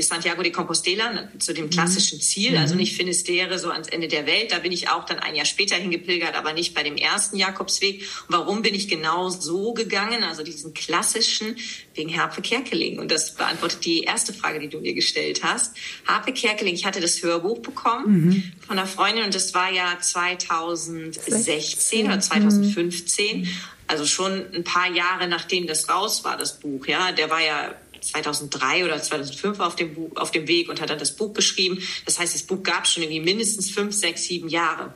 Santiago 0.00 0.42
de 0.42 0.52
Compostela 0.52 1.28
zu 1.40 1.54
dem 1.54 1.68
klassischen 1.68 2.20
Ziel, 2.20 2.56
also 2.56 2.76
nicht 2.76 2.96
Finisterre, 2.96 3.58
so 3.58 3.70
ans 3.70 3.88
Ende 3.88 4.06
der 4.06 4.26
Welt. 4.26 4.52
Da 4.52 4.60
bin 4.60 4.70
ich 4.70 4.90
auch 4.90 5.06
dann 5.06 5.18
ein 5.18 5.34
Jahr 5.34 5.44
später 5.44 5.74
hingepilgert, 5.74 6.36
aber 6.36 6.52
nicht 6.52 6.72
bei 6.72 6.84
dem 6.84 6.96
ersten 6.96 7.36
Jakobsweg. 7.36 8.02
Und 8.28 8.28
warum 8.28 8.62
bin 8.62 8.74
ich 8.74 8.86
genau 8.86 9.30
so 9.30 9.74
gegangen, 9.74 10.22
also 10.22 10.44
diesen 10.44 10.72
klassischen, 10.72 11.56
wegen 11.94 12.16
Harpe 12.16 12.42
Kerkeling? 12.42 13.00
Und 13.00 13.10
das 13.10 13.34
beantwortet 13.34 13.84
die 13.84 14.02
erste 14.02 14.32
Frage, 14.32 14.60
die 14.60 14.68
du 14.68 14.78
mir 14.78 14.94
gestellt 14.94 15.42
hast. 15.42 15.76
Harpe 16.06 16.32
Kerkeling, 16.32 16.74
ich 16.74 16.84
hatte 16.84 17.00
das 17.00 17.20
Hörbuch 17.20 17.58
bekommen 17.58 18.52
von 18.64 18.78
einer 18.78 18.86
Freundin 18.86 19.24
und 19.24 19.34
das 19.34 19.52
war 19.52 19.72
ja 19.72 19.98
2016 20.00 22.06
oder 22.06 22.20
2015. 22.20 23.48
Also 23.86 24.06
schon 24.06 24.46
ein 24.54 24.64
paar 24.64 24.90
Jahre 24.92 25.26
nachdem 25.26 25.66
das 25.66 25.88
raus 25.88 26.24
war, 26.24 26.38
das 26.38 26.60
Buch. 26.60 26.86
Ja, 26.86 27.12
der 27.12 27.30
war 27.30 27.42
ja 27.42 27.74
2003 28.04 28.84
oder 28.84 29.02
2005 29.02 29.60
auf 29.60 29.76
dem, 29.76 29.94
Buch, 29.94 30.10
auf 30.16 30.30
dem 30.30 30.48
Weg 30.48 30.68
und 30.68 30.80
hat 30.80 30.90
dann 30.90 30.98
das 30.98 31.16
Buch 31.16 31.34
geschrieben. 31.34 31.82
Das 32.04 32.18
heißt, 32.18 32.34
das 32.34 32.42
Buch 32.42 32.62
gab 32.62 32.84
es 32.84 32.92
schon 32.92 33.02
irgendwie 33.02 33.20
mindestens 33.20 33.70
fünf, 33.70 33.94
sechs, 33.94 34.24
sieben 34.24 34.48
Jahre. 34.48 34.94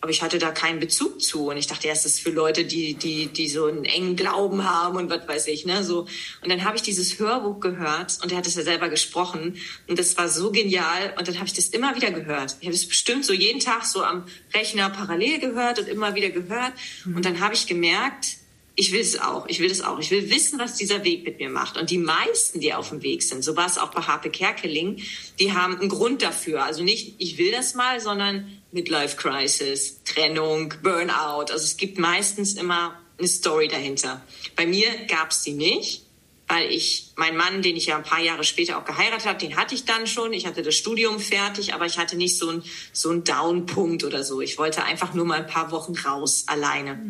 Aber 0.00 0.10
ich 0.10 0.22
hatte 0.22 0.38
da 0.38 0.50
keinen 0.52 0.78
Bezug 0.78 1.20
zu. 1.20 1.48
Und 1.48 1.56
ich 1.56 1.66
dachte, 1.66 1.88
ja, 1.88 1.92
es 1.92 2.04
ist 2.04 2.20
für 2.20 2.30
Leute, 2.30 2.64
die, 2.64 2.94
die, 2.94 3.26
die 3.26 3.48
so 3.48 3.64
einen 3.64 3.84
engen 3.84 4.14
Glauben 4.14 4.62
haben 4.62 4.96
und 4.96 5.10
was 5.10 5.26
weiß 5.26 5.48
ich, 5.48 5.66
ne, 5.66 5.82
so. 5.82 6.06
Und 6.42 6.50
dann 6.50 6.64
habe 6.64 6.76
ich 6.76 6.82
dieses 6.82 7.18
Hörbuch 7.18 7.60
gehört 7.60 8.18
und 8.22 8.30
er 8.30 8.38
hat 8.38 8.46
es 8.46 8.54
ja 8.54 8.62
selber 8.62 8.88
gesprochen. 8.88 9.56
Und 9.88 9.98
das 9.98 10.16
war 10.16 10.28
so 10.28 10.52
genial. 10.52 11.14
Und 11.18 11.26
dann 11.26 11.36
habe 11.36 11.46
ich 11.46 11.54
das 11.54 11.70
immer 11.70 11.96
wieder 11.96 12.10
gehört. 12.10 12.56
Ich 12.60 12.66
habe 12.66 12.76
es 12.76 12.86
bestimmt 12.86 13.24
so 13.24 13.32
jeden 13.32 13.58
Tag 13.58 13.84
so 13.84 14.04
am 14.04 14.26
Rechner 14.54 14.90
parallel 14.90 15.40
gehört 15.40 15.78
und 15.78 15.88
immer 15.88 16.14
wieder 16.14 16.30
gehört. 16.30 16.74
Und 17.06 17.24
dann 17.24 17.40
habe 17.40 17.54
ich 17.54 17.66
gemerkt, 17.66 18.36
ich 18.78 18.92
will 18.92 19.00
es 19.00 19.18
auch, 19.18 19.48
ich 19.48 19.58
will 19.60 19.70
es 19.70 19.80
auch. 19.80 19.98
Ich 19.98 20.10
will 20.10 20.30
wissen, 20.30 20.58
was 20.58 20.74
dieser 20.74 21.02
Weg 21.02 21.24
mit 21.24 21.38
mir 21.38 21.48
macht. 21.48 21.78
Und 21.78 21.90
die 21.90 21.98
meisten, 21.98 22.60
die 22.60 22.74
auf 22.74 22.90
dem 22.90 23.02
Weg 23.02 23.22
sind, 23.22 23.42
so 23.42 23.56
war 23.56 23.66
es 23.66 23.78
auch 23.78 23.90
bei 23.90 24.02
Harpe 24.02 24.28
Kerkeling, 24.28 25.02
die 25.38 25.52
haben 25.54 25.78
einen 25.78 25.88
Grund 25.88 26.20
dafür. 26.20 26.62
Also 26.62 26.84
nicht, 26.84 27.14
ich 27.18 27.38
will 27.38 27.50
das 27.50 27.74
mal, 27.74 28.00
sondern 28.00 28.60
Midlife 28.72 29.16
Crisis, 29.16 30.02
Trennung, 30.04 30.74
Burnout. 30.82 31.50
Also 31.50 31.64
es 31.64 31.78
gibt 31.78 31.98
meistens 31.98 32.54
immer 32.54 33.00
eine 33.18 33.28
Story 33.28 33.68
dahinter. 33.68 34.22
Bei 34.56 34.66
mir 34.66 34.88
gab 35.08 35.30
es 35.30 35.40
die 35.42 35.54
nicht, 35.54 36.05
weil 36.48 36.70
ich, 36.70 37.12
mein 37.16 37.36
Mann, 37.36 37.60
den 37.60 37.76
ich 37.76 37.86
ja 37.86 37.96
ein 37.96 38.04
paar 38.04 38.20
Jahre 38.20 38.44
später 38.44 38.78
auch 38.78 38.84
geheiratet 38.84 39.26
habe, 39.26 39.38
den 39.38 39.56
hatte 39.56 39.74
ich 39.74 39.84
dann 39.84 40.06
schon. 40.06 40.32
Ich 40.32 40.46
hatte 40.46 40.62
das 40.62 40.76
Studium 40.76 41.18
fertig, 41.18 41.74
aber 41.74 41.86
ich 41.86 41.98
hatte 41.98 42.16
nicht 42.16 42.38
so 42.38 42.48
einen 42.48 42.62
so 42.92 43.10
einen 43.10 43.24
Down-Punkt 43.24 44.04
oder 44.04 44.22
so. 44.22 44.40
Ich 44.40 44.56
wollte 44.56 44.84
einfach 44.84 45.12
nur 45.12 45.24
mal 45.24 45.40
ein 45.40 45.46
paar 45.46 45.72
Wochen 45.72 45.94
raus, 45.96 46.44
alleine. 46.46 47.00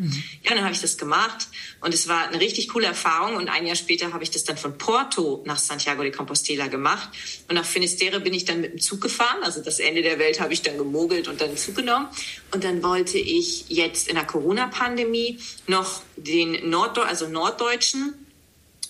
Ja, 0.43 0.55
dann 0.55 0.63
habe 0.63 0.73
ich 0.73 0.81
das 0.81 0.97
gemacht 0.97 1.49
und 1.81 1.93
es 1.93 2.07
war 2.07 2.27
eine 2.27 2.39
richtig 2.39 2.69
coole 2.69 2.87
Erfahrung. 2.87 3.35
Und 3.35 3.49
ein 3.49 3.67
Jahr 3.67 3.75
später 3.75 4.11
habe 4.11 4.23
ich 4.23 4.31
das 4.31 4.43
dann 4.43 4.57
von 4.57 4.77
Porto 4.77 5.43
nach 5.45 5.59
Santiago 5.59 6.01
de 6.01 6.11
Compostela 6.11 6.67
gemacht. 6.67 7.09
Und 7.47 7.55
nach 7.55 7.65
Finisterre 7.65 8.19
bin 8.19 8.33
ich 8.33 8.45
dann 8.45 8.61
mit 8.61 8.73
dem 8.73 8.81
Zug 8.81 9.01
gefahren. 9.01 9.43
Also 9.43 9.61
das 9.61 9.79
Ende 9.79 10.01
der 10.01 10.17
Welt 10.17 10.39
habe 10.39 10.53
ich 10.53 10.63
dann 10.63 10.77
gemogelt 10.77 11.27
und 11.27 11.41
dann 11.41 11.49
den 11.49 11.57
Zug 11.57 11.75
genommen. 11.75 12.07
Und 12.51 12.63
dann 12.63 12.81
wollte 12.81 13.19
ich 13.19 13.65
jetzt 13.69 14.07
in 14.07 14.15
der 14.15 14.25
Corona-Pandemie 14.25 15.39
noch 15.67 16.01
den 16.15 16.69
Norddeu 16.69 17.03
also 17.03 17.27
Norddeutschen 17.27 18.15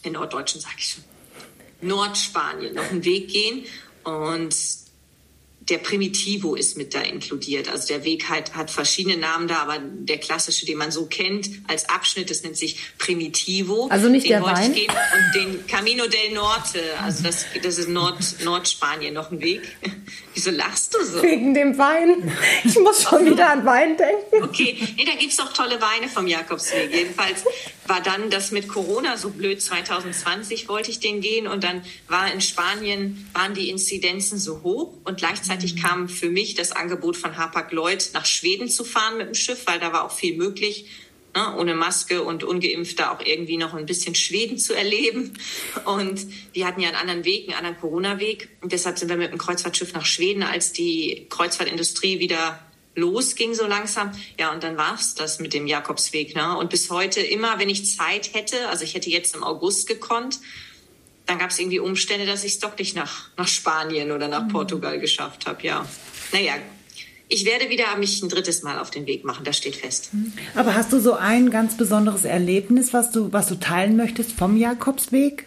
in 0.07 0.13
Norddeutschen 0.13 0.61
sage 0.61 0.75
ich 0.79 0.87
schon, 0.93 1.03
Nordspanien 1.81 2.73
noch 2.73 2.89
einen 2.89 3.05
Weg 3.05 3.29
gehen 3.29 3.65
und 4.03 4.55
der 5.69 5.79
Primitivo 5.79 6.55
ist 6.55 6.77
mit 6.77 6.93
da 6.93 7.01
inkludiert. 7.01 7.69
Also 7.69 7.87
der 7.87 8.03
Weg 8.03 8.29
halt, 8.29 8.55
hat 8.55 8.71
verschiedene 8.71 9.17
Namen 9.17 9.47
da, 9.47 9.57
aber 9.57 9.79
der 9.79 10.17
klassische, 10.17 10.65
den 10.65 10.77
man 10.77 10.91
so 10.91 11.05
kennt 11.07 11.49
als 11.67 11.89
Abschnitt, 11.89 12.29
das 12.29 12.43
nennt 12.43 12.57
sich 12.57 12.79
Primitivo. 12.97 13.87
Also 13.89 14.07
nicht 14.07 14.25
den 14.25 14.41
der 14.41 14.43
Wein? 14.43 14.73
Gehen. 14.73 14.89
Und 14.89 15.35
den 15.35 15.67
Camino 15.67 16.07
del 16.07 16.31
Norte, 16.33 16.79
also 17.03 17.23
das, 17.23 17.45
das 17.61 17.77
ist 17.77 17.89
Nord, 17.89 18.17
Nordspanien 18.43 19.13
noch 19.13 19.31
ein 19.31 19.41
Weg. 19.41 19.61
Wieso 20.33 20.51
lachst 20.51 20.93
du 20.93 21.03
so? 21.03 21.21
Wegen 21.21 21.53
dem 21.53 21.77
Wein. 21.77 22.31
Ich 22.63 22.77
muss 22.79 23.03
schon 23.03 23.25
wieder 23.29 23.49
an 23.49 23.65
Wein 23.65 23.97
denken. 23.97 24.43
Okay, 24.43 24.77
nee, 24.95 25.05
da 25.05 25.15
gibt's 25.19 25.39
auch 25.39 25.51
tolle 25.51 25.81
Weine 25.81 26.07
vom 26.07 26.27
Jakobsweg. 26.27 26.93
Jedenfalls 26.93 27.43
war 27.87 28.01
dann 28.01 28.29
das 28.29 28.51
mit 28.51 28.67
Corona 28.67 29.17
so 29.17 29.29
blöd. 29.29 29.61
2020 29.61 30.67
wollte 30.67 30.91
ich 30.91 30.99
den 30.99 31.21
gehen 31.21 31.47
und 31.47 31.63
dann 31.63 31.83
war 32.07 32.31
in 32.31 32.41
Spanien, 32.41 33.27
waren 33.33 33.53
die 33.53 33.69
Inzidenzen 33.69 34.37
so 34.39 34.61
hoch 34.63 34.93
und 35.03 35.17
gleichzeitig 35.17 35.81
kam 35.81 36.09
für 36.09 36.29
mich 36.29 36.55
das 36.55 36.71
Angebot 36.71 37.17
von 37.17 37.37
Hapag-Lloyd 37.37 38.11
nach 38.13 38.25
Schweden 38.25 38.69
zu 38.69 38.83
fahren 38.83 39.17
mit 39.17 39.27
dem 39.27 39.35
Schiff, 39.35 39.63
weil 39.65 39.79
da 39.79 39.93
war 39.93 40.05
auch 40.05 40.11
viel 40.11 40.35
möglich. 40.37 40.85
Ne, 41.35 41.55
ohne 41.55 41.75
Maske 41.75 42.23
und 42.23 42.43
ungeimpft 42.43 42.99
da 42.99 43.11
auch 43.11 43.23
irgendwie 43.23 43.57
noch 43.57 43.75
ein 43.75 43.85
bisschen 43.85 44.15
Schweden 44.15 44.57
zu 44.57 44.73
erleben. 44.73 45.33
Und 45.85 46.25
die 46.55 46.65
hatten 46.65 46.81
ja 46.81 46.87
einen 46.87 46.97
anderen 46.97 47.25
Weg, 47.25 47.47
einen 47.47 47.57
anderen 47.57 47.79
Corona-Weg. 47.79 48.49
Und 48.61 48.71
deshalb 48.71 48.97
sind 48.97 49.09
wir 49.09 49.17
mit 49.17 49.31
dem 49.31 49.37
Kreuzfahrtschiff 49.37 49.93
nach 49.93 50.05
Schweden, 50.05 50.41
als 50.41 50.71
die 50.71 51.27
Kreuzfahrtindustrie 51.29 52.19
wieder 52.19 52.59
losging 52.97 53.53
so 53.53 53.65
langsam. 53.65 54.11
Ja, 54.37 54.51
und 54.51 54.63
dann 54.63 54.77
war's 54.77 55.15
das 55.15 55.39
mit 55.39 55.53
dem 55.53 55.67
Jakobsweg. 55.67 56.35
Ne? 56.35 56.57
Und 56.57 56.69
bis 56.69 56.89
heute 56.89 57.21
immer, 57.21 57.59
wenn 57.59 57.69
ich 57.69 57.95
Zeit 57.95 58.33
hätte, 58.33 58.67
also 58.69 58.83
ich 58.83 58.95
hätte 58.95 59.09
jetzt 59.09 59.35
im 59.35 59.43
August 59.43 59.87
gekonnt, 59.87 60.39
dann 61.25 61.37
gab 61.39 61.51
es 61.51 61.59
irgendwie 61.59 61.79
Umstände, 61.79 62.25
dass 62.25 62.43
ich 62.43 62.53
es 62.53 62.59
doch 62.59 62.77
nicht 62.77 62.95
nach, 62.95 63.29
nach 63.37 63.47
Spanien 63.47 64.11
oder 64.11 64.27
nach 64.27 64.47
Portugal 64.47 64.99
geschafft 64.99 65.45
habe. 65.45 65.61
Ja, 65.65 65.85
naja, 66.31 66.53
ich 67.29 67.45
werde 67.45 67.69
wieder 67.69 67.95
mich 67.97 68.21
ein 68.23 68.29
drittes 68.29 68.63
Mal 68.63 68.79
auf 68.79 68.89
den 68.89 69.05
Weg 69.05 69.25
machen, 69.25 69.43
das 69.43 69.57
steht 69.57 69.75
fest. 69.75 70.11
Aber 70.55 70.73
hast 70.73 70.93
du 70.93 70.99
so 70.99 71.13
ein 71.13 71.49
ganz 71.49 71.75
besonderes 71.75 72.23
Erlebnis, 72.23 72.93
was 72.93 73.11
du, 73.11 73.33
was 73.33 73.49
du 73.49 73.55
teilen 73.55 73.97
möchtest 73.97 74.31
vom 74.31 74.55
Jakobsweg? 74.55 75.46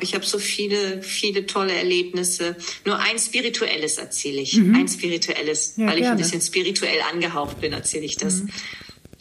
Ich 0.00 0.14
habe 0.14 0.24
so 0.24 0.38
viele, 0.38 1.02
viele 1.02 1.46
tolle 1.46 1.72
Erlebnisse. 1.74 2.56
Nur 2.84 2.98
ein 2.98 3.18
spirituelles 3.18 3.98
erzähle 3.98 4.40
ich. 4.40 4.56
Ein 4.56 4.88
spirituelles, 4.88 5.76
Mhm. 5.76 5.82
Ja, 5.84 5.88
weil 5.90 5.96
ich 5.98 6.02
gerne. 6.02 6.16
ein 6.16 6.22
bisschen 6.22 6.40
spirituell 6.42 7.00
angehaucht 7.12 7.60
bin, 7.60 7.72
erzähle 7.72 8.04
ich 8.04 8.16
das. 8.16 8.42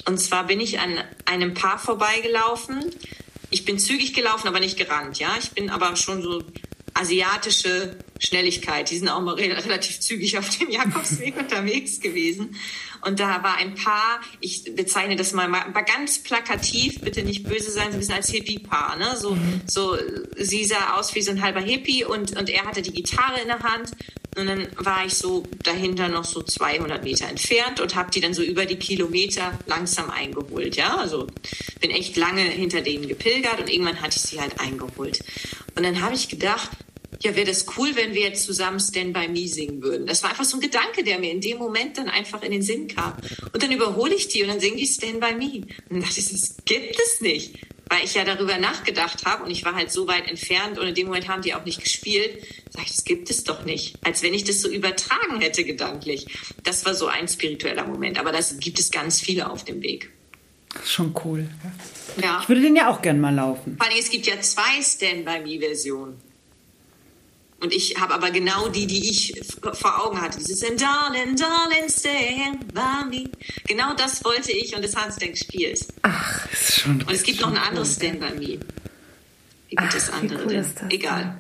Und 0.07 0.17
zwar 0.19 0.45
bin 0.47 0.59
ich 0.59 0.79
an 0.79 0.97
einem 1.25 1.53
Paar 1.53 1.79
vorbeigelaufen. 1.79 2.85
Ich 3.49 3.65
bin 3.65 3.79
zügig 3.79 4.13
gelaufen, 4.13 4.47
aber 4.47 4.59
nicht 4.59 4.77
gerannt. 4.77 5.19
Ja, 5.19 5.35
ich 5.41 5.51
bin 5.51 5.69
aber 5.69 5.95
schon 5.95 6.21
so 6.21 6.43
asiatische 6.93 7.95
Schnelligkeit. 8.19 8.89
Die 8.89 8.97
sind 8.97 9.09
auch 9.09 9.21
mal 9.21 9.35
re 9.35 9.63
relativ 9.65 9.99
zügig 9.99 10.37
auf 10.37 10.49
dem 10.57 10.69
Jakobsweg 10.69 11.37
unterwegs 11.39 11.99
gewesen. 11.99 12.55
Und 13.01 13.19
da 13.19 13.43
war 13.43 13.57
ein 13.57 13.75
Paar, 13.75 14.19
ich 14.39 14.63
bezeichne 14.75 15.15
das 15.15 15.33
mal, 15.33 15.47
mal 15.47 15.63
ganz 15.81 16.23
plakativ, 16.23 17.01
bitte 17.01 17.23
nicht 17.23 17.43
böse 17.43 17.69
sein, 17.69 17.89
so 17.89 17.93
ein 17.93 17.99
bisschen 17.99 18.15
als 18.15 18.29
Hippie-Paar. 18.29 18.97
Ne? 18.97 19.15
So, 19.17 19.37
so, 19.67 19.95
sie 20.37 20.65
sah 20.65 20.95
aus 20.95 21.13
wie 21.13 21.21
so 21.21 21.31
ein 21.31 21.41
halber 21.41 21.61
Hippie 21.61 22.03
und, 22.03 22.35
und 22.35 22.49
er 22.49 22.65
hatte 22.65 22.81
die 22.81 22.93
Gitarre 22.93 23.41
in 23.41 23.47
der 23.47 23.59
Hand. 23.59 23.91
Und 24.35 24.47
dann 24.47 24.67
war 24.77 25.05
ich 25.05 25.13
so 25.13 25.43
dahinter 25.63 26.09
noch 26.09 26.25
so 26.25 26.41
200 26.41 27.03
Meter 27.03 27.27
entfernt 27.29 27.79
und 27.79 27.95
habe 27.95 28.11
die 28.11 28.19
dann 28.19 28.33
so 28.33 28.41
über 28.41 28.65
die 28.65 28.75
Kilometer 28.75 29.57
langsam 29.65 30.09
eingeholt. 30.09 30.75
Ja, 30.75 30.97
also 30.97 31.27
bin 31.79 31.91
echt 31.91 32.17
lange 32.17 32.41
hinter 32.41 32.81
denen 32.81 33.07
gepilgert 33.07 33.61
und 33.61 33.69
irgendwann 33.69 34.01
hatte 34.01 34.17
ich 34.17 34.23
sie 34.23 34.41
halt 34.41 34.59
eingeholt. 34.59 35.21
Und 35.75 35.83
dann 35.83 36.01
habe 36.01 36.15
ich 36.15 36.27
gedacht, 36.27 36.69
ja, 37.21 37.35
wäre 37.35 37.47
das 37.47 37.65
cool, 37.77 37.95
wenn 37.95 38.13
wir 38.13 38.21
jetzt 38.21 38.43
zusammen 38.43 38.79
Stand 38.79 39.13
By 39.13 39.27
Me 39.27 39.47
singen 39.47 39.81
würden. 39.81 40.05
Das 40.07 40.23
war 40.23 40.31
einfach 40.31 40.43
so 40.43 40.57
ein 40.57 40.61
Gedanke, 40.61 41.03
der 41.03 41.19
mir 41.19 41.31
in 41.31 41.41
dem 41.41 41.57
Moment 41.57 41.97
dann 41.97 42.09
einfach 42.09 42.41
in 42.41 42.51
den 42.51 42.61
Sinn 42.61 42.87
kam. 42.87 43.13
Und 43.53 43.63
dann 43.63 43.71
überhole 43.71 44.13
ich 44.13 44.27
die 44.27 44.43
und 44.43 44.49
dann 44.49 44.59
singen 44.59 44.77
die 44.77 44.87
Stand 44.87 45.19
By 45.19 45.33
Me. 45.33 45.61
Und 45.61 45.65
dann 45.89 46.01
dachte 46.01 46.19
ich, 46.19 46.29
das 46.29 46.57
gibt 46.65 46.99
es 46.99 47.21
nicht. 47.21 47.55
Weil 47.87 48.03
ich 48.03 48.15
ja 48.15 48.23
darüber 48.23 48.57
nachgedacht 48.57 49.25
habe 49.25 49.43
und 49.43 49.51
ich 49.51 49.63
war 49.63 49.75
halt 49.75 49.91
so 49.91 50.07
weit 50.07 50.27
entfernt 50.27 50.79
und 50.79 50.87
in 50.87 50.95
dem 50.95 51.05
Moment 51.05 51.27
haben 51.27 51.43
die 51.43 51.53
auch 51.53 51.65
nicht 51.65 51.83
gespielt. 51.83 52.43
Sag 52.71 52.83
ich, 52.83 52.91
das 52.91 53.03
gibt 53.05 53.29
es 53.29 53.43
doch 53.43 53.63
nicht. 53.63 53.95
Als 54.03 54.23
wenn 54.23 54.33
ich 54.33 54.43
das 54.43 54.61
so 54.61 54.69
übertragen 54.69 55.39
hätte 55.39 55.63
gedanklich. 55.63 56.25
Das 56.63 56.83
war 56.85 56.95
so 56.95 57.05
ein 57.05 57.27
spiritueller 57.27 57.85
Moment. 57.85 58.19
Aber 58.19 58.31
das 58.31 58.57
gibt 58.57 58.79
es 58.79 58.89
ganz 58.89 59.21
viele 59.21 59.51
auf 59.51 59.65
dem 59.65 59.83
Weg. 59.83 60.09
Schon 60.83 61.15
cool. 61.23 61.47
Ja. 62.21 62.39
Ich 62.41 62.49
würde 62.49 62.61
den 62.61 62.75
ja 62.75 62.89
auch 62.89 63.01
gern 63.01 63.19
mal 63.19 63.33
laufen. 63.33 63.77
Vor 63.77 63.87
allem, 63.87 63.97
es 63.99 64.09
gibt 64.09 64.25
ja 64.25 64.39
zwei 64.41 64.81
Stand-By-Me-Versionen. 64.81 66.24
Und 67.65 67.73
ich 67.73 67.99
habe 67.99 68.13
aber 68.13 68.29
genau 68.29 68.67
die, 68.67 68.85
die 68.85 69.09
ich 69.09 69.33
vor 69.73 70.05
Augen 70.05 70.21
hatte. 70.21 70.37
Dieses 70.37 70.63
And 70.63 70.79
Darling, 70.79 71.35
Darling, 71.35 71.89
stand 71.89 72.71
by 72.75 73.09
me. 73.09 73.27
Genau 73.67 73.95
das 73.95 74.23
wollte 74.23 74.51
ich 74.51 74.75
und 74.75 74.85
das 74.85 74.95
haben 74.95 75.11
sie 75.11 75.19
dann 75.19 75.31
gespielt. 75.31 75.79
Ach, 76.03 76.45
ist 76.51 76.75
schon. 76.81 77.01
Und 77.01 77.11
es 77.11 77.23
gibt 77.23 77.41
noch 77.41 77.49
ein 77.49 77.57
anderes 77.57 77.95
Stand 77.95 78.19
by 78.19 78.35
Me. 78.35 78.59
Wie 79.69 79.75
gibt 79.75 79.95
das 79.95 80.09
wie 80.09 80.13
andere 80.13 80.43
cool 80.43 80.47
denn? 80.49 80.59
ist 80.61 80.79
das 80.79 80.91
Egal. 80.91 81.37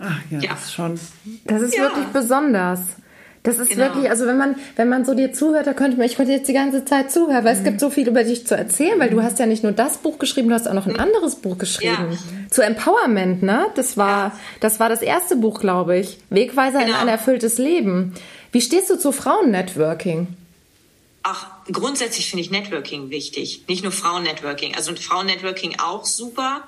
Ach 0.00 0.18
ja, 0.28 0.40
Ja. 0.40 0.54
das 0.54 0.64
ist 0.64 0.74
schon. 0.74 1.00
Das 1.44 1.62
ist 1.62 1.74
Ja. 1.76 1.82
wirklich 1.82 2.06
besonders. 2.06 2.80
Das 3.44 3.58
ist 3.58 3.70
genau. 3.70 3.86
wirklich, 3.86 4.08
also 4.08 4.26
wenn 4.26 4.38
man, 4.38 4.54
wenn 4.76 4.88
man 4.88 5.04
so 5.04 5.14
dir 5.14 5.32
zuhört, 5.32 5.66
da 5.66 5.72
könnte 5.72 5.96
man, 5.96 6.06
ich 6.06 6.14
könnte 6.14 6.30
jetzt 6.30 6.48
die 6.48 6.52
ganze 6.52 6.84
Zeit 6.84 7.10
zuhören, 7.10 7.44
weil 7.44 7.54
mhm. 7.54 7.58
es 7.58 7.64
gibt 7.64 7.80
so 7.80 7.90
viel 7.90 8.06
über 8.06 8.22
dich 8.22 8.46
zu 8.46 8.56
erzählen, 8.56 9.00
weil 9.00 9.10
du 9.10 9.16
mhm. 9.16 9.24
hast 9.24 9.40
ja 9.40 9.46
nicht 9.46 9.64
nur 9.64 9.72
das 9.72 9.98
Buch 9.98 10.18
geschrieben, 10.18 10.48
du 10.48 10.54
hast 10.54 10.68
auch 10.68 10.74
noch 10.74 10.86
ein 10.86 10.92
mhm. 10.92 11.00
anderes 11.00 11.34
Buch 11.36 11.58
geschrieben. 11.58 12.12
Ja. 12.12 12.50
Zu 12.50 12.62
Empowerment, 12.62 13.42
ne? 13.42 13.66
Das 13.74 13.96
war, 13.96 14.28
ja. 14.28 14.38
das 14.60 14.78
war 14.78 14.88
das 14.88 15.02
erste 15.02 15.34
Buch, 15.34 15.58
glaube 15.58 15.98
ich. 15.98 16.18
Wegweiser 16.30 16.78
genau. 16.80 16.90
in 16.90 16.94
ein 16.94 17.08
erfülltes 17.08 17.58
Leben. 17.58 18.14
Wie 18.52 18.60
stehst 18.60 18.90
du 18.90 18.98
zu 18.98 19.10
Frauennetworking? 19.10 20.28
Ach, 21.24 21.46
grundsätzlich 21.70 22.30
finde 22.30 22.44
ich 22.44 22.50
Networking 22.50 23.10
wichtig. 23.10 23.64
Nicht 23.66 23.82
nur 23.82 23.92
Frauennetworking. 23.92 24.76
Also 24.76 24.94
Frauennetworking 24.94 25.80
auch 25.80 26.04
super. 26.04 26.62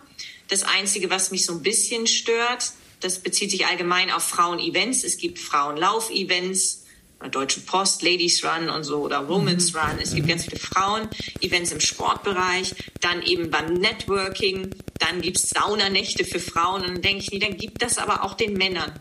Das 0.48 0.64
Einzige, 0.64 1.10
was 1.10 1.30
mich 1.30 1.46
so 1.46 1.52
ein 1.52 1.62
bisschen 1.62 2.06
stört, 2.06 2.72
das 3.04 3.18
bezieht 3.18 3.50
sich 3.50 3.66
allgemein 3.66 4.10
auf 4.10 4.22
Frauen-Events. 4.22 5.04
Es 5.04 5.18
gibt 5.18 5.38
Frauenlauf-Events, 5.38 6.84
Deutsche 7.30 7.60
Post, 7.60 8.02
Ladies 8.02 8.42
Run 8.44 8.70
und 8.70 8.84
so 8.84 8.98
oder 8.98 9.28
Women's 9.28 9.72
mhm. 9.72 9.78
Run. 9.78 9.98
Es 10.02 10.14
gibt 10.14 10.26
ganz 10.26 10.44
viele 10.44 10.58
Frauen-Events 10.58 11.72
im 11.72 11.80
Sportbereich, 11.80 12.74
dann 13.00 13.22
eben 13.22 13.50
beim 13.50 13.74
Networking, 13.74 14.70
dann 14.98 15.20
gibt 15.20 15.36
es 15.38 15.50
Saunanächte 15.50 16.24
für 16.24 16.40
Frauen 16.40 16.82
und 16.82 16.88
dann 16.88 17.02
denke 17.02 17.24
ich, 17.24 17.30
nee, 17.30 17.38
dann 17.38 17.56
gibt 17.58 17.82
das 17.82 17.98
aber 17.98 18.24
auch 18.24 18.34
den 18.34 18.54
Männern. 18.54 18.92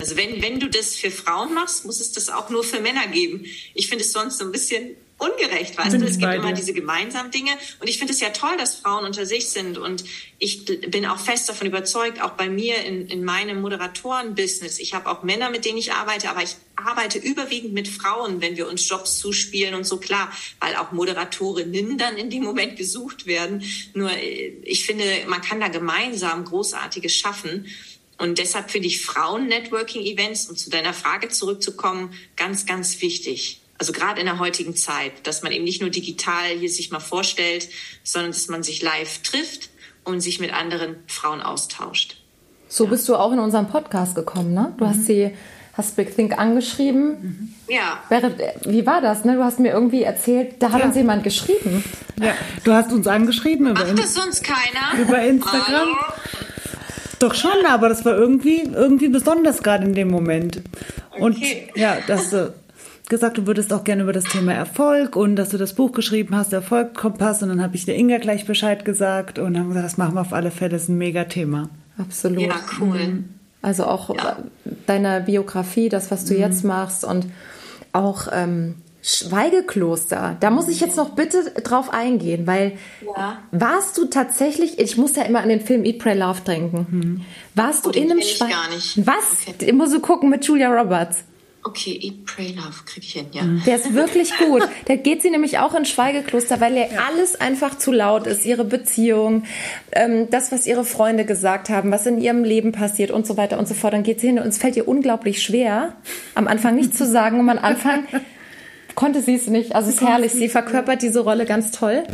Also 0.00 0.16
wenn, 0.16 0.40
wenn 0.42 0.58
du 0.58 0.68
das 0.68 0.96
für 0.96 1.10
Frauen 1.10 1.54
machst, 1.54 1.84
muss 1.84 2.00
es 2.00 2.12
das 2.12 2.30
auch 2.30 2.48
nur 2.48 2.64
für 2.64 2.80
Männer 2.80 3.06
geben. 3.06 3.44
Ich 3.74 3.88
finde 3.88 4.04
es 4.04 4.12
sonst 4.12 4.38
so 4.38 4.44
ein 4.44 4.52
bisschen 4.52 4.96
ungerecht, 5.20 5.76
weißt 5.76 5.92
bin 5.92 6.00
du? 6.00 6.06
Es 6.06 6.18
gibt 6.18 6.32
immer 6.32 6.52
diese 6.52 6.72
gemeinsamen 6.72 7.30
Dinge. 7.30 7.50
Und 7.78 7.88
ich 7.88 7.98
finde 7.98 8.12
es 8.14 8.20
ja 8.20 8.30
toll, 8.30 8.56
dass 8.56 8.76
Frauen 8.76 9.04
unter 9.04 9.26
sich 9.26 9.50
sind. 9.50 9.76
Und 9.76 10.04
ich 10.38 10.64
bin 10.64 11.04
auch 11.04 11.18
fest 11.18 11.48
davon 11.48 11.66
überzeugt, 11.66 12.22
auch 12.22 12.30
bei 12.30 12.48
mir 12.48 12.82
in, 12.84 13.06
in 13.08 13.22
meinem 13.22 13.60
Moderatoren-Business. 13.60 14.78
Ich 14.78 14.94
habe 14.94 15.10
auch 15.10 15.22
Männer, 15.22 15.50
mit 15.50 15.66
denen 15.66 15.76
ich 15.76 15.92
arbeite, 15.92 16.30
aber 16.30 16.42
ich 16.42 16.56
arbeite 16.76 17.18
überwiegend 17.18 17.74
mit 17.74 17.88
Frauen, 17.88 18.40
wenn 18.40 18.56
wir 18.56 18.66
uns 18.66 18.88
Jobs 18.88 19.18
zuspielen 19.18 19.74
und 19.74 19.84
so 19.84 19.98
klar, 19.98 20.32
weil 20.60 20.74
auch 20.76 20.92
Moderatorinnen 20.92 21.98
dann 21.98 22.16
in 22.16 22.30
dem 22.30 22.42
Moment 22.42 22.76
gesucht 22.76 23.26
werden. 23.26 23.62
Nur 23.92 24.10
äh, 24.10 24.54
ich 24.62 24.86
finde, 24.86 25.04
man 25.26 25.42
kann 25.42 25.60
da 25.60 25.68
gemeinsam 25.68 26.46
Großartiges 26.46 27.14
schaffen. 27.14 27.66
Und 28.20 28.38
deshalb 28.38 28.70
finde 28.70 28.86
ich 28.86 29.02
Frauen-Networking-Events, 29.02 30.50
um 30.50 30.56
zu 30.56 30.68
deiner 30.68 30.92
Frage 30.92 31.30
zurückzukommen, 31.30 32.12
ganz, 32.36 32.66
ganz 32.66 33.00
wichtig. 33.00 33.62
Also 33.78 33.92
gerade 33.92 34.20
in 34.20 34.26
der 34.26 34.38
heutigen 34.38 34.76
Zeit, 34.76 35.26
dass 35.26 35.42
man 35.42 35.52
eben 35.52 35.64
nicht 35.64 35.80
nur 35.80 35.88
digital 35.88 36.48
hier 36.58 36.68
sich 36.68 36.90
mal 36.90 37.00
vorstellt, 37.00 37.70
sondern 38.04 38.32
dass 38.32 38.48
man 38.48 38.62
sich 38.62 38.82
live 38.82 39.22
trifft 39.22 39.70
und 40.04 40.20
sich 40.20 40.38
mit 40.38 40.52
anderen 40.52 40.96
Frauen 41.06 41.40
austauscht. 41.40 42.18
So 42.68 42.84
ja. 42.84 42.90
bist 42.90 43.08
du 43.08 43.16
auch 43.16 43.32
in 43.32 43.38
unseren 43.38 43.70
Podcast 43.70 44.14
gekommen, 44.14 44.52
ne? 44.52 44.74
Du 44.76 44.84
mhm. 44.84 44.90
hast 44.90 45.06
sie 45.06 45.32
hast 45.72 45.96
Big 45.96 46.14
Think 46.14 46.38
angeschrieben. 46.38 47.54
Mhm. 47.68 47.74
Ja. 47.74 48.02
Wie 48.66 48.84
war 48.84 49.00
das? 49.00 49.24
Ne? 49.24 49.36
Du 49.36 49.44
hast 49.44 49.60
mir 49.60 49.72
irgendwie 49.72 50.02
erzählt, 50.02 50.56
da 50.58 50.72
hat 50.72 50.80
ja. 50.80 50.86
uns 50.86 50.96
jemand 50.96 51.24
geschrieben. 51.24 51.82
Ja, 52.20 52.34
du 52.64 52.72
hast 52.74 52.92
uns 52.92 53.06
angeschrieben. 53.06 53.68
Über 53.68 53.86
Macht 53.86 53.98
das 53.98 54.12
sonst 54.12 54.44
keiner? 54.44 55.00
Über 55.00 55.22
Instagram. 55.22 55.64
Hallo? 55.64 55.96
Doch 57.20 57.34
schon, 57.34 57.66
aber 57.68 57.88
das 57.88 58.04
war 58.04 58.16
irgendwie, 58.16 58.62
irgendwie 58.62 59.08
besonders 59.08 59.62
gerade 59.62 59.84
in 59.84 59.94
dem 59.94 60.08
Moment. 60.08 60.62
Und 61.18 61.36
okay. 61.36 61.68
ja, 61.76 61.98
das, 62.06 62.32
äh, 62.32 62.48
gesagt, 63.10 63.36
du 63.36 63.46
würdest 63.46 63.72
auch 63.74 63.84
gerne 63.84 64.04
über 64.04 64.14
das 64.14 64.24
Thema 64.24 64.54
Erfolg 64.54 65.16
und 65.16 65.36
dass 65.36 65.50
du 65.50 65.58
das 65.58 65.74
Buch 65.74 65.92
geschrieben 65.92 66.34
hast, 66.34 66.54
Erfolgkompass. 66.54 67.42
Und 67.42 67.50
dann 67.50 67.62
habe 67.62 67.76
ich 67.76 67.84
der 67.84 67.96
Inga 67.96 68.18
gleich 68.18 68.46
Bescheid 68.46 68.86
gesagt 68.86 69.38
und 69.38 69.58
haben 69.58 69.68
gesagt, 69.68 69.84
das 69.84 69.98
machen 69.98 70.14
wir 70.14 70.22
auf 70.22 70.32
alle 70.32 70.50
Fälle, 70.50 70.70
das 70.70 70.84
ist 70.84 70.88
ein 70.88 70.96
mega 70.96 71.24
Thema. 71.24 71.68
Absolut. 71.98 72.40
Ja, 72.46 72.54
cool. 72.80 72.98
Mhm. 72.98 73.24
Also 73.60 73.84
auch 73.84 74.14
ja. 74.16 74.38
deine 74.86 75.20
Biografie, 75.20 75.90
das, 75.90 76.10
was 76.10 76.24
du 76.24 76.32
mhm. 76.32 76.40
jetzt 76.40 76.64
machst 76.64 77.04
und 77.04 77.26
auch 77.92 78.28
ähm, 78.32 78.76
Schweigekloster. 79.02 80.36
Da 80.40 80.50
muss 80.50 80.68
ich 80.68 80.80
jetzt 80.80 80.96
noch 80.96 81.10
bitte 81.10 81.50
drauf 81.62 81.92
eingehen, 81.92 82.46
weil 82.46 82.72
ja. 83.04 83.38
warst 83.50 83.96
du 83.96 84.06
tatsächlich, 84.06 84.78
ich 84.78 84.96
muss 84.96 85.16
ja 85.16 85.22
immer 85.22 85.40
an 85.40 85.48
den 85.48 85.60
Film 85.60 85.84
Eat, 85.84 85.98
Pray, 85.98 86.18
Love 86.18 86.42
denken. 86.46 86.86
Mhm. 86.90 87.20
Warst 87.54 87.86
oh, 87.86 87.90
du 87.90 87.98
in 87.98 88.10
einem 88.10 88.20
Schweigekloster? 88.20 89.06
Was? 89.06 89.48
Okay. 89.48 89.66
Ich 89.66 89.72
muss 89.72 89.90
so 89.90 90.00
gucken 90.00 90.28
mit 90.28 90.44
Julia 90.44 90.68
Roberts. 90.70 91.24
Okay, 91.62 91.98
Eat, 92.02 92.24
Pray, 92.24 92.52
Love 92.52 92.84
kriege 92.86 93.04
ich 93.06 93.12
hin, 93.12 93.26
ja. 93.32 93.42
Mhm. 93.42 93.62
Der 93.66 93.76
ist 93.76 93.92
wirklich 93.92 94.36
gut. 94.36 94.66
Da 94.86 94.96
geht 94.96 95.20
sie 95.22 95.30
nämlich 95.30 95.58
auch 95.58 95.74
in 95.74 95.84
Schweigekloster, 95.84 96.60
weil 96.60 96.74
ihr 96.74 96.86
ja. 96.86 97.06
alles 97.08 97.38
einfach 97.38 97.76
zu 97.76 97.92
laut 97.92 98.26
ist. 98.26 98.46
Ihre 98.46 98.64
Beziehung, 98.64 99.44
ähm, 99.92 100.28
das, 100.30 100.52
was 100.52 100.66
ihre 100.66 100.84
Freunde 100.84 101.24
gesagt 101.24 101.68
haben, 101.68 101.90
was 101.90 102.06
in 102.06 102.18
ihrem 102.18 102.44
Leben 102.44 102.72
passiert 102.72 103.10
und 103.10 103.26
so 103.26 103.36
weiter 103.36 103.58
und 103.58 103.68
so 103.68 103.74
fort. 103.74 103.92
Dann 103.92 104.02
geht 104.02 104.20
sie 104.20 104.28
hin 104.28 104.38
und 104.38 104.48
es 104.48 104.58
fällt 104.58 104.76
ihr 104.76 104.88
unglaublich 104.88 105.42
schwer, 105.42 105.96
am 106.34 106.48
Anfang 106.48 106.76
nicht 106.76 106.96
zu 106.96 107.06
sagen. 107.06 107.40
Und 107.40 107.50
am 107.50 107.58
Anfang 107.58 108.04
konnte 108.94 109.22
sie 109.22 109.34
es 109.34 109.46
nicht. 109.46 109.74
Also 109.74 109.88
es 109.88 109.96
ist 109.96 110.00
herrlich. 110.02 110.32
Sie 110.32 110.48
verkörpert 110.48 111.02
diese 111.02 111.20
Rolle 111.20 111.46
ganz 111.46 111.70
toll. 111.72 112.04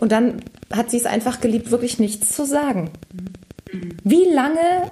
Und 0.00 0.12
dann 0.12 0.42
hat 0.72 0.90
sie 0.90 0.96
es 0.96 1.06
einfach 1.06 1.40
geliebt, 1.40 1.70
wirklich 1.70 1.98
nichts 1.98 2.34
zu 2.34 2.44
sagen. 2.44 2.90
Mhm. 3.72 3.96
Wie 4.04 4.24
lange 4.24 4.90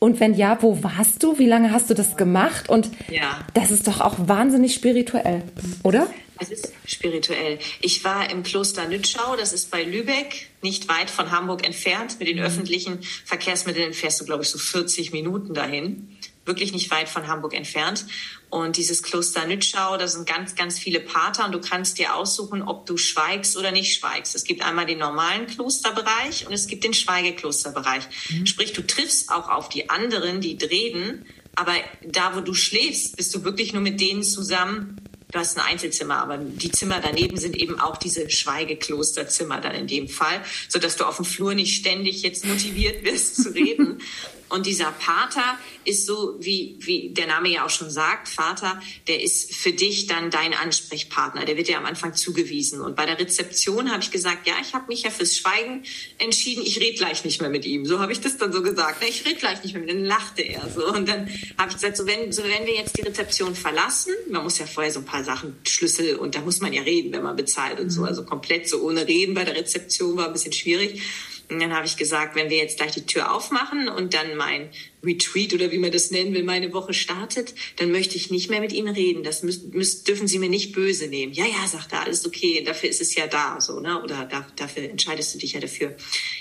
und 0.00 0.20
wenn 0.20 0.34
ja, 0.34 0.58
wo 0.60 0.82
warst 0.82 1.22
du? 1.22 1.38
Wie 1.38 1.46
lange 1.46 1.72
hast 1.72 1.90
du 1.90 1.94
das 1.94 2.16
gemacht? 2.16 2.68
Und 2.68 2.88
ja. 3.10 3.44
das 3.54 3.70
ist 3.70 3.88
doch 3.88 4.00
auch 4.00 4.14
wahnsinnig 4.18 4.74
spirituell, 4.74 5.42
oder? 5.82 6.08
Es 6.40 6.50
ist 6.50 6.72
spirituell. 6.86 7.58
Ich 7.80 8.04
war 8.04 8.30
im 8.30 8.44
Kloster 8.44 8.86
Nützschau, 8.86 9.34
das 9.36 9.52
ist 9.52 9.72
bei 9.72 9.82
Lübeck, 9.82 10.50
nicht 10.62 10.88
weit 10.88 11.10
von 11.10 11.32
Hamburg 11.32 11.66
entfernt. 11.66 12.20
Mit 12.20 12.28
den 12.28 12.36
mhm. 12.36 12.44
öffentlichen 12.44 13.00
Verkehrsmitteln 13.24 13.92
fährst 13.92 14.20
du, 14.20 14.24
glaube 14.24 14.44
ich, 14.44 14.48
so 14.50 14.58
40 14.58 15.12
Minuten 15.12 15.52
dahin 15.52 16.16
wirklich 16.48 16.72
nicht 16.72 16.90
weit 16.90 17.08
von 17.08 17.28
Hamburg 17.28 17.54
entfernt. 17.54 18.04
Und 18.50 18.76
dieses 18.76 19.04
Kloster 19.04 19.46
Nützschau, 19.46 19.96
da 19.96 20.08
sind 20.08 20.26
ganz, 20.26 20.56
ganz 20.56 20.78
viele 20.78 20.98
Pater 20.98 21.44
und 21.44 21.52
du 21.52 21.60
kannst 21.60 21.98
dir 21.98 22.16
aussuchen, 22.16 22.62
ob 22.62 22.86
du 22.86 22.96
schweigst 22.96 23.56
oder 23.56 23.70
nicht 23.70 23.94
schweigst. 23.94 24.34
Es 24.34 24.42
gibt 24.42 24.62
einmal 24.62 24.86
den 24.86 24.98
normalen 24.98 25.46
Klosterbereich 25.46 26.46
und 26.46 26.52
es 26.52 26.66
gibt 26.66 26.82
den 26.82 26.94
Schweigeklosterbereich. 26.94 28.04
Mhm. 28.30 28.46
Sprich, 28.46 28.72
du 28.72 28.84
triffst 28.84 29.30
auch 29.30 29.48
auf 29.48 29.68
die 29.68 29.88
anderen, 29.88 30.40
die 30.40 30.58
reden, 30.60 31.26
aber 31.54 31.74
da, 32.04 32.34
wo 32.34 32.40
du 32.40 32.54
schläfst, 32.54 33.16
bist 33.16 33.34
du 33.34 33.44
wirklich 33.44 33.72
nur 33.72 33.82
mit 33.82 34.00
denen 34.00 34.22
zusammen. 34.22 35.00
Du 35.30 35.38
hast 35.38 35.58
ein 35.58 35.64
Einzelzimmer, 35.64 36.16
aber 36.16 36.38
die 36.38 36.70
Zimmer 36.70 37.00
daneben 37.02 37.36
sind 37.36 37.54
eben 37.56 37.78
auch 37.78 37.98
diese 37.98 38.30
Schweigeklosterzimmer 38.30 39.60
dann 39.60 39.74
in 39.74 39.86
dem 39.86 40.08
Fall, 40.08 40.40
so 40.68 40.78
dass 40.78 40.96
du 40.96 41.04
auf 41.04 41.16
dem 41.16 41.26
Flur 41.26 41.54
nicht 41.54 41.76
ständig 41.76 42.22
jetzt 42.22 42.46
motiviert 42.46 43.04
wirst 43.04 43.42
zu 43.42 43.50
reden. 43.50 44.00
Und 44.48 44.66
dieser 44.66 44.92
Pater 44.92 45.58
ist 45.84 46.06
so, 46.06 46.36
wie, 46.38 46.76
wie 46.80 47.10
der 47.10 47.26
Name 47.26 47.48
ja 47.48 47.64
auch 47.64 47.70
schon 47.70 47.90
sagt, 47.90 48.28
Vater, 48.28 48.80
der 49.06 49.22
ist 49.22 49.54
für 49.54 49.72
dich 49.72 50.06
dann 50.06 50.30
dein 50.30 50.54
Ansprechpartner. 50.54 51.44
Der 51.44 51.56
wird 51.56 51.68
dir 51.68 51.78
am 51.78 51.86
Anfang 51.86 52.14
zugewiesen. 52.14 52.80
Und 52.80 52.96
bei 52.96 53.06
der 53.06 53.18
Rezeption 53.18 53.90
habe 53.90 54.02
ich 54.02 54.10
gesagt, 54.10 54.46
ja, 54.46 54.54
ich 54.60 54.74
habe 54.74 54.86
mich 54.88 55.02
ja 55.02 55.10
fürs 55.10 55.36
Schweigen 55.36 55.84
entschieden. 56.18 56.62
Ich 56.64 56.80
rede 56.80 56.96
gleich 56.96 57.24
nicht 57.24 57.40
mehr 57.40 57.50
mit 57.50 57.64
ihm. 57.64 57.84
So 57.86 58.00
habe 58.00 58.12
ich 58.12 58.20
das 58.20 58.36
dann 58.38 58.52
so 58.52 58.62
gesagt. 58.62 59.04
Ich 59.06 59.26
rede 59.26 59.36
gleich 59.36 59.62
nicht 59.62 59.74
mehr 59.74 59.82
mit 59.82 59.90
ihm. 59.90 59.98
Dann 59.98 60.06
lachte 60.06 60.42
er 60.42 60.68
so. 60.70 60.86
Und 60.86 61.08
dann 61.08 61.28
habe 61.58 61.68
ich 61.68 61.74
gesagt, 61.74 61.96
so 61.96 62.06
wenn, 62.06 62.32
so 62.32 62.42
wenn 62.44 62.66
wir 62.66 62.74
jetzt 62.74 62.96
die 62.96 63.02
Rezeption 63.02 63.54
verlassen, 63.54 64.14
man 64.30 64.42
muss 64.42 64.58
ja 64.58 64.66
vorher 64.66 64.92
so 64.92 65.00
ein 65.00 65.04
paar 65.04 65.24
Sachen, 65.24 65.56
Schlüssel, 65.66 66.16
und 66.16 66.34
da 66.34 66.40
muss 66.40 66.60
man 66.60 66.72
ja 66.72 66.82
reden, 66.82 67.12
wenn 67.12 67.22
man 67.22 67.36
bezahlt 67.36 67.80
und 67.80 67.90
so. 67.90 68.02
Mhm. 68.02 68.08
Also 68.08 68.24
komplett 68.24 68.68
so 68.68 68.80
ohne 68.82 69.06
Reden 69.06 69.34
bei 69.34 69.44
der 69.44 69.56
Rezeption 69.56 70.16
war 70.16 70.26
ein 70.26 70.32
bisschen 70.32 70.52
schwierig. 70.52 71.02
Und 71.50 71.60
dann 71.60 71.74
habe 71.74 71.86
ich 71.86 71.96
gesagt, 71.96 72.36
wenn 72.36 72.50
wir 72.50 72.58
jetzt 72.58 72.76
gleich 72.76 72.92
die 72.92 73.06
Tür 73.06 73.34
aufmachen 73.34 73.88
und 73.88 74.12
dann 74.12 74.36
mein 74.36 74.68
Retreat 75.02 75.54
oder 75.54 75.72
wie 75.72 75.78
man 75.78 75.90
das 75.90 76.10
nennen 76.10 76.34
will, 76.34 76.42
meine 76.42 76.74
Woche 76.74 76.92
startet, 76.92 77.54
dann 77.76 77.90
möchte 77.90 78.16
ich 78.16 78.30
nicht 78.30 78.50
mehr 78.50 78.60
mit 78.60 78.72
Ihnen 78.72 78.94
reden. 78.94 79.22
Das 79.22 79.42
müssen, 79.42 79.70
müssen, 79.70 80.04
dürfen 80.04 80.28
Sie 80.28 80.38
mir 80.38 80.50
nicht 80.50 80.72
böse 80.72 81.08
nehmen. 81.08 81.32
Ja, 81.32 81.46
ja, 81.46 81.66
sagt 81.66 81.92
er, 81.92 82.02
alles 82.02 82.26
okay. 82.26 82.62
Dafür 82.64 82.90
ist 82.90 83.00
es 83.00 83.14
ja 83.14 83.26
da, 83.26 83.60
so, 83.62 83.80
ne? 83.80 84.02
Oder 84.02 84.26
da, 84.26 84.46
dafür 84.56 84.84
entscheidest 84.90 85.34
du 85.34 85.38
dich 85.38 85.54
ja 85.54 85.60
dafür. 85.60 85.96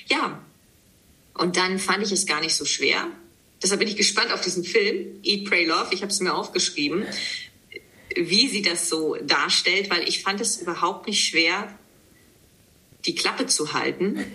Ja. 0.07 0.45
Und 1.33 1.55
dann 1.55 1.79
fand 1.79 2.03
ich 2.03 2.11
es 2.11 2.25
gar 2.25 2.41
nicht 2.41 2.55
so 2.55 2.65
schwer. 2.65 3.07
Deshalb 3.63 3.79
bin 3.79 3.87
ich 3.87 3.95
gespannt 3.95 4.33
auf 4.33 4.41
diesen 4.41 4.65
Film, 4.65 5.19
Eat, 5.23 5.45
Pray, 5.45 5.65
Love. 5.65 5.87
Ich 5.91 6.01
habe 6.01 6.11
es 6.11 6.19
mir 6.19 6.33
aufgeschrieben, 6.33 7.05
wie 8.13 8.49
sie 8.49 8.61
das 8.61 8.89
so 8.89 9.15
darstellt, 9.21 9.89
weil 9.89 10.07
ich 10.07 10.21
fand 10.21 10.41
es 10.41 10.57
überhaupt 10.57 11.07
nicht 11.07 11.23
schwer, 11.23 11.77
die 13.05 13.15
Klappe 13.15 13.45
zu 13.45 13.73
halten 13.73 14.25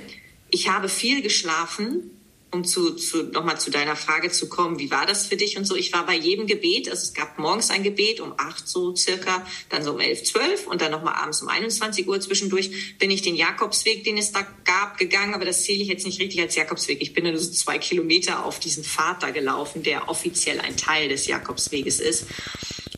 ich 0.52 0.68
habe 0.68 0.88
viel 0.88 1.22
geschlafen, 1.22 2.10
um 2.52 2.64
zu, 2.64 2.94
zu 2.94 3.22
nochmal 3.24 3.58
zu 3.58 3.70
deiner 3.70 3.96
Frage 3.96 4.30
zu 4.30 4.50
kommen, 4.50 4.78
wie 4.78 4.90
war 4.90 5.06
das 5.06 5.26
für 5.26 5.36
dich 5.36 5.56
und 5.56 5.64
so. 5.64 5.74
Ich 5.74 5.94
war 5.94 6.04
bei 6.04 6.14
jedem 6.14 6.46
Gebet, 6.46 6.90
also 6.90 7.02
es 7.02 7.14
gab 7.14 7.38
morgens 7.38 7.70
ein 7.70 7.82
Gebet 7.82 8.20
um 8.20 8.34
acht 8.36 8.68
so 8.68 8.94
circa, 8.94 9.46
dann 9.70 9.82
so 9.82 9.92
um 9.94 10.00
elf, 10.00 10.22
zwölf 10.24 10.66
und 10.66 10.82
dann 10.82 10.92
nochmal 10.92 11.14
abends 11.14 11.40
um 11.40 11.48
21 11.48 12.06
Uhr 12.06 12.20
zwischendurch 12.20 12.98
bin 12.98 13.10
ich 13.10 13.22
den 13.22 13.34
Jakobsweg, 13.34 14.04
den 14.04 14.18
es 14.18 14.32
da 14.32 14.46
gab, 14.64 14.98
gegangen, 14.98 15.32
aber 15.32 15.46
das 15.46 15.64
zähle 15.64 15.82
ich 15.82 15.88
jetzt 15.88 16.04
nicht 16.04 16.20
richtig 16.20 16.42
als 16.42 16.54
Jakobsweg. 16.54 17.00
Ich 17.00 17.14
bin 17.14 17.24
dann 17.24 17.38
so 17.38 17.50
zwei 17.50 17.78
Kilometer 17.78 18.44
auf 18.44 18.60
diesen 18.60 18.84
Pfad 18.84 19.22
da 19.22 19.30
gelaufen, 19.30 19.82
der 19.82 20.10
offiziell 20.10 20.60
ein 20.60 20.76
Teil 20.76 21.08
des 21.08 21.26
Jakobsweges 21.26 22.00
ist. 22.00 22.26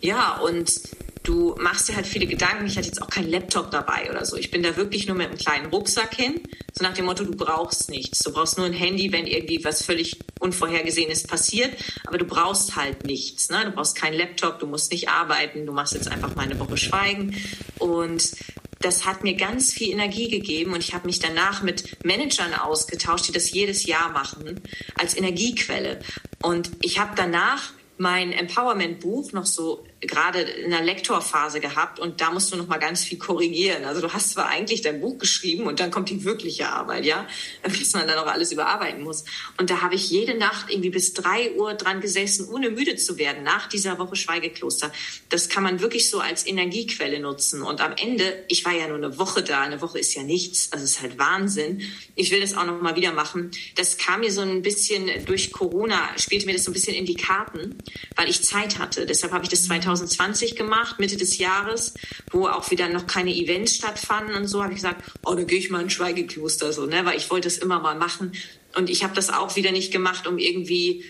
Ja, 0.01 0.41
und 0.41 0.81
du 1.25 1.57
machst 1.59 1.89
dir 1.89 1.97
halt 1.97 2.07
viele 2.07 2.27
Gedanken. 2.27 2.66
Ich 2.66 2.77
hatte 2.77 2.87
jetzt 2.87 3.03
auch 3.03 3.09
keinen 3.09 3.31
Laptop 3.31 3.70
dabei 3.70 4.11
oder 4.11 4.25
so. 4.25 4.37
Ich 4.37 4.51
bin 4.51 4.62
da 4.62 4.77
wirklich 4.77 5.09
nur 5.09 5.16
mit 5.16 5.29
einem 5.29 5.39
kleinen 5.39 5.66
Rucksack 5.66 6.14
hin. 6.14 6.41
So 6.72 6.85
nach 6.85 6.93
dem 6.93 7.07
Motto, 7.07 7.25
du 7.25 7.35
brauchst 7.35 7.91
nichts. 7.91 8.20
Du 8.20 8.31
brauchst 8.31 8.59
nur 8.59 8.66
ein 8.66 8.75
Handy, 8.75 9.11
wenn 9.11 9.27
irgendwie 9.27 9.64
was 9.64 9.83
völlig 9.83 10.18
Unvorhergesehenes 10.39 11.25
passiert. 11.25 11.72
Aber 12.07 12.18
du 12.18 12.27
brauchst 12.27 12.77
halt 12.77 13.05
nichts. 13.05 13.49
Ne? 13.49 13.64
Du 13.64 13.70
brauchst 13.72 13.97
keinen 13.97 14.14
Laptop, 14.14 14.59
du 14.59 14.66
musst 14.66 14.93
nicht 14.93 15.09
arbeiten. 15.09 15.66
Du 15.66 15.72
machst 15.72 15.95
jetzt 15.95 16.09
einfach 16.09 16.37
mal 16.37 16.43
eine 16.43 16.61
Woche 16.61 16.77
Schweigen. 16.77 17.35
Und 17.79 18.33
das 18.81 19.07
hat 19.07 19.25
mir 19.25 19.35
ganz 19.35 19.72
viel 19.72 19.93
Energie 19.93 20.29
gegeben 20.29 20.75
und 20.75 20.81
ich 20.81 20.93
habe 20.93 21.07
mich 21.07 21.18
danach 21.18 21.62
mit 21.62 22.05
Managern 22.05 22.53
ausgetauscht, 22.53 23.29
die 23.29 23.33
das 23.33 23.51
jedes 23.51 23.87
Jahr 23.87 24.11
machen, 24.11 24.61
als 24.99 25.16
Energiequelle. 25.16 26.01
Und 26.43 26.70
ich 26.83 26.99
habe 26.99 27.12
danach 27.16 27.72
mein 27.97 28.33
Empowerment-Buch 28.33 29.33
noch 29.33 29.47
so 29.47 29.87
gerade 30.07 30.40
in 30.40 30.70
der 30.70 30.82
Lektorphase 30.82 31.61
gehabt 31.61 31.98
und 31.98 32.20
da 32.20 32.30
musst 32.30 32.52
du 32.52 32.57
noch 32.57 32.66
mal 32.66 32.78
ganz 32.78 33.05
viel 33.05 33.18
korrigieren. 33.18 33.84
Also 33.84 34.00
du 34.00 34.12
hast 34.12 34.30
zwar 34.30 34.48
eigentlich 34.48 34.82
dein 34.82 35.00
Buch 35.00 35.18
geschrieben 35.18 35.66
und 35.66 35.80
dann 35.80 35.90
kommt 35.90 36.11
die 36.11 36.24
wirkliche 36.24 36.68
Arbeit, 36.68 37.05
ja, 37.05 37.26
bis 37.62 37.92
man 37.94 38.07
dann 38.07 38.18
auch 38.18 38.26
alles 38.26 38.52
überarbeiten 38.52 39.02
muss. 39.02 39.24
Und 39.59 39.70
da 39.70 39.80
habe 39.80 39.94
ich 39.94 40.11
jede 40.11 40.36
Nacht 40.36 40.70
irgendwie 40.70 40.90
bis 40.90 41.14
drei 41.14 41.52
Uhr 41.52 41.74
dran 41.74 42.00
gesessen, 42.00 42.48
ohne 42.48 42.70
müde 42.70 42.96
zu 42.96 43.18
werden, 43.18 43.42
nach 43.42 43.68
dieser 43.68 43.98
Woche 43.98 44.16
Schweigekloster. 44.16 44.92
Das 45.28 45.48
kann 45.48 45.62
man 45.62 45.80
wirklich 45.80 46.11
so 46.11 46.20
als 46.20 46.46
Energiequelle 46.46 47.20
nutzen. 47.20 47.62
Und 47.62 47.80
am 47.80 47.92
Ende, 47.96 48.44
ich 48.48 48.64
war 48.64 48.72
ja 48.72 48.88
nur 48.88 48.98
eine 48.98 49.18
Woche 49.18 49.42
da, 49.42 49.62
eine 49.62 49.80
Woche 49.80 49.98
ist 49.98 50.14
ja 50.14 50.22
nichts, 50.22 50.72
also 50.72 50.84
es 50.84 50.92
ist 50.92 51.02
halt 51.02 51.18
Wahnsinn. 51.18 51.82
Ich 52.14 52.30
will 52.30 52.40
das 52.40 52.57
auch 52.57 52.66
noch 52.66 52.80
mal 52.80 52.96
wieder 52.96 53.12
machen. 53.12 53.50
Das 53.76 53.96
kam 53.96 54.20
mir 54.20 54.30
so 54.30 54.40
ein 54.40 54.62
bisschen 54.62 55.11
durch 55.26 55.52
Corona, 55.52 56.11
spielte 56.16 56.46
mir 56.46 56.55
das 56.55 56.64
so 56.64 56.70
ein 56.70 56.74
bisschen 56.74 56.94
in 56.94 57.07
die 57.07 57.14
Karten, 57.14 57.78
weil 58.16 58.28
ich 58.28 58.42
Zeit 58.42 58.78
hatte. 58.78 59.07
Deshalb 59.07 59.32
habe 59.32 59.44
ich 59.44 59.50
das 59.50 59.64
2000 59.64 59.93
2020 59.97 60.57
gemacht, 60.57 60.99
Mitte 60.99 61.16
des 61.16 61.38
Jahres, 61.38 61.95
wo 62.30 62.47
auch 62.47 62.70
wieder 62.70 62.88
noch 62.88 63.07
keine 63.07 63.34
Events 63.34 63.76
stattfanden 63.76 64.34
und 64.34 64.49
so, 64.49 64.62
habe 64.62 64.72
ich 64.72 64.78
gesagt, 64.78 65.05
oh, 65.24 65.34
da 65.34 65.42
gehe 65.42 65.59
ich 65.59 65.70
mal 65.70 65.82
in 65.82 65.90
Schweigekloster, 65.90 66.72
so, 66.72 66.86
ne, 66.86 67.05
weil 67.05 67.16
ich 67.16 67.30
wollte 67.30 67.49
es 67.49 67.59
immer 67.59 67.80
mal 67.80 67.95
machen. 67.95 68.32
Und 68.76 68.90
ich 68.90 69.05
habe 69.05 69.14
das 69.14 69.30
auch 69.30 69.57
wieder 69.57 69.72
nicht 69.72 69.92
gemacht, 69.92 70.26
um 70.26 70.38
irgendwie 70.38 71.05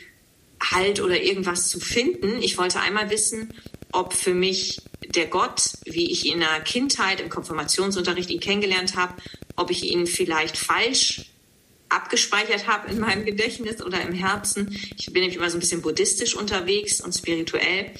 Halt 0.71 1.01
oder 1.01 1.21
irgendwas 1.21 1.69
zu 1.69 1.79
finden. 1.79 2.43
Ich 2.43 2.57
wollte 2.57 2.81
einmal 2.81 3.11
wissen, 3.11 3.53
ob 3.93 4.15
für 4.15 4.33
mich 4.33 4.81
der 5.15 5.27
Gott, 5.27 5.63
wie 5.85 6.11
ich 6.11 6.25
ihn 6.25 6.35
in 6.35 6.41
der 6.41 6.61
Kindheit 6.61 7.21
im 7.21 7.29
Konfirmationsunterricht 7.29 8.31
ihn 8.31 8.41
kennengelernt 8.41 8.97
habe, 8.97 9.15
ob 9.57 9.71
ich 9.71 9.85
ihn 9.85 10.07
vielleicht 10.07 10.57
falsch 10.57 11.27
abgespeichert 11.89 12.67
habe 12.67 12.91
in 12.91 12.99
meinem 12.99 13.25
Gedächtnis 13.25 13.83
oder 13.83 14.01
im 14.01 14.13
Herzen. 14.13 14.77
Ich 14.97 15.07
bin 15.07 15.23
nämlich 15.23 15.37
immer 15.37 15.51
so 15.51 15.57
ein 15.57 15.61
bisschen 15.61 15.83
buddhistisch 15.83 16.35
unterwegs 16.35 17.01
und 17.01 17.15
spirituell 17.15 17.93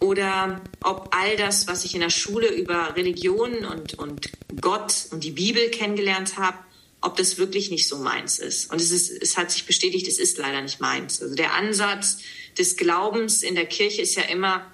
oder 0.00 0.60
ob 0.82 1.14
all 1.14 1.36
das, 1.36 1.66
was 1.66 1.84
ich 1.84 1.94
in 1.94 2.00
der 2.00 2.10
Schule 2.10 2.48
über 2.48 2.96
Religion 2.96 3.64
und, 3.66 3.94
und 3.94 4.30
Gott 4.60 5.06
und 5.10 5.22
die 5.22 5.30
Bibel 5.30 5.70
kennengelernt 5.70 6.38
habe, 6.38 6.58
ob 7.02 7.16
das 7.16 7.38
wirklich 7.38 7.70
nicht 7.70 7.86
so 7.86 7.98
meins 7.98 8.38
ist. 8.38 8.70
Und 8.72 8.80
es, 8.80 8.90
ist, 8.90 9.10
es 9.10 9.36
hat 9.36 9.50
sich 9.50 9.66
bestätigt, 9.66 10.08
es 10.08 10.18
ist 10.18 10.38
leider 10.38 10.60
nicht 10.62 10.80
meins. 10.80 11.22
Also 11.22 11.34
der 11.34 11.54
Ansatz 11.54 12.18
des 12.58 12.76
Glaubens 12.76 13.42
in 13.42 13.54
der 13.54 13.66
Kirche 13.66 14.02
ist 14.02 14.16
ja 14.16 14.22
immer, 14.22 14.64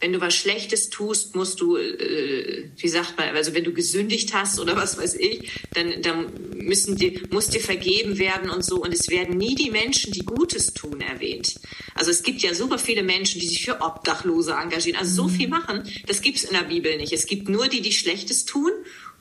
wenn 0.00 0.14
du 0.14 0.20
was 0.20 0.34
Schlechtes 0.34 0.88
tust, 0.88 1.36
musst 1.36 1.60
du, 1.60 1.76
äh, 1.76 2.70
wie 2.76 2.88
sagt 2.88 3.18
man, 3.18 3.36
also 3.36 3.54
wenn 3.54 3.64
du 3.64 3.72
gesündigt 3.72 4.32
hast 4.32 4.58
oder 4.58 4.74
was 4.74 4.96
weiß 4.96 5.14
ich, 5.16 5.50
dann, 5.74 6.00
dann 6.00 6.26
müssen 6.54 6.96
die, 6.96 7.22
muss 7.30 7.48
dir 7.48 7.60
vergeben 7.60 8.18
werden 8.18 8.48
und 8.50 8.64
so. 8.64 8.82
Und 8.82 8.94
es 8.94 9.10
werden 9.10 9.36
nie 9.36 9.54
die 9.54 9.70
Menschen, 9.70 10.12
die 10.12 10.24
Gutes 10.24 10.72
tun, 10.72 11.02
erwähnt. 11.02 11.60
Also 11.94 12.10
es 12.10 12.22
gibt 12.22 12.40
ja 12.40 12.54
super 12.54 12.78
viele 12.78 13.02
Menschen, 13.02 13.40
die 13.40 13.46
sich 13.46 13.62
für 13.62 13.82
Obdachlose 13.82 14.52
engagieren. 14.52 14.98
Also 14.98 15.24
so 15.24 15.28
viel 15.28 15.48
machen, 15.48 15.82
das 16.06 16.22
gibt's 16.22 16.44
in 16.44 16.54
der 16.54 16.64
Bibel 16.64 16.96
nicht. 16.96 17.12
Es 17.12 17.26
gibt 17.26 17.50
nur 17.50 17.68
die, 17.68 17.82
die 17.82 17.92
Schlechtes 17.92 18.46
tun 18.46 18.72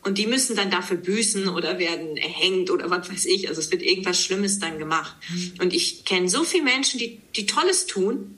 und 0.02 0.18
die 0.18 0.28
müssen 0.28 0.56
dann 0.56 0.72
dafür 0.72 0.96
büßen 0.96 1.50
oder 1.50 1.78
werden 1.78 2.16
erhängt 2.16 2.72
oder 2.72 2.90
was 2.90 3.12
weiß 3.12 3.26
ich. 3.26 3.50
Also 3.50 3.60
es 3.60 3.70
wird 3.70 3.82
irgendwas 3.82 4.24
Schlimmes 4.24 4.60
dann 4.60 4.80
gemacht. 4.80 5.14
Und 5.60 5.74
ich 5.74 6.06
kenne 6.06 6.30
so 6.30 6.46
viele 6.46 6.64
Menschen, 6.64 7.00
die, 7.00 7.20
die 7.36 7.46
Tolles 7.46 7.86
tun 7.86 8.36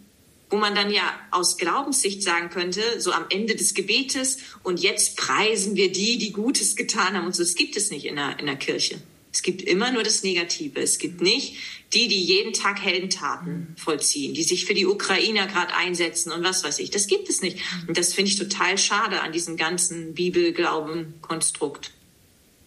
wo 0.52 0.58
man 0.58 0.76
dann 0.76 0.92
ja 0.92 1.04
aus 1.32 1.58
Glaubenssicht 1.58 2.22
sagen 2.22 2.50
könnte, 2.50 2.82
so 3.00 3.12
am 3.12 3.26
Ende 3.30 3.56
des 3.56 3.74
Gebetes, 3.74 4.38
und 4.64 4.80
jetzt 4.80 5.18
preisen 5.18 5.76
wir 5.76 5.92
die, 5.92 6.18
die 6.18 6.34
Gutes 6.34 6.76
getan 6.76 7.16
haben. 7.16 7.26
Und 7.26 7.36
so, 7.36 7.42
das 7.42 7.56
gibt 7.56 7.76
es 7.78 7.90
nicht 7.90 8.06
in 8.06 8.18
der, 8.18 8.38
in 8.38 8.46
der 8.46 8.58
Kirche. 8.58 9.02
Es 9.34 9.44
gibt 9.44 9.62
immer 9.62 9.92
nur 9.92 10.04
das 10.04 10.24
Negative. 10.24 10.80
Es 10.82 10.98
gibt 10.98 11.22
nicht 11.22 11.56
die, 11.94 12.10
die 12.10 12.22
jeden 12.22 12.52
Tag 12.52 12.84
Heldentaten 12.84 13.76
vollziehen, 13.78 14.34
die 14.34 14.44
sich 14.44 14.66
für 14.66 14.74
die 14.74 14.86
Ukrainer 14.86 15.48
gerade 15.48 15.74
einsetzen 15.74 16.32
und 16.32 16.44
was 16.44 16.64
weiß 16.64 16.80
ich. 16.80 16.92
Das 16.92 17.08
gibt 17.08 17.30
es 17.30 17.42
nicht. 17.42 17.58
Und 17.88 17.98
das 17.98 18.14
finde 18.14 18.30
ich 18.30 18.38
total 18.38 18.78
schade 18.78 19.22
an 19.22 19.32
diesem 19.32 19.56
ganzen 19.56 20.14
Bibelglauben-Konstrukt. 20.14 21.92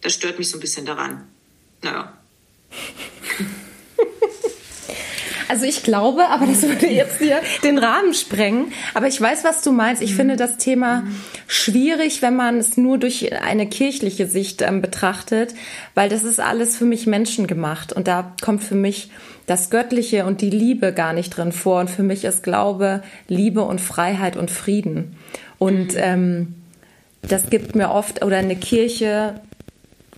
Das 0.00 0.14
stört 0.14 0.38
mich 0.38 0.48
so 0.48 0.56
ein 0.56 0.60
bisschen 0.60 0.86
daran. 0.86 1.28
Naja. 1.82 2.18
Also 5.48 5.64
ich 5.64 5.82
glaube, 5.82 6.28
aber 6.28 6.46
das 6.46 6.62
würde 6.62 6.86
jetzt 6.86 7.18
hier 7.18 7.40
den 7.62 7.78
Rahmen 7.78 8.14
sprengen. 8.14 8.72
Aber 8.94 9.06
ich 9.06 9.20
weiß, 9.20 9.44
was 9.44 9.62
du 9.62 9.72
meinst. 9.72 10.02
Ich 10.02 10.12
mhm. 10.12 10.16
finde 10.16 10.36
das 10.36 10.56
Thema 10.56 11.04
schwierig, 11.46 12.22
wenn 12.22 12.36
man 12.36 12.58
es 12.58 12.76
nur 12.76 12.98
durch 12.98 13.32
eine 13.42 13.68
kirchliche 13.68 14.26
Sicht 14.26 14.62
ähm, 14.62 14.82
betrachtet, 14.82 15.54
weil 15.94 16.08
das 16.08 16.24
ist 16.24 16.40
alles 16.40 16.76
für 16.76 16.84
mich 16.84 17.06
menschengemacht. 17.06 17.92
Und 17.92 18.08
da 18.08 18.34
kommt 18.42 18.64
für 18.64 18.74
mich 18.74 19.10
das 19.46 19.70
Göttliche 19.70 20.24
und 20.24 20.40
die 20.40 20.50
Liebe 20.50 20.92
gar 20.92 21.12
nicht 21.12 21.36
drin 21.36 21.52
vor. 21.52 21.80
Und 21.80 21.90
für 21.90 22.02
mich 22.02 22.24
ist 22.24 22.42
Glaube, 22.42 23.02
Liebe 23.28 23.62
und 23.62 23.80
Freiheit 23.80 24.36
und 24.36 24.50
Frieden. 24.50 25.16
Und 25.58 25.94
mhm. 25.94 26.00
ähm, 26.00 26.54
das 27.22 27.50
gibt 27.50 27.74
mir 27.74 27.90
oft, 27.90 28.24
oder 28.24 28.38
eine 28.38 28.56
Kirche 28.56 29.40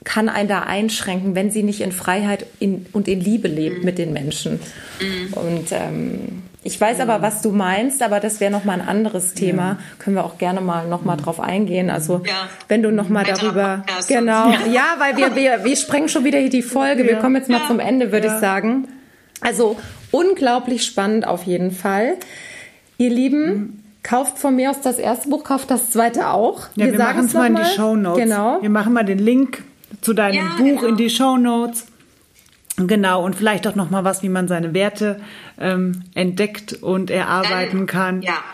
kann 0.07 0.29
einen 0.29 0.49
da 0.49 0.61
einschränken, 0.61 1.35
wenn 1.35 1.51
sie 1.51 1.65
nicht 1.65 1.81
in 1.81 1.91
Freiheit 1.91 2.47
in, 2.61 2.87
und 2.93 3.09
in 3.09 3.21
Liebe 3.21 3.49
lebt 3.49 3.81
mhm. 3.81 3.85
mit 3.85 3.99
den 3.99 4.13
Menschen. 4.13 4.61
Mhm. 5.01 5.33
Und 5.35 5.73
ähm, 5.73 6.43
ich 6.63 6.81
weiß 6.81 7.01
aber, 7.01 7.23
was 7.23 7.43
du 7.43 7.51
meinst, 7.51 8.03
aber 8.03 8.21
das 8.21 8.39
wäre 8.39 8.53
nochmal 8.53 8.81
ein 8.81 8.89
anderes 8.89 9.35
Thema. 9.35 9.63
Ja. 9.63 9.79
Können 9.99 10.15
wir 10.15 10.25
auch 10.25 10.39
gerne 10.39 10.61
mal 10.61 10.87
nochmal 10.87 11.17
drauf 11.17 11.41
eingehen. 11.41 11.91
Also 11.91 12.23
ja. 12.25 12.49
wenn 12.69 12.85
du 12.85 12.93
nochmal 12.93 13.25
darüber. 13.25 13.85
Genau. 14.07 14.51
Ja. 14.51 14.67
ja, 14.73 14.85
weil 14.99 15.17
wir, 15.17 15.35
wir, 15.35 15.65
wir 15.65 15.77
sprengen 15.77 16.09
schon 16.09 16.25
wieder 16.25 16.39
hier 16.39 16.51
die 16.51 16.63
Folge. 16.63 17.05
Wir 17.05 17.17
kommen 17.17 17.35
jetzt 17.35 17.51
mal 17.51 17.67
zum 17.67 17.81
Ende, 17.81 18.13
würde 18.13 18.29
ich 18.29 18.41
sagen. 18.41 18.87
Also 19.41 19.77
unglaublich 20.13 20.85
spannend 20.85 21.27
auf 21.27 21.43
jeden 21.43 21.73
Fall. 21.73 22.15
Ihr 22.97 23.11
Lieben, 23.11 23.47
mhm. 23.47 23.83
Kauft 24.05 24.39
von 24.39 24.55
mir 24.55 24.71
aus 24.71 24.81
das 24.81 24.99
erste 25.01 25.29
Buch, 25.29 25.43
kauft 25.43 25.69
das 25.69 25.91
zweite 25.91 26.29
auch. 26.29 26.69
Ja, 26.77 26.87
wir, 26.87 26.93
wir 26.93 26.99
machen 27.01 27.25
es 27.25 27.35
mal 27.35 27.49
in 27.49 27.57
die 27.57 27.65
Show 27.75 27.97
Notes. 27.97 28.23
Genau. 28.23 28.63
Wir 28.63 28.71
machen 28.71 28.93
mal 28.93 29.05
den 29.05 29.19
Link 29.19 29.65
zu 30.07 30.15
deinem 30.15 30.37
ja, 30.37 30.57
Buch 30.57 30.81
genau. 30.81 30.87
in 30.87 30.97
die 30.97 31.11
Show 31.11 31.37
Notes. 31.37 31.87
Genau, 32.77 33.25
und 33.25 33.35
vielleicht 33.35 33.67
auch 33.67 33.75
noch 33.75 33.91
mal 33.91 34.05
was, 34.05 34.23
wie 34.23 34.29
man 34.29 34.47
seine 34.47 34.73
Werte 34.73 35.21
ähm, 35.59 36.05
entdeckt 36.15 36.75
und 36.75 37.11
erarbeiten 37.11 37.79
dann, 37.79 37.87
kann. 37.87 38.23
Ja, 38.23 38.45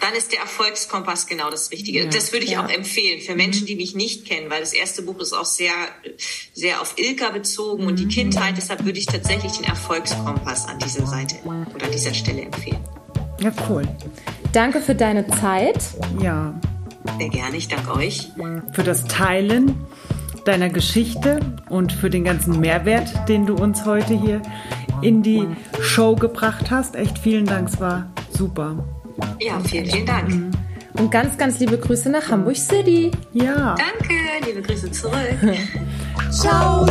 dann 0.00 0.14
ist 0.14 0.30
der 0.30 0.40
Erfolgskompass 0.40 1.26
genau 1.26 1.50
das 1.50 1.72
Wichtige. 1.72 2.04
Ja, 2.04 2.06
das 2.08 2.32
würde 2.32 2.44
ich 2.44 2.52
ja. 2.52 2.64
auch 2.64 2.70
empfehlen 2.70 3.20
für 3.20 3.34
Menschen, 3.34 3.62
mhm. 3.62 3.66
die 3.66 3.76
mich 3.76 3.96
nicht 3.96 4.26
kennen, 4.26 4.48
weil 4.48 4.60
das 4.60 4.72
erste 4.72 5.02
Buch 5.02 5.18
ist 5.18 5.32
auch 5.32 5.44
sehr, 5.44 5.72
sehr 6.52 6.80
auf 6.80 6.94
Ilka 6.96 7.30
bezogen 7.30 7.82
mhm. 7.82 7.88
und 7.88 7.98
die 7.98 8.04
mhm. 8.04 8.10
Kindheit. 8.10 8.54
Deshalb 8.56 8.84
würde 8.84 9.00
ich 9.00 9.06
tatsächlich 9.06 9.54
den 9.54 9.64
Erfolgskompass 9.64 10.68
an 10.68 10.78
dieser 10.78 11.04
Seite 11.06 11.34
oder 11.44 11.86
an 11.86 11.90
dieser 11.90 12.14
Stelle 12.14 12.42
empfehlen. 12.42 12.84
Ja, 13.40 13.52
cool. 13.68 13.88
Danke 14.52 14.80
für 14.80 14.94
deine 14.94 15.26
Zeit. 15.26 15.80
Ja. 16.22 16.54
Sehr 17.18 17.28
gerne, 17.28 17.56
ich 17.56 17.66
danke 17.66 17.92
euch. 17.92 18.28
Für 18.72 18.84
das 18.84 19.06
Teilen 19.06 19.84
deiner 20.44 20.68
Geschichte 20.68 21.40
und 21.68 21.92
für 21.92 22.10
den 22.10 22.24
ganzen 22.24 22.60
Mehrwert, 22.60 23.28
den 23.28 23.46
du 23.46 23.54
uns 23.54 23.84
heute 23.84 24.14
hier 24.14 24.42
in 25.02 25.22
die 25.22 25.46
Show 25.80 26.14
gebracht 26.16 26.70
hast. 26.70 26.96
Echt 26.96 27.18
vielen 27.18 27.46
Dank, 27.46 27.68
es 27.68 27.80
war 27.80 28.10
super. 28.30 28.84
Ja, 29.40 29.60
vielen, 29.60 29.86
vielen 29.86 30.06
Dank. 30.06 30.28
Mhm. 30.28 30.50
Und 30.98 31.10
ganz, 31.10 31.38
ganz 31.38 31.58
liebe 31.58 31.78
Grüße 31.78 32.10
nach 32.10 32.28
Hamburg 32.28 32.56
City. 32.56 33.10
Ja. 33.32 33.74
Danke, 33.74 34.14
liebe 34.46 34.62
Grüße 34.62 34.90
zurück. 34.90 35.38
Ciao. 36.30 36.86